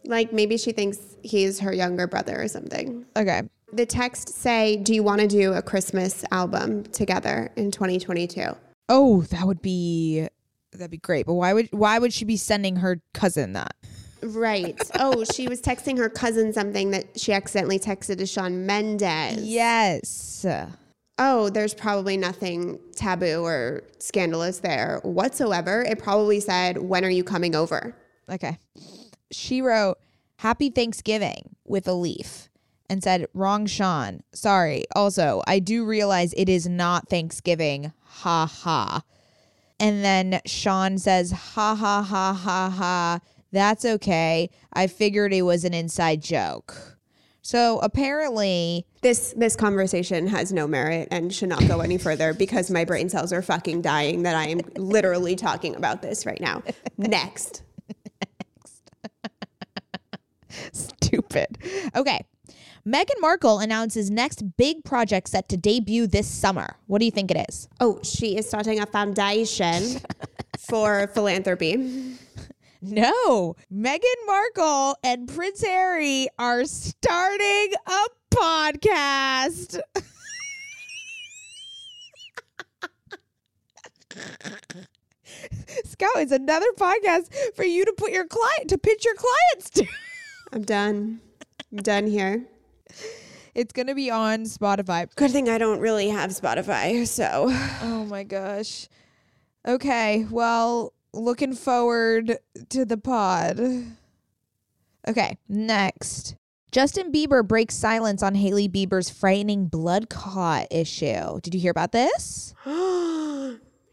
Like 0.06 0.34
maybe 0.34 0.58
she 0.58 0.72
thinks 0.72 0.98
he's 1.22 1.60
her 1.60 1.74
younger 1.74 2.08
brother 2.08 2.42
or 2.42 2.48
something. 2.48 3.06
Okay. 3.16 3.44
The 3.72 3.86
text 3.86 4.30
say, 4.30 4.78
"Do 4.78 4.96
you 4.96 5.04
want 5.04 5.22
to 5.22 5.28
do 5.28 5.54
a 5.54 5.62
Christmas 5.62 6.26
album 6.32 6.84
together 6.86 7.52
in 7.56 7.70
2022?" 7.70 8.56
Oh, 8.90 9.22
that 9.22 9.48
would 9.48 9.62
be 9.62 10.28
that'd 10.72 10.92
be 10.92 10.98
great. 10.98 11.26
But 11.26 11.36
why 11.36 11.54
would 11.54 11.70
why 11.72 12.00
would 12.00 12.12
she 12.12 12.26
be 12.26 12.38
sending 12.38 12.78
her 12.78 13.02
cousin 13.14 13.54
that? 13.54 13.76
Right. 14.22 14.78
oh, 15.00 15.24
she 15.24 15.48
was 15.48 15.62
texting 15.62 15.98
her 15.98 16.10
cousin 16.10 16.52
something 16.52 16.92
that 16.92 17.18
she 17.18 17.32
accidentally 17.32 17.80
texted 17.80 18.18
to 18.18 18.26
Shawn 18.26 18.66
Mendes. 18.66 19.46
Yes. 19.46 20.46
Oh, 21.18 21.50
there's 21.50 21.74
probably 21.74 22.18
nothing 22.18 22.80
taboo 22.96 23.46
or 23.46 23.84
scandalous 24.00 24.60
there 24.60 25.00
whatsoever. 25.04 25.84
It 25.84 26.00
probably 26.00 26.40
said, 26.40 26.78
"When 26.80 27.06
are 27.06 27.10
you 27.10 27.24
coming 27.24 27.56
over?" 27.56 27.96
Okay. 28.30 28.58
She 29.32 29.62
wrote 29.62 29.98
Happy 30.38 30.70
Thanksgiving 30.70 31.56
with 31.66 31.88
a 31.88 31.94
leaf 31.94 32.50
and 32.90 33.04
said, 33.04 33.28
Wrong 33.34 33.66
Sean. 33.66 34.22
Sorry. 34.34 34.86
Also, 34.96 35.42
I 35.46 35.60
do 35.60 35.86
realize 35.86 36.34
it 36.34 36.50
is 36.50 36.68
not 36.68 37.08
Thanksgiving. 37.10 37.94
Ha 38.10 38.46
ha. 38.46 39.04
And 39.80 40.04
then 40.04 40.42
Sean 40.46 40.98
says, 40.98 41.32
Ha 41.32 41.76
ha 41.76 42.02
ha 42.02 42.34
ha 42.34 42.70
ha. 42.70 43.20
That's 43.52 43.86
okay. 43.86 44.50
I 44.74 44.88
figured 44.88 45.34
it 45.34 45.44
was 45.44 45.64
an 45.64 45.74
inside 45.74 46.22
joke. 46.22 46.98
So 47.42 47.80
apparently, 47.80 48.86
This 49.02 49.34
this 49.36 49.56
conversation 49.56 50.28
has 50.28 50.52
no 50.52 50.68
merit 50.68 51.08
and 51.10 51.34
should 51.34 51.50
not 51.50 51.66
go 51.68 51.80
any 51.80 51.98
further 51.98 52.34
because 52.34 52.70
my 52.70 52.86
brain 52.86 53.10
cells 53.10 53.34
are 53.34 53.42
fucking 53.42 53.82
dying 53.82 54.24
that 54.24 54.36
I 54.36 54.50
am 54.50 54.60
literally 54.76 55.36
talking 55.36 55.76
about 55.76 56.02
this 56.02 56.26
right 56.26 56.40
now. 56.40 56.62
Next. 56.98 57.64
Next. 57.64 57.64
stupid. 60.74 61.58
Okay. 61.96 62.20
Meghan 62.86 63.20
Markle 63.20 63.60
announces 63.60 64.10
next 64.10 64.56
big 64.58 64.84
project 64.84 65.28
set 65.30 65.50
to 65.50 65.58
debut 65.58 66.08
this 66.08 66.28
summer. 66.28 66.78
What 66.88 67.00
do 67.00 67.06
you 67.06 67.12
think 67.12 67.30
it 67.32 67.46
is? 67.50 67.68
Oh, 67.80 68.00
she 68.04 68.38
is 68.38 68.48
starting 68.48 68.80
a 68.80 68.86
foundation 68.86 70.00
for 70.60 71.08
philanthropy. 71.14 72.16
No, 72.82 73.56
Meghan 73.74 74.26
Markle 74.26 74.96
and 75.04 75.28
Prince 75.28 75.62
Harry 75.62 76.30
are 76.38 76.64
starting 76.66 77.74
a 77.86 78.06
podcast. 78.34 79.82
Scout 85.84 86.18
is 86.20 86.32
another 86.32 86.72
podcast 86.78 87.34
for 87.56 87.66
you 87.66 87.84
to 87.84 87.94
put 87.98 88.12
your 88.12 88.26
client 88.26 88.70
to 88.70 88.78
pitch 88.78 89.04
your 89.04 89.16
clients 89.16 89.70
to. 89.72 89.86
I'm 90.54 90.62
done. 90.64 91.20
I'm 91.72 91.80
done 91.80 92.08
here. 92.08 92.46
It's 93.56 93.74
gonna 93.74 93.96
be 93.96 94.12
on 94.12 94.44
Spotify. 94.44 95.14
Good 95.16 95.32
thing 95.32 95.50
I 95.50 95.58
don't 95.58 95.80
really 95.80 96.10
have 96.10 96.32
Spotify, 96.32 97.08
so 97.08 97.48
Oh 97.82 98.06
my 98.10 98.24
gosh. 98.24 98.88
Okay, 99.68 100.26
well, 100.30 100.94
looking 101.14 101.54
forward 101.54 102.38
to 102.70 102.86
the 102.86 102.98
pod. 102.98 103.60
Okay, 105.08 105.38
next. 105.48 106.36
Justin 106.72 107.12
Bieber 107.12 107.46
breaks 107.46 107.76
silence 107.76 108.22
on 108.22 108.36
Hailey 108.36 108.70
Bieber's 108.70 109.10
frightening 109.10 109.66
blood 109.66 110.10
clot 110.10 110.68
issue. 110.70 111.40
Did 111.42 111.56
you 111.56 111.60
hear 111.60 111.72
about 111.72 111.92
this? 111.92 112.54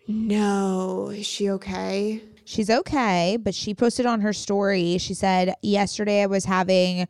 no. 0.09 1.09
Is 1.09 1.27
she 1.27 1.51
okay? 1.51 2.23
She's 2.45 2.69
okay, 2.69 3.39
but 3.41 3.55
she 3.55 3.75
posted 3.75 4.05
on 4.05 4.21
her 4.21 4.33
story. 4.33 4.99
She 4.99 5.15
said, 5.15 5.55
Yesterday 5.63 6.23
I 6.23 6.27
was 6.27 6.45
having 6.45 7.09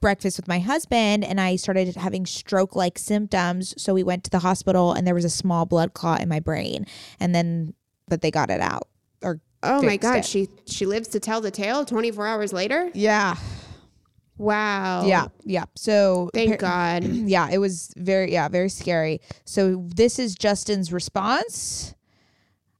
breakfast 0.00 0.38
with 0.38 0.48
my 0.48 0.58
husband 0.58 1.24
and 1.24 1.40
I 1.40 1.56
started 1.56 1.94
having 1.96 2.26
stroke 2.26 2.74
like 2.74 2.98
symptoms. 2.98 3.74
So 3.80 3.94
we 3.94 4.02
went 4.02 4.24
to 4.24 4.30
the 4.30 4.38
hospital 4.40 4.92
and 4.92 5.06
there 5.06 5.14
was 5.14 5.24
a 5.24 5.30
small 5.30 5.66
blood 5.66 5.94
clot 5.94 6.20
in 6.20 6.28
my 6.28 6.40
brain. 6.40 6.86
And 7.18 7.34
then, 7.34 7.74
but 8.08 8.22
they 8.22 8.30
got 8.30 8.50
it 8.50 8.60
out. 8.60 8.88
Or, 9.22 9.40
Oh 9.62 9.82
my 9.82 9.98
god, 9.98 10.18
it. 10.20 10.24
she 10.24 10.48
she 10.66 10.86
lives 10.86 11.08
to 11.08 11.20
tell 11.20 11.42
the 11.42 11.50
tale 11.50 11.84
24 11.84 12.26
hours 12.26 12.52
later? 12.52 12.90
yeah. 12.94 13.36
Wow. 14.38 15.04
Yeah. 15.04 15.26
Yeah. 15.44 15.64
So, 15.76 16.30
Thank 16.32 16.58
God. 16.60 17.04
yeah, 17.04 17.50
it 17.52 17.58
was 17.58 17.92
very, 17.98 18.32
yeah, 18.32 18.48
very 18.48 18.70
scary. 18.70 19.20
So 19.44 19.84
this 19.94 20.18
is 20.18 20.34
Justin's 20.34 20.94
response. 20.94 21.94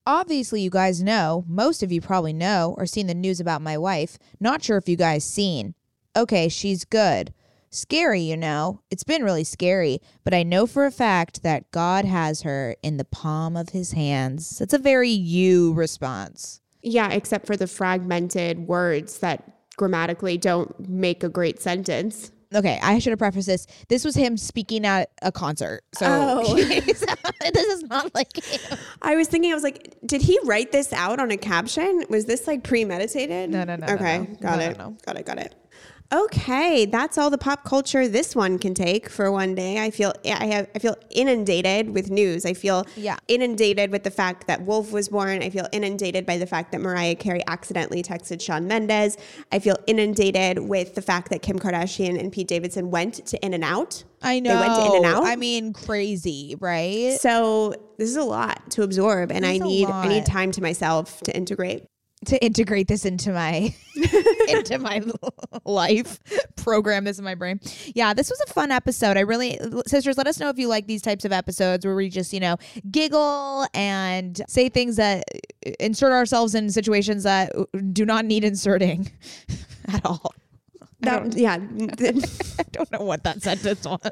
Obviously, 0.07 0.63
you 0.63 0.71
guys 0.71 1.03
know, 1.03 1.45
most 1.47 1.83
of 1.83 1.93
you 1.93 2.01
probably 2.01 2.33
know 2.33 2.75
or 2.79 2.87
seen 2.87 3.09
the 3.09 3.15
news 3.15 3.41
about 3.41 3.61
my 3.61 3.77
wife. 3.77 4.17
Not 4.41 4.63
sure 4.63 4.79
if 4.79 4.89
you 4.89 4.97
guys 4.97 5.23
seen. 5.23 5.75
Okay, 6.17 6.49
she's 6.49 6.85
good. 6.85 7.33
Scary, 7.71 8.21
you 8.21 8.37
know. 8.37 8.81
It's 8.91 9.05
been 9.05 9.23
really 9.23 9.45
scary, 9.45 10.01
but 10.25 10.35
I 10.35 10.43
know 10.43 10.67
for 10.67 10.87
a 10.87 10.91
fact 10.91 11.43
that 11.45 11.71
God 11.71 12.05
has 12.05 12.43
her 12.43 12.75
in 12.83 12.97
the 12.97 13.05
palm 13.05 13.57
of 13.57 13.69
his 13.69 13.93
hands. 13.93 14.59
That's 14.59 14.75
a 14.75 14.79
very 14.79 15.11
you 15.11 15.73
response. 15.75 16.61
Yeah, 16.83 17.11
except 17.13 17.47
for 17.47 17.57
the 17.57 17.69
fragmented 17.69 18.67
words 18.67 19.19
that 19.19 19.45
grammatically 19.77 20.37
don't 20.37 20.89
make 20.89 21.23
a 21.23 21.29
great 21.29 21.61
sentence. 21.63 22.33
Okay, 22.53 22.81
I 22.83 22.99
should 22.99 23.11
have 23.11 23.21
prefaced 23.21 23.47
this. 23.47 23.69
This 23.89 24.05
was 24.05 24.17
him 24.17 24.37
speaking 24.37 24.85
at 24.85 25.11
a 25.23 25.31
concert. 25.31 25.83
So 25.95 26.07
Oh. 26.45 26.55
this 26.57 27.05
is 27.55 27.83
not 27.85 28.13
like 28.13 28.37
him. 28.45 28.79
I 29.03 29.15
was 29.15 29.29
thinking, 29.29 29.53
I 29.53 29.55
was 29.55 29.63
like, 29.63 29.97
did 30.05 30.23
he 30.23 30.41
write 30.43 30.73
this 30.73 30.93
out 30.93 31.21
on 31.21 31.31
a 31.31 31.37
caption? 31.37 32.03
Was 32.11 32.25
this 32.25 32.49
like 32.49 32.65
premeditated? 32.65 33.51
No, 33.51 33.63
no, 33.63 33.77
no, 33.77 33.87
no, 33.87 33.95
Okay, 33.95 34.19
no. 34.19 34.25
got 34.41 34.59
No, 34.59 34.65
it. 34.65 34.79
no, 34.79 34.85
no. 34.89 34.97
Got 35.07 35.17
it. 35.19 35.27
Got 35.27 35.39
it. 35.39 35.55
Okay, 36.13 36.87
that's 36.87 37.19
all 37.19 37.31
the 37.31 37.39
pop 37.39 37.63
culture 37.65 38.09
this 38.09 38.35
one 38.35 38.59
can 38.59 38.75
take 38.75 39.09
for 39.09 39.31
one 39.31 39.55
day. 39.55 39.79
I 39.79 39.91
feel 39.91 40.13
I 40.25 40.47
have 40.47 40.69
I 40.75 40.81
feel 40.81 40.97
inundated 41.11 41.91
with 41.91 42.11
news. 42.11 42.45
I 42.45 42.53
feel 42.53 42.85
Yeah. 42.97 43.17
inundated 43.29 43.93
with 43.93 44.03
the 44.03 44.11
fact 44.11 44.49
that 44.49 44.63
Wolf 44.67 44.91
was 44.91 45.09
born. 45.09 45.41
I 45.41 45.51
feel 45.51 45.69
inundated 45.71 46.27
by 46.27 46.37
the 46.37 46.47
fact 46.47 46.73
that 46.73 46.81
Mariah 46.81 47.15
Carey 47.15 47.43
accidentally 47.47 48.03
texted 48.03 48.41
Shawn 48.43 48.67
Mendes. 48.67 49.17
I 49.53 49.61
feel 49.61 49.77
inundated 49.87 50.59
with 50.59 50.97
the 50.97 51.03
fact 51.03 51.31
that 51.31 51.43
Kim 51.43 51.61
Kardashian 51.61 52.19
and 52.19 52.33
Pete 52.33 52.49
Davidson 52.49 52.91
went 52.91 53.25
to 53.27 53.39
In-N-Out. 53.45 54.03
I 54.21 54.41
know. 54.41 54.51
They 54.51 54.61
went 54.61 54.75
to 54.77 54.87
In-N-Out. 54.87 55.25
I 55.25 55.37
mean, 55.37 55.73
crazy, 55.73 56.57
right? 56.59 57.19
So 57.21 57.73
this 57.99 58.11
is 58.11 58.17
a 58.17 58.25
lot 58.25 58.69
to 58.73 58.83
absorb, 58.83 59.31
and 59.31 59.47
I 59.47 59.59
need 59.59 59.89
I 59.89 60.09
need 60.09 60.27
time 60.27 60.51
to 60.53 60.61
myself 60.63 61.21
to 61.21 61.37
integrate. 61.37 61.85
To 62.27 62.43
integrate 62.45 62.87
this 62.87 63.05
into 63.05 63.33
my 63.33 63.75
into 64.49 64.79
my 64.79 65.03
life 65.65 66.19
program 66.57 67.05
this 67.05 67.19
in 67.19 67.25
my 67.25 67.35
brain. 67.35 67.61
Yeah 67.95 68.13
this 68.13 68.29
was 68.31 68.41
a 68.43 68.53
fun 68.53 68.71
episode. 68.71 69.17
I 69.17 69.21
really 69.21 69.59
sisters 69.87 70.19
let 70.19 70.27
us 70.27 70.39
know 70.39 70.49
if 70.49 70.59
you 70.59 70.69
like 70.69 70.87
these 70.87 71.03
types 71.03 71.25
of 71.25 71.33
episodes 71.33 71.87
where 71.87 71.95
we 71.95 72.09
just 72.09 72.33
you 72.33 72.41
know 72.41 72.57
giggle 72.91 73.67
and 73.75 74.41
say 74.49 74.69
things 74.69 74.97
that 74.97 75.25
uh, 75.35 75.71
insert 75.81 76.13
ourselves 76.13 76.55
in 76.55 76.71
situations 76.71 77.23
that 77.23 77.55
uh, 77.57 77.65
do 77.93 78.05
not 78.05 78.25
need 78.25 78.45
inserting 78.45 79.11
at 79.89 80.05
all 80.05 80.35
That, 81.03 81.35
yeah, 81.37 81.55
i 82.59 82.63
don't 82.73 82.93
know 82.93 83.01
what 83.03 83.25
that 83.25 83.43
sentence 83.43 83.87
was 83.87 84.11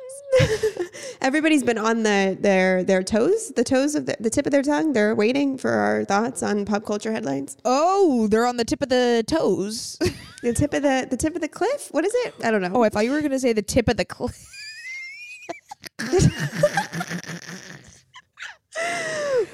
everybody's 1.20 1.62
been 1.62 1.76
on 1.76 2.02
the 2.02 2.36
their 2.40 2.82
their 2.82 3.02
toes, 3.02 3.52
the 3.54 3.64
toes 3.64 3.94
of 3.94 4.06
the, 4.06 4.16
the 4.20 4.30
tip 4.30 4.46
of 4.46 4.52
their 4.52 4.62
tongue. 4.62 4.94
They're 4.94 5.14
waiting 5.14 5.58
for 5.58 5.70
our 5.70 6.04
thoughts 6.04 6.42
on 6.42 6.64
pop 6.64 6.86
culture 6.86 7.12
headlines. 7.12 7.56
oh 7.64 8.26
they're 8.28 8.46
on 8.46 8.56
the 8.56 8.64
tip 8.64 8.80
of 8.82 8.88
the 8.88 9.22
toes 9.26 9.98
The 10.42 10.52
tip 10.54 10.72
of 10.72 10.82
the 10.82 11.06
the 11.10 11.16
tip 11.16 11.34
of 11.34 11.40
the 11.40 11.48
cliff. 11.48 11.88
What 11.90 12.04
is 12.06 12.12
it? 12.24 12.34
I 12.42 12.50
don't 12.50 12.62
know. 12.62 12.70
oh 12.72 12.82
i 12.82 12.88
thought 12.88 13.04
you 13.04 13.10
were 13.10 13.20
gonna 13.20 13.38
say 13.38 13.52
the 13.52 13.62
tip 13.62 13.88
of 13.88 13.96
the 13.96 14.04
cliff 14.04 14.46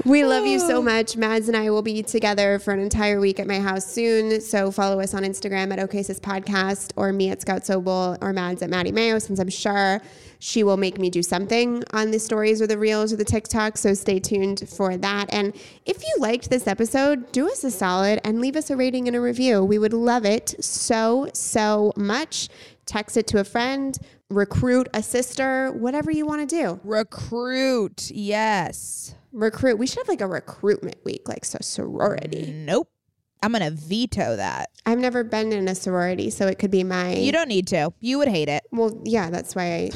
We 0.04 0.22
love 0.22 0.44
you 0.44 0.58
so 0.58 0.82
much. 0.82 1.16
Mads 1.16 1.48
and 1.48 1.56
I 1.56 1.70
will 1.70 1.80
be 1.80 2.02
together 2.02 2.58
for 2.58 2.72
an 2.72 2.80
entire 2.80 3.20
week 3.20 3.40
at 3.40 3.46
my 3.46 3.58
house 3.58 3.86
soon. 3.86 4.42
So 4.42 4.70
follow 4.70 5.00
us 5.00 5.14
on 5.14 5.22
Instagram 5.22 5.72
at 5.72 5.78
OKSIS 5.78 6.20
Podcast 6.20 6.92
or 6.96 7.10
me 7.10 7.30
at 7.30 7.40
Scout 7.40 7.62
Sobel 7.62 8.18
or 8.20 8.34
Mads 8.34 8.60
at 8.60 8.68
Maddie 8.68 8.92
Mayo, 8.92 9.18
since 9.18 9.40
I'm 9.40 9.48
sure 9.48 10.02
she 10.40 10.62
will 10.62 10.76
make 10.76 10.98
me 10.98 11.08
do 11.08 11.22
something 11.22 11.82
on 11.94 12.10
the 12.10 12.18
stories 12.18 12.60
or 12.60 12.66
the 12.66 12.76
reels 12.76 13.14
or 13.14 13.16
the 13.16 13.24
TikTok. 13.24 13.78
So 13.78 13.94
stay 13.94 14.20
tuned 14.20 14.68
for 14.68 14.94
that. 14.98 15.32
And 15.32 15.56
if 15.86 16.02
you 16.02 16.16
liked 16.18 16.50
this 16.50 16.66
episode, 16.66 17.32
do 17.32 17.46
us 17.46 17.64
a 17.64 17.70
solid 17.70 18.20
and 18.24 18.42
leave 18.42 18.56
us 18.56 18.68
a 18.68 18.76
rating 18.76 19.08
and 19.08 19.16
a 19.16 19.22
review. 19.22 19.64
We 19.64 19.78
would 19.78 19.94
love 19.94 20.26
it 20.26 20.54
so, 20.62 21.30
so 21.32 21.94
much. 21.96 22.50
Text 22.84 23.16
it 23.16 23.26
to 23.28 23.40
a 23.40 23.44
friend, 23.44 23.98
recruit 24.34 24.88
a 24.92 25.02
sister, 25.02 25.72
whatever 25.72 26.10
you 26.10 26.26
want 26.26 26.48
to 26.48 26.56
do. 26.56 26.80
recruit 26.84 28.10
yes 28.10 29.14
Recruit. 29.34 29.78
We 29.78 29.88
should 29.88 29.98
have 29.98 30.08
like 30.08 30.20
a 30.20 30.28
recruitment 30.28 30.96
week, 31.04 31.28
like 31.28 31.44
so 31.44 31.58
sorority. 31.60 32.52
Nope. 32.52 32.88
I'm 33.42 33.52
gonna 33.52 33.72
veto 33.72 34.36
that. 34.36 34.70
I've 34.86 35.00
never 35.00 35.24
been 35.24 35.52
in 35.52 35.66
a 35.66 35.74
sorority, 35.74 36.30
so 36.30 36.46
it 36.46 36.58
could 36.58 36.70
be 36.70 36.84
my. 36.84 37.14
You 37.14 37.32
don't 37.32 37.48
need 37.48 37.66
to. 37.66 37.92
You 38.00 38.18
would 38.18 38.28
hate 38.28 38.48
it. 38.48 38.62
Well, 38.70 39.02
yeah, 39.04 39.30
that's 39.30 39.56
why 39.56 39.64
I, 39.64 39.90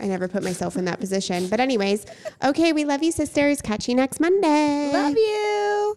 I 0.00 0.06
never 0.06 0.26
put 0.26 0.42
myself 0.42 0.76
in 0.76 0.84
that 0.86 0.98
position. 0.98 1.46
But 1.46 1.60
anyways, 1.60 2.04
okay, 2.44 2.72
we 2.72 2.84
love 2.84 3.02
you, 3.02 3.12
sisters. 3.12 3.62
Catch 3.62 3.88
you 3.88 3.94
next 3.94 4.18
Monday. 4.20 4.90
Love 4.92 5.16
you. 5.16 5.96